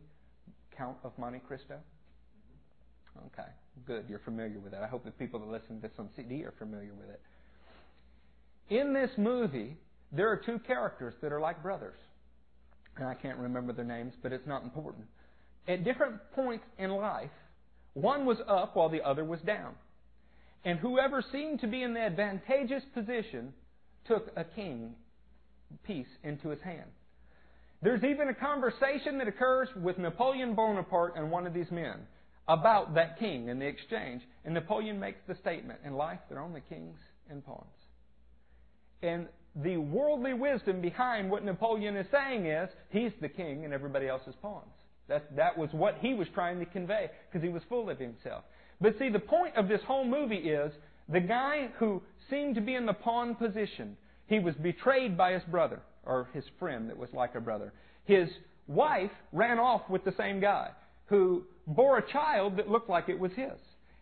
Count 0.76 0.96
of 1.04 1.12
Monte 1.18 1.40
Cristo? 1.40 1.76
Okay, 3.26 3.48
good. 3.86 4.04
You're 4.08 4.20
familiar 4.20 4.58
with 4.58 4.72
it. 4.72 4.80
I 4.82 4.86
hope 4.86 5.04
the 5.04 5.10
people 5.10 5.40
that 5.40 5.48
listen 5.48 5.76
to 5.76 5.82
this 5.82 5.92
on 5.98 6.08
CD 6.16 6.44
are 6.44 6.54
familiar 6.58 6.92
with 6.94 7.10
it. 7.10 7.20
In 8.70 8.92
this 8.92 9.10
movie, 9.16 9.76
there 10.12 10.30
are 10.30 10.36
two 10.36 10.58
characters 10.66 11.14
that 11.22 11.32
are 11.32 11.40
like 11.40 11.62
brothers. 11.62 11.98
And 12.96 13.06
I 13.06 13.14
can't 13.14 13.38
remember 13.38 13.72
their 13.72 13.84
names, 13.84 14.14
but 14.22 14.32
it's 14.32 14.46
not 14.46 14.62
important. 14.62 15.04
At 15.66 15.84
different 15.84 16.16
points 16.34 16.64
in 16.78 16.90
life, 16.90 17.30
one 17.94 18.26
was 18.26 18.38
up 18.48 18.76
while 18.76 18.88
the 18.88 19.02
other 19.02 19.24
was 19.24 19.40
down. 19.40 19.74
And 20.64 20.78
whoever 20.78 21.22
seemed 21.32 21.60
to 21.60 21.66
be 21.66 21.82
in 21.82 21.94
the 21.94 22.00
advantageous 22.00 22.82
position 22.94 23.52
took 24.06 24.30
a 24.36 24.44
king 24.44 24.94
piece 25.86 26.08
into 26.22 26.48
his 26.48 26.60
hand. 26.60 26.90
There's 27.82 28.04
even 28.04 28.28
a 28.28 28.34
conversation 28.34 29.18
that 29.18 29.28
occurs 29.28 29.68
with 29.76 29.98
Napoleon 29.98 30.54
Bonaparte 30.54 31.16
and 31.16 31.30
one 31.30 31.46
of 31.46 31.52
these 31.52 31.70
men 31.70 31.98
about 32.48 32.94
that 32.94 33.18
king 33.18 33.48
and 33.50 33.60
the 33.60 33.66
exchange. 33.66 34.22
And 34.44 34.54
Napoleon 34.54 35.00
makes 35.00 35.18
the 35.26 35.34
statement 35.36 35.80
in 35.84 35.94
life, 35.94 36.18
there 36.28 36.38
are 36.38 36.44
only 36.44 36.62
kings 36.68 36.98
and 37.30 37.44
pawns. 37.44 37.64
And 39.02 39.26
the 39.56 39.76
worldly 39.76 40.34
wisdom 40.34 40.80
behind 40.80 41.30
what 41.30 41.44
Napoleon 41.44 41.96
is 41.96 42.06
saying 42.10 42.46
is 42.46 42.68
he's 42.90 43.12
the 43.20 43.28
king 43.28 43.64
and 43.64 43.72
everybody 43.72 44.08
else 44.08 44.22
is 44.26 44.34
pawns. 44.42 44.66
That, 45.08 45.36
that 45.36 45.56
was 45.56 45.68
what 45.72 45.98
he 46.00 46.14
was 46.14 46.26
trying 46.34 46.58
to 46.60 46.66
convey 46.66 47.10
because 47.30 47.44
he 47.44 47.52
was 47.52 47.62
full 47.68 47.90
of 47.90 47.98
himself. 47.98 48.44
But 48.80 48.98
see, 48.98 49.10
the 49.10 49.18
point 49.18 49.56
of 49.56 49.68
this 49.68 49.80
whole 49.86 50.04
movie 50.04 50.36
is 50.36 50.72
the 51.08 51.20
guy 51.20 51.68
who 51.78 52.02
seemed 52.30 52.54
to 52.54 52.60
be 52.60 52.74
in 52.74 52.86
the 52.86 52.94
pawn 52.94 53.34
position, 53.34 53.96
he 54.26 54.38
was 54.38 54.54
betrayed 54.56 55.16
by 55.16 55.32
his 55.32 55.42
brother, 55.44 55.80
or 56.04 56.28
his 56.32 56.44
friend 56.58 56.88
that 56.88 56.96
was 56.96 57.10
like 57.12 57.34
a 57.34 57.40
brother. 57.40 57.72
His 58.06 58.28
wife 58.66 59.10
ran 59.32 59.58
off 59.58 59.82
with 59.88 60.04
the 60.04 60.14
same 60.16 60.40
guy. 60.40 60.70
who 61.06 61.44
bore 61.66 61.98
a 61.98 62.12
child 62.12 62.56
that 62.56 62.68
looked 62.68 62.90
like 62.90 63.08
it 63.08 63.18
was 63.18 63.32
his. 63.32 63.58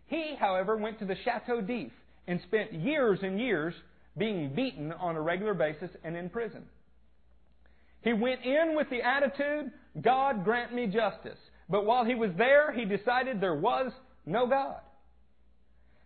He, 0.07 0.35
however, 0.39 0.77
went 0.77 0.99
to 0.99 1.05
the 1.05 1.17
Chateau 1.25 1.61
d'If 1.61 1.93
and 2.27 2.41
spent 2.43 2.73
years 2.73 3.21
and 3.23 3.41
years 3.41 3.75
being 4.17 4.55
beaten 4.55 4.93
on 4.93 5.17
a 5.17 5.21
regular 5.21 5.55
basis 5.55 5.91
and 6.05 6.17
in 6.17 6.29
prison. 6.29 6.63
He 8.03 8.13
went 8.13 8.45
in 8.45 8.75
with 8.77 8.91
the 8.91 9.01
attitude, 9.01 9.71
God 10.01 10.45
grant 10.45 10.75
me 10.75 10.87
justice. 10.87 11.39
But 11.69 11.87
while 11.87 12.05
he 12.05 12.15
was 12.15 12.31
there, 12.37 12.73
he 12.73 12.85
decided 12.85 13.41
there 13.41 13.55
was 13.55 13.93
no 14.27 14.47
God. 14.47 14.81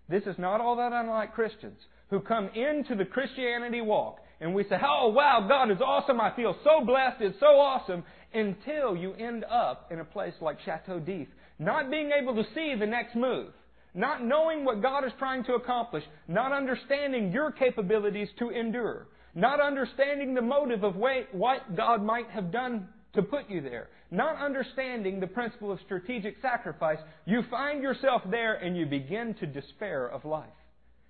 This 0.09 0.23
is 0.25 0.39
not 0.39 0.61
all 0.61 0.77
that 0.77 0.93
unlike 0.93 1.35
Christians 1.35 1.79
who 2.11 2.21
come 2.21 2.49
into 2.55 2.95
the 2.95 3.05
Christianity 3.05 3.81
walk 3.81 4.21
and 4.41 4.55
we 4.55 4.63
say, 4.65 4.77
oh 4.85 5.09
wow, 5.09 5.45
God 5.49 5.71
is 5.71 5.81
awesome, 5.81 6.21
I 6.21 6.35
feel 6.37 6.55
so 6.63 6.85
blessed, 6.85 7.17
it's 7.21 7.41
so 7.41 7.59
awesome, 7.59 8.05
until 8.35 8.95
you 8.95 9.15
end 9.15 9.45
up 9.45 9.91
in 9.91 9.99
a 9.99 10.05
place 10.05 10.35
like 10.41 10.59
Chateau 10.65 11.01
d'If, 11.01 11.27
not 11.59 11.91
being 11.91 12.11
able 12.13 12.35
to 12.35 12.45
see 12.55 12.75
the 12.79 12.87
next 12.87 13.17
move, 13.17 13.53
not 13.95 14.25
knowing 14.25 14.65
what 14.65 14.83
God 14.83 15.05
is 15.05 15.13
trying 15.19 15.45
to 15.45 15.55
accomplish, 15.55 16.05
not 16.29 16.53
understanding 16.53 17.33
your 17.33 17.51
capabilities 17.51 18.29
to 18.39 18.51
endure, 18.51 19.09
not 19.35 19.61
understanding 19.61 20.35
the 20.35 20.43
motive 20.43 20.85
of 20.85 20.97
what 20.97 21.77
God 21.77 22.03
might 22.03 22.29
have 22.31 22.53
done 22.53 22.89
to 23.15 23.23
put 23.23 23.49
you 23.49 23.61
there, 23.61 23.89
not 24.11 24.37
understanding 24.37 25.19
the 25.19 25.27
principle 25.27 25.73
of 25.73 25.79
strategic 25.85 26.37
sacrifice, 26.41 26.99
you 27.25 27.43
find 27.51 27.83
yourself 27.83 28.23
there 28.31 28.55
and 28.55 28.77
you 28.77 28.87
begin 28.87 29.35
to 29.41 29.47
despair 29.47 30.07
of 30.07 30.25
life. 30.25 30.49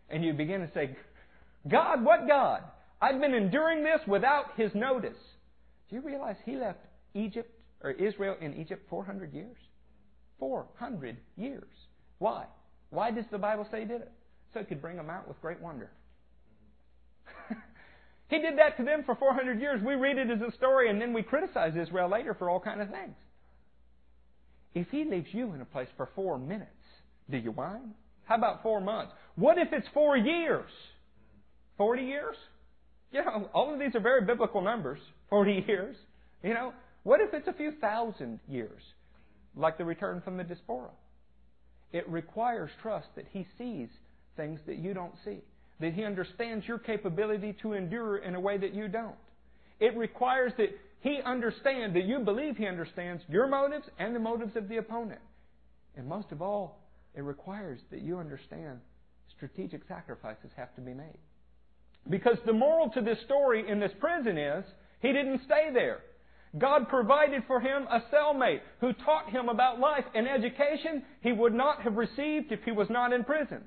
And 0.09 0.25
you 0.25 0.33
begin 0.33 0.61
to 0.61 0.71
say, 0.73 0.97
God, 1.69 2.05
what 2.05 2.29
God? 2.29 2.63
I've 3.03 3.21
been 3.21 3.35
enduring 3.35 3.83
this 3.83 4.01
without 4.07 4.47
His 4.57 4.71
notice. 4.75 5.19
Do 5.91 5.97
you 5.97 6.03
realize 6.03 6.37
He 6.45 6.57
left 6.57 6.79
Egypt 7.15 7.51
or 7.83 7.91
Israel 7.91 8.37
in 8.41 8.55
Egypt 8.55 8.87
400 8.89 9.35
years? 9.35 9.57
400 10.39 11.17
years. 11.37 11.69
Why? 12.19 12.47
Why 12.91 13.11
does 13.11 13.25
the 13.31 13.39
Bible 13.39 13.67
say 13.71 13.81
He 13.81 13.87
did 13.87 14.03
it? 14.03 14.13
So 14.53 14.61
He 14.61 14.67
could 14.67 14.83
bring 14.83 14.97
them 14.97 15.11
out 15.11 15.29
with 15.29 15.41
great 15.41 15.61
wonder. 15.61 15.91
He 18.29 18.39
did 18.39 18.59
that 18.59 18.77
to 18.79 18.85
them 18.85 19.03
for 19.05 19.15
400 19.15 19.61
years. 19.61 19.81
We 19.85 19.95
read 19.95 20.19
it 20.19 20.31
as 20.31 20.41
a 20.41 20.51
story 20.57 20.91
and 20.91 21.01
then 21.01 21.13
we 21.13 21.23
criticize 21.23 21.75
Israel 21.81 22.09
later 22.09 22.35
for 22.35 22.51
all 22.51 22.59
kind 22.59 22.81
of 22.81 22.91
things. 22.91 23.15
If 24.75 24.89
he 24.91 25.05
leaves 25.05 25.29
you 25.33 25.55
in 25.55 25.61
a 25.61 25.65
place 25.65 25.89
for 25.97 26.09
four 26.15 26.39
minutes, 26.39 26.71
do 27.31 27.39
you 27.39 27.53
whine? 27.53 27.95
How 28.25 28.35
about 28.35 28.63
four 28.63 28.81
months? 28.81 29.13
What 29.37 29.59
if 29.59 29.69
it's 29.73 29.87
four 29.95 30.17
years? 30.17 30.69
40 31.79 32.03
years? 32.03 32.37
You 33.13 33.25
know, 33.25 33.49
all 33.55 33.73
of 33.73 33.79
these 33.79 33.95
are 33.95 34.01
very 34.01 34.25
biblical 34.25 34.61
numbers. 34.61 34.99
40 35.31 35.65
years. 35.67 35.97
You 36.43 36.55
know, 36.55 36.73
what 37.05 37.21
if 37.21 37.33
it's 37.33 37.47
a 37.47 37.53
few 37.53 37.73
thousand 37.81 38.41
years? 38.49 38.83
Like 39.57 39.79
the 39.79 39.85
return 39.85 40.21
from 40.21 40.37
the 40.37 40.45
diaspora. 40.45 40.91
It 41.93 42.09
requires 42.09 42.71
trust 42.83 43.09
that 43.17 43.27
he 43.33 43.47
sees 43.59 43.89
things 44.37 44.61
that 44.67 44.77
you 44.77 44.93
don't 44.93 45.15
see 45.25 45.41
that 45.81 45.93
He 45.93 46.05
understands 46.05 46.67
your 46.67 46.79
capability 46.79 47.55
to 47.63 47.73
endure 47.75 48.19
in 48.19 48.35
a 48.35 48.41
way 48.41 48.57
that 48.59 48.75
you 48.75 48.89
don't. 48.89 49.15
It 49.81 49.97
requires 49.97 50.53
that 50.57 50.71
He 51.01 51.21
understand, 51.25 51.95
that 51.97 52.05
you 52.05 52.21
believe 52.21 52.57
He 52.57 52.67
understands 52.67 53.23
your 53.29 53.47
motives 53.47 53.87
and 53.99 54.15
the 54.15 54.21
motives 54.21 54.57
of 54.57 54.69
the 54.69 54.79
opponent. 54.79 55.21
And 55.97 56.07
most 56.07 56.33
of 56.33 56.41
all, 56.41 56.79
it 57.15 57.23
requires 57.23 57.81
that 57.91 58.03
you 58.03 58.19
understand 58.19 58.81
strategic 59.37 59.87
sacrifices 59.87 60.51
have 60.57 60.75
to 60.77 60.81
be 60.81 60.95
made. 60.95 61.19
Because 62.09 62.39
the 62.47 62.53
moral 62.53 62.91
to 62.91 63.01
this 63.01 63.19
story 63.25 63.69
in 63.69 63.81
this 63.81 63.93
prison 63.99 64.39
is, 64.39 64.65
he 65.01 65.13
didn't 65.13 65.43
stay 65.45 65.71
there. 65.73 66.01
God 66.59 66.89
provided 66.89 67.43
for 67.47 67.61
him 67.61 67.87
a 67.91 68.01
cellmate 68.13 68.61
who 68.81 68.93
taught 68.93 69.31
him 69.31 69.49
about 69.49 69.79
life 69.79 70.05
and 70.15 70.29
education 70.29 71.03
he 71.21 71.33
would 71.33 71.55
not 71.55 71.83
have 71.83 71.97
received 71.97 72.53
if 72.53 72.61
he 72.65 72.73
was 72.73 72.89
not 72.91 73.13
in 73.13 73.25
prison. 73.25 73.63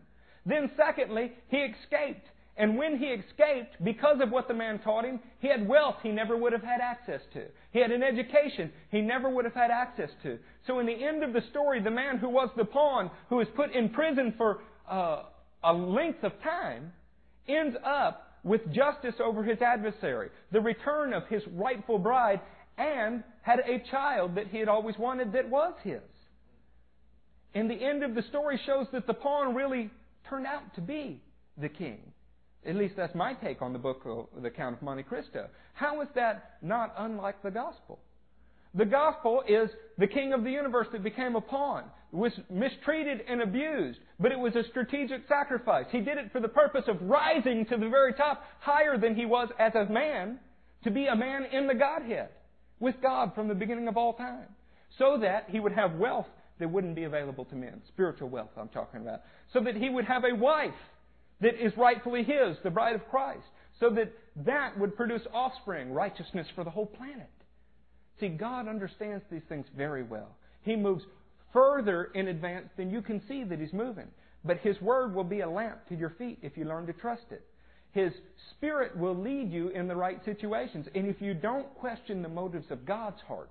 Then, 0.45 0.71
secondly, 0.77 1.33
he 1.49 1.57
escaped. 1.57 2.25
And 2.57 2.77
when 2.77 2.97
he 2.97 3.05
escaped, 3.05 3.81
because 3.83 4.19
of 4.21 4.31
what 4.31 4.49
the 4.49 4.53
man 4.53 4.79
taught 4.79 5.05
him, 5.05 5.19
he 5.39 5.47
had 5.47 5.65
wealth 5.65 5.95
he 6.03 6.09
never 6.09 6.35
would 6.35 6.51
have 6.51 6.63
had 6.63 6.81
access 6.81 7.21
to. 7.33 7.45
He 7.71 7.79
had 7.79 7.91
an 7.91 8.03
education 8.03 8.71
he 8.91 8.99
never 8.99 9.29
would 9.29 9.45
have 9.45 9.53
had 9.53 9.71
access 9.71 10.09
to. 10.23 10.37
So 10.67 10.79
in 10.79 10.85
the 10.85 10.91
end 10.91 11.23
of 11.23 11.31
the 11.31 11.41
story, 11.51 11.81
the 11.81 11.91
man 11.91 12.17
who 12.17 12.27
was 12.27 12.49
the 12.57 12.65
pawn, 12.65 13.11
who 13.29 13.37
was 13.37 13.47
put 13.55 13.71
in 13.71 13.89
prison 13.89 14.33
for 14.37 14.59
uh, 14.89 15.23
a 15.63 15.73
length 15.73 16.23
of 16.23 16.33
time, 16.43 16.91
ends 17.47 17.77
up 17.85 18.29
with 18.43 18.61
justice 18.73 19.15
over 19.23 19.43
his 19.43 19.61
adversary, 19.61 20.29
the 20.51 20.61
return 20.61 21.13
of 21.13 21.27
his 21.27 21.43
rightful 21.53 21.99
bride, 21.99 22.41
and 22.80 23.23
had 23.41 23.59
a 23.59 23.84
child 23.91 24.36
that 24.36 24.47
he 24.47 24.57
had 24.57 24.69
always 24.69 24.97
wanted 24.97 25.34
that 25.34 25.49
was 25.49 25.73
his. 25.84 26.01
And 27.53 27.69
the 27.69 27.75
end 27.75 28.03
of 28.03 28.15
the 28.15 28.21
story 28.23 28.59
shows 28.65 28.88
that 28.93 29.05
the 29.05 29.13
pawn 29.13 29.53
really 29.53 29.89
turned 30.30 30.47
out 30.47 30.73
to 30.75 30.82
be 30.82 31.21
the 31.57 31.69
king. 31.69 31.99
At 32.65 32.75
least 32.75 32.95
that's 32.95 33.15
my 33.15 33.34
take 33.34 33.61
on 33.61 33.73
the 33.73 33.80
book 33.80 34.03
of 34.05 34.41
the 34.41 34.49
Count 34.49 34.77
of 34.77 34.82
Monte 34.82 35.03
Cristo. 35.03 35.47
How 35.73 36.01
is 36.01 36.07
that 36.15 36.57
not 36.61 36.93
unlike 36.97 37.41
the 37.41 37.51
gospel? 37.51 37.99
The 38.75 38.86
gospel 38.86 39.43
is 39.47 39.69
the 39.97 40.07
king 40.07 40.32
of 40.32 40.43
the 40.43 40.51
universe 40.51 40.88
that 40.91 41.03
became 41.03 41.36
a 41.36 41.41
pawn, 41.41 41.86
was 42.11 42.32
mistreated 42.51 43.21
and 43.27 43.41
abused, 43.41 43.99
but 44.19 44.32
it 44.32 44.38
was 44.38 44.55
a 44.55 44.63
strategic 44.69 45.27
sacrifice. 45.27 45.86
He 45.91 46.01
did 46.01 46.17
it 46.17 46.32
for 46.32 46.39
the 46.39 46.47
purpose 46.47 46.84
of 46.88 47.01
rising 47.01 47.65
to 47.65 47.77
the 47.77 47.89
very 47.89 48.13
top, 48.13 48.43
higher 48.59 48.97
than 48.97 49.15
he 49.15 49.25
was 49.25 49.49
as 49.57 49.73
a 49.73 49.91
man, 49.91 50.39
to 50.84 50.91
be 50.91 51.07
a 51.07 51.15
man 51.15 51.45
in 51.51 51.65
the 51.65 51.73
Godhead, 51.73 52.30
with 52.80 52.95
God 53.01 53.34
from 53.36 53.47
the 53.47 53.55
beginning 53.55 53.88
of 53.88 53.97
all 53.97 54.13
time, 54.13 54.47
so 54.97 55.17
that 55.21 55.45
he 55.49 55.59
would 55.59 55.73
have 55.73 55.95
wealth 55.95 56.27
that 56.59 56.69
wouldn't 56.69 56.95
be 56.95 57.05
available 57.05 57.45
to 57.45 57.55
men. 57.55 57.82
Spiritual 57.88 58.30
wealth, 58.30 58.51
I'm 58.57 58.69
talking 58.69 59.01
about. 59.01 59.21
So 59.53 59.61
that 59.61 59.75
he 59.75 59.89
would 59.89 60.05
have 60.05 60.23
a 60.23 60.36
wife 60.36 60.71
that 61.41 61.55
is 61.63 61.75
rightfully 61.77 62.23
his, 62.23 62.57
the 62.63 62.69
bride 62.69 62.95
of 62.95 63.07
Christ. 63.09 63.45
So 63.80 63.89
that 63.91 64.11
that 64.45 64.77
would 64.77 64.95
produce 64.95 65.21
offspring, 65.34 65.91
righteousness 65.93 66.47
for 66.55 66.63
the 66.63 66.69
whole 66.69 66.86
planet. 66.86 67.30
See, 68.19 68.27
God 68.27 68.67
understands 68.67 69.23
these 69.32 69.41
things 69.47 69.65
very 69.75 70.03
well. 70.03 70.36
He 70.63 70.75
moves 70.75 71.03
further 71.53 72.09
in 72.13 72.27
advance 72.27 72.67
than 72.75 72.89
you 72.89 73.01
can 73.01 73.21
see 73.27 73.43
that 73.45 73.59
He's 73.59 73.73
moving. 73.73 74.07
But 74.43 74.59
His 74.59 74.80
Word 74.82 75.15
will 75.15 75.23
be 75.23 75.41
a 75.41 75.49
lamp 75.49 75.88
to 75.88 75.95
your 75.95 76.11
feet 76.11 76.39
if 76.41 76.57
you 76.57 76.65
learn 76.65 76.86
to 76.88 76.93
trust 76.93 77.23
it. 77.32 77.45
His 77.91 78.11
Spirit 78.51 78.95
will 78.95 79.15
lead 79.15 79.51
you 79.51 79.69
in 79.69 79.87
the 79.87 79.95
right 79.95 80.23
situations. 80.25 80.87
And 80.93 81.07
if 81.07 81.21
you 81.21 81.33
don't 81.33 81.73
question 81.75 82.21
the 82.21 82.29
motives 82.29 82.67
of 82.69 82.85
God's 82.85 83.21
heart, 83.27 83.49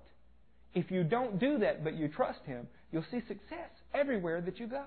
if 0.73 0.91
you 0.91 1.03
don't 1.03 1.39
do 1.39 1.57
that 1.59 1.83
but 1.83 1.95
you 1.95 2.07
trust 2.07 2.39
Him, 2.45 2.67
you'll 2.91 3.05
see 3.11 3.21
success 3.27 3.69
everywhere 3.93 4.41
that 4.41 4.59
you 4.59 4.67
go. 4.67 4.85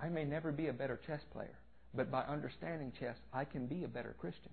I 0.00 0.08
may 0.08 0.24
never 0.24 0.52
be 0.52 0.68
a 0.68 0.72
better 0.72 1.00
chess 1.06 1.20
player, 1.32 1.56
but 1.94 2.10
by 2.10 2.22
understanding 2.22 2.92
chess, 3.00 3.16
I 3.32 3.44
can 3.44 3.66
be 3.66 3.84
a 3.84 3.88
better 3.88 4.14
Christian. 4.18 4.50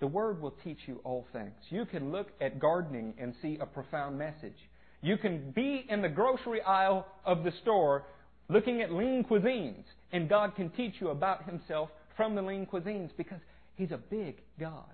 The 0.00 0.06
Word 0.08 0.42
will 0.42 0.54
teach 0.64 0.80
you 0.86 1.00
all 1.04 1.26
things. 1.32 1.52
You 1.68 1.84
can 1.84 2.10
look 2.10 2.28
at 2.40 2.58
gardening 2.58 3.14
and 3.18 3.34
see 3.40 3.58
a 3.60 3.66
profound 3.66 4.18
message. 4.18 4.56
You 5.00 5.16
can 5.16 5.52
be 5.52 5.84
in 5.88 6.02
the 6.02 6.08
grocery 6.08 6.60
aisle 6.62 7.06
of 7.24 7.44
the 7.44 7.52
store 7.62 8.06
looking 8.52 8.82
at 8.82 8.92
lean 8.92 9.24
cuisines, 9.24 9.84
and 10.12 10.28
God 10.28 10.54
can 10.54 10.70
teach 10.70 10.94
you 11.00 11.08
about 11.08 11.44
Himself 11.44 11.90
from 12.16 12.34
the 12.34 12.42
lean 12.42 12.66
cuisines 12.66 13.10
because 13.16 13.40
He's 13.74 13.90
a 13.90 13.98
big 13.98 14.40
God. 14.60 14.92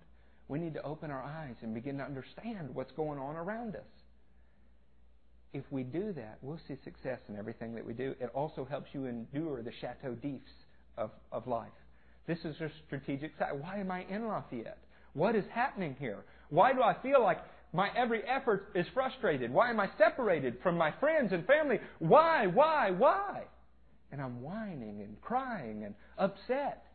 We 0.49 0.59
need 0.59 0.75
to 0.75 0.83
open 0.83 1.11
our 1.11 1.23
eyes 1.23 1.57
and 1.63 1.75
begin 1.75 1.99
to 1.99 2.05
understand 2.05 2.75
what's 2.75 2.93
going 2.93 3.19
on 3.19 3.37
around 3.37 3.77
us. 3.77 3.83
If 5.53 5.65
we 5.71 5.83
do 5.83 6.13
that, 6.13 6.39
we'll 6.43 6.61
see 6.69 6.77
success 6.85 7.19
in 7.29 7.37
everything 7.37 7.75
that 7.75 7.85
we 7.85 7.93
do. 7.93 8.15
It 8.21 8.31
also 8.35 8.65
helps 8.65 8.89
you 8.93 9.07
endure 9.07 9.63
the 9.63 9.73
chateau 9.81 10.15
d'ifs 10.15 10.51
of, 10.97 11.11
of 11.33 11.47
life. 11.47 11.69
This 12.27 12.39
is 12.45 12.61
a 12.61 12.71
strategic 12.87 13.33
side. 13.39 13.53
Why 13.59 13.79
am 13.79 13.91
I 13.91 14.05
in 14.11 14.27
Lafayette? 14.27 14.79
What 15.15 15.35
is 15.35 15.45
happening 15.53 15.97
here? 15.99 16.25
Why 16.51 16.73
do 16.73 16.83
I 16.83 16.95
feel 17.03 17.23
like 17.23 17.39
my 17.73 17.91
every 17.97 18.23
effort 18.23 18.71
is 18.75 18.87
frustrated? 18.95 19.53
Why 19.53 19.71
am 19.71 19.81
I 19.81 19.89
separated 19.99 20.59
from 20.63 20.77
my 20.77 20.93
friends 21.01 21.33
and 21.33 21.47
family? 21.47 21.79
Why, 21.99 22.47
why, 22.47 22.91
why? 22.91 23.43
And 24.11 24.21
I'm 24.21 24.43
whining 24.43 25.03
and 25.03 25.21
crying 25.21 25.85
and 25.85 25.95
upset 26.17 26.89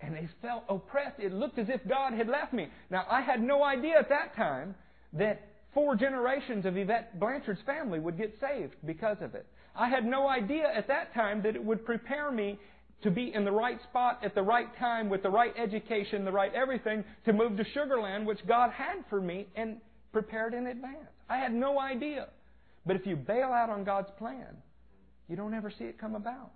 and 0.00 0.14
they 0.14 0.28
felt 0.42 0.64
oppressed. 0.68 1.18
It 1.18 1.32
looked 1.32 1.58
as 1.58 1.68
if 1.68 1.86
God 1.88 2.12
had 2.12 2.28
left 2.28 2.52
me. 2.52 2.68
Now, 2.90 3.06
I 3.10 3.20
had 3.20 3.42
no 3.42 3.62
idea 3.62 3.98
at 3.98 4.08
that 4.08 4.36
time 4.36 4.74
that 5.14 5.40
four 5.72 5.96
generations 5.96 6.66
of 6.66 6.76
Yvette 6.76 7.18
Blanchard's 7.18 7.62
family 7.64 7.98
would 7.98 8.18
get 8.18 8.34
saved 8.40 8.74
because 8.84 9.16
of 9.20 9.34
it. 9.34 9.46
I 9.76 9.88
had 9.88 10.04
no 10.04 10.28
idea 10.28 10.70
at 10.72 10.88
that 10.88 11.14
time 11.14 11.42
that 11.42 11.56
it 11.56 11.64
would 11.64 11.84
prepare 11.84 12.30
me 12.30 12.58
to 13.04 13.10
be 13.10 13.32
in 13.32 13.44
the 13.44 13.52
right 13.52 13.80
spot 13.82 14.18
at 14.24 14.34
the 14.34 14.42
right 14.42 14.76
time 14.78 15.08
with 15.08 15.22
the 15.22 15.30
right 15.30 15.54
education, 15.56 16.24
the 16.24 16.32
right 16.32 16.52
everything 16.54 17.04
to 17.26 17.32
move 17.32 17.56
to 17.56 17.64
Sugarland, 17.76 18.24
which 18.24 18.44
God 18.48 18.70
had 18.70 19.04
for 19.08 19.20
me 19.20 19.46
and 19.54 19.76
prepared 20.12 20.54
in 20.54 20.66
advance. 20.66 21.10
I 21.28 21.36
had 21.36 21.54
no 21.54 21.78
idea. 21.78 22.28
But 22.86 22.96
if 22.96 23.06
you 23.06 23.16
bail 23.16 23.48
out 23.48 23.70
on 23.70 23.84
God's 23.84 24.10
plan, 24.18 24.56
you 25.28 25.36
don't 25.36 25.54
ever 25.54 25.70
see 25.70 25.84
it 25.84 25.98
come 25.98 26.14
about. 26.14 26.50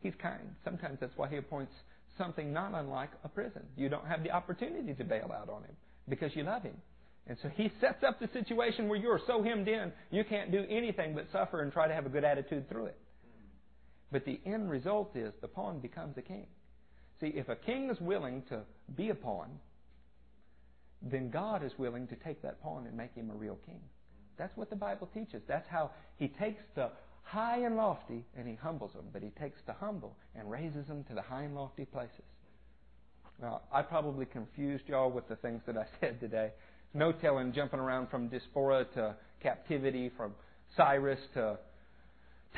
He's 0.00 0.14
kind. 0.20 0.54
Sometimes 0.64 0.98
that's 1.00 1.16
why 1.16 1.28
He 1.28 1.36
appoints 1.36 1.72
something 2.18 2.52
not 2.52 2.74
unlike 2.74 3.10
a 3.24 3.28
prison. 3.28 3.62
You 3.76 3.88
don't 3.88 4.06
have 4.06 4.22
the 4.22 4.30
opportunity 4.30 4.94
to 4.94 5.04
bail 5.04 5.30
out 5.32 5.48
on 5.48 5.62
him 5.62 5.76
because 6.08 6.34
you 6.34 6.44
love 6.44 6.62
him. 6.62 6.76
And 7.26 7.36
so 7.42 7.48
he 7.48 7.70
sets 7.80 8.04
up 8.06 8.20
the 8.20 8.28
situation 8.32 8.88
where 8.88 8.98
you're 8.98 9.20
so 9.26 9.42
hemmed 9.42 9.68
in, 9.68 9.92
you 10.10 10.24
can't 10.24 10.52
do 10.52 10.64
anything 10.70 11.14
but 11.14 11.26
suffer 11.32 11.62
and 11.62 11.72
try 11.72 11.88
to 11.88 11.94
have 11.94 12.06
a 12.06 12.08
good 12.08 12.24
attitude 12.24 12.68
through 12.68 12.86
it. 12.86 12.98
But 14.12 14.24
the 14.24 14.40
end 14.46 14.70
result 14.70 15.16
is 15.16 15.32
the 15.40 15.48
pawn 15.48 15.80
becomes 15.80 16.16
a 16.16 16.22
king. 16.22 16.46
See, 17.20 17.28
if 17.28 17.48
a 17.48 17.56
king 17.56 17.90
is 17.90 18.00
willing 18.00 18.42
to 18.48 18.60
be 18.94 19.10
a 19.10 19.14
pawn, 19.14 19.50
then 21.02 21.30
God 21.30 21.64
is 21.64 21.72
willing 21.78 22.06
to 22.08 22.16
take 22.16 22.42
that 22.42 22.62
pawn 22.62 22.86
and 22.86 22.96
make 22.96 23.14
him 23.14 23.30
a 23.30 23.34
real 23.34 23.58
king. 23.66 23.80
That's 24.38 24.56
what 24.56 24.70
the 24.70 24.76
Bible 24.76 25.08
teaches. 25.14 25.42
That's 25.48 25.68
how 25.68 25.90
he 26.18 26.28
takes 26.28 26.62
the 26.74 26.90
high 27.22 27.58
and 27.58 27.76
lofty 27.76 28.24
and 28.36 28.46
he 28.46 28.54
humbles 28.54 28.92
them, 28.92 29.06
but 29.12 29.22
he 29.22 29.30
takes 29.40 29.58
the 29.66 29.72
humble 29.72 30.16
and 30.34 30.50
raises 30.50 30.86
them 30.86 31.04
to 31.04 31.14
the 31.14 31.22
high 31.22 31.42
and 31.42 31.54
lofty 31.54 31.84
places. 31.84 32.24
Now, 33.40 33.62
I 33.72 33.82
probably 33.82 34.26
confused 34.26 34.84
y'all 34.86 35.10
with 35.10 35.28
the 35.28 35.36
things 35.36 35.62
that 35.66 35.76
I 35.76 35.86
said 36.00 36.20
today. 36.20 36.52
No 36.94 37.12
telling 37.12 37.52
jumping 37.52 37.80
around 37.80 38.08
from 38.08 38.28
diaspora 38.28 38.86
to 38.94 39.14
captivity, 39.42 40.10
from 40.16 40.32
Cyrus 40.76 41.20
to 41.34 41.58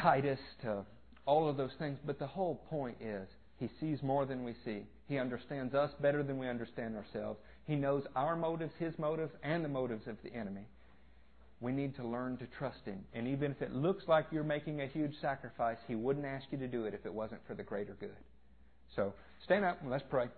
Titus 0.01 0.39
to 0.63 0.85
all 1.29 1.49
of 1.49 1.59
those 1.59 1.75
things. 1.79 1.99
But 2.05 2.19
the 2.19 2.27
whole 2.27 2.57
point 2.71 2.97
is 3.01 3.29
he 3.59 3.69
sees 3.79 4.03
more 4.03 4.25
than 4.25 4.43
we 4.43 4.55
see. 4.65 4.83
He 5.07 5.19
understands 5.19 5.75
us 5.75 5.91
better 6.01 6.23
than 6.23 6.39
we 6.39 6.49
understand 6.49 6.97
ourselves. 6.97 7.39
He 7.67 7.77
knows 7.77 8.05
our 8.17 8.35
motives, 8.35 8.73
his 8.79 8.99
motives, 8.99 9.33
and 9.43 9.65
the 9.65 9.69
motives 9.69 10.07
of 10.07 10.17
the 10.25 10.33
enemy. 10.35 10.67
We 11.61 11.73
need 11.73 11.95
to 11.97 12.07
learn 12.07 12.39
to 12.39 12.47
trust 12.59 12.85
him. 12.85 13.05
And 13.13 13.29
even 13.29 13.51
if 13.51 13.61
it 13.61 13.75
looks 13.75 14.05
like 14.09 14.27
you're 14.31 14.43
making 14.43 14.81
a 14.81 14.87
huge 14.87 15.15
sacrifice, 15.21 15.77
he 15.87 15.97
wouldn't 15.97 16.25
ask 16.25 16.47
you 16.51 16.59
to 16.59 16.69
do 16.69 16.87
it 16.87 16.95
if 16.95 17.05
it 17.05 17.13
wasn't 17.13 17.41
for 17.47 17.55
the 17.55 17.63
greater 17.63 17.97
good. 18.01 18.17
So 18.97 19.13
stand 19.45 19.65
up 19.65 19.83
and 19.83 19.91
let's 19.91 20.05
pray. 20.09 20.29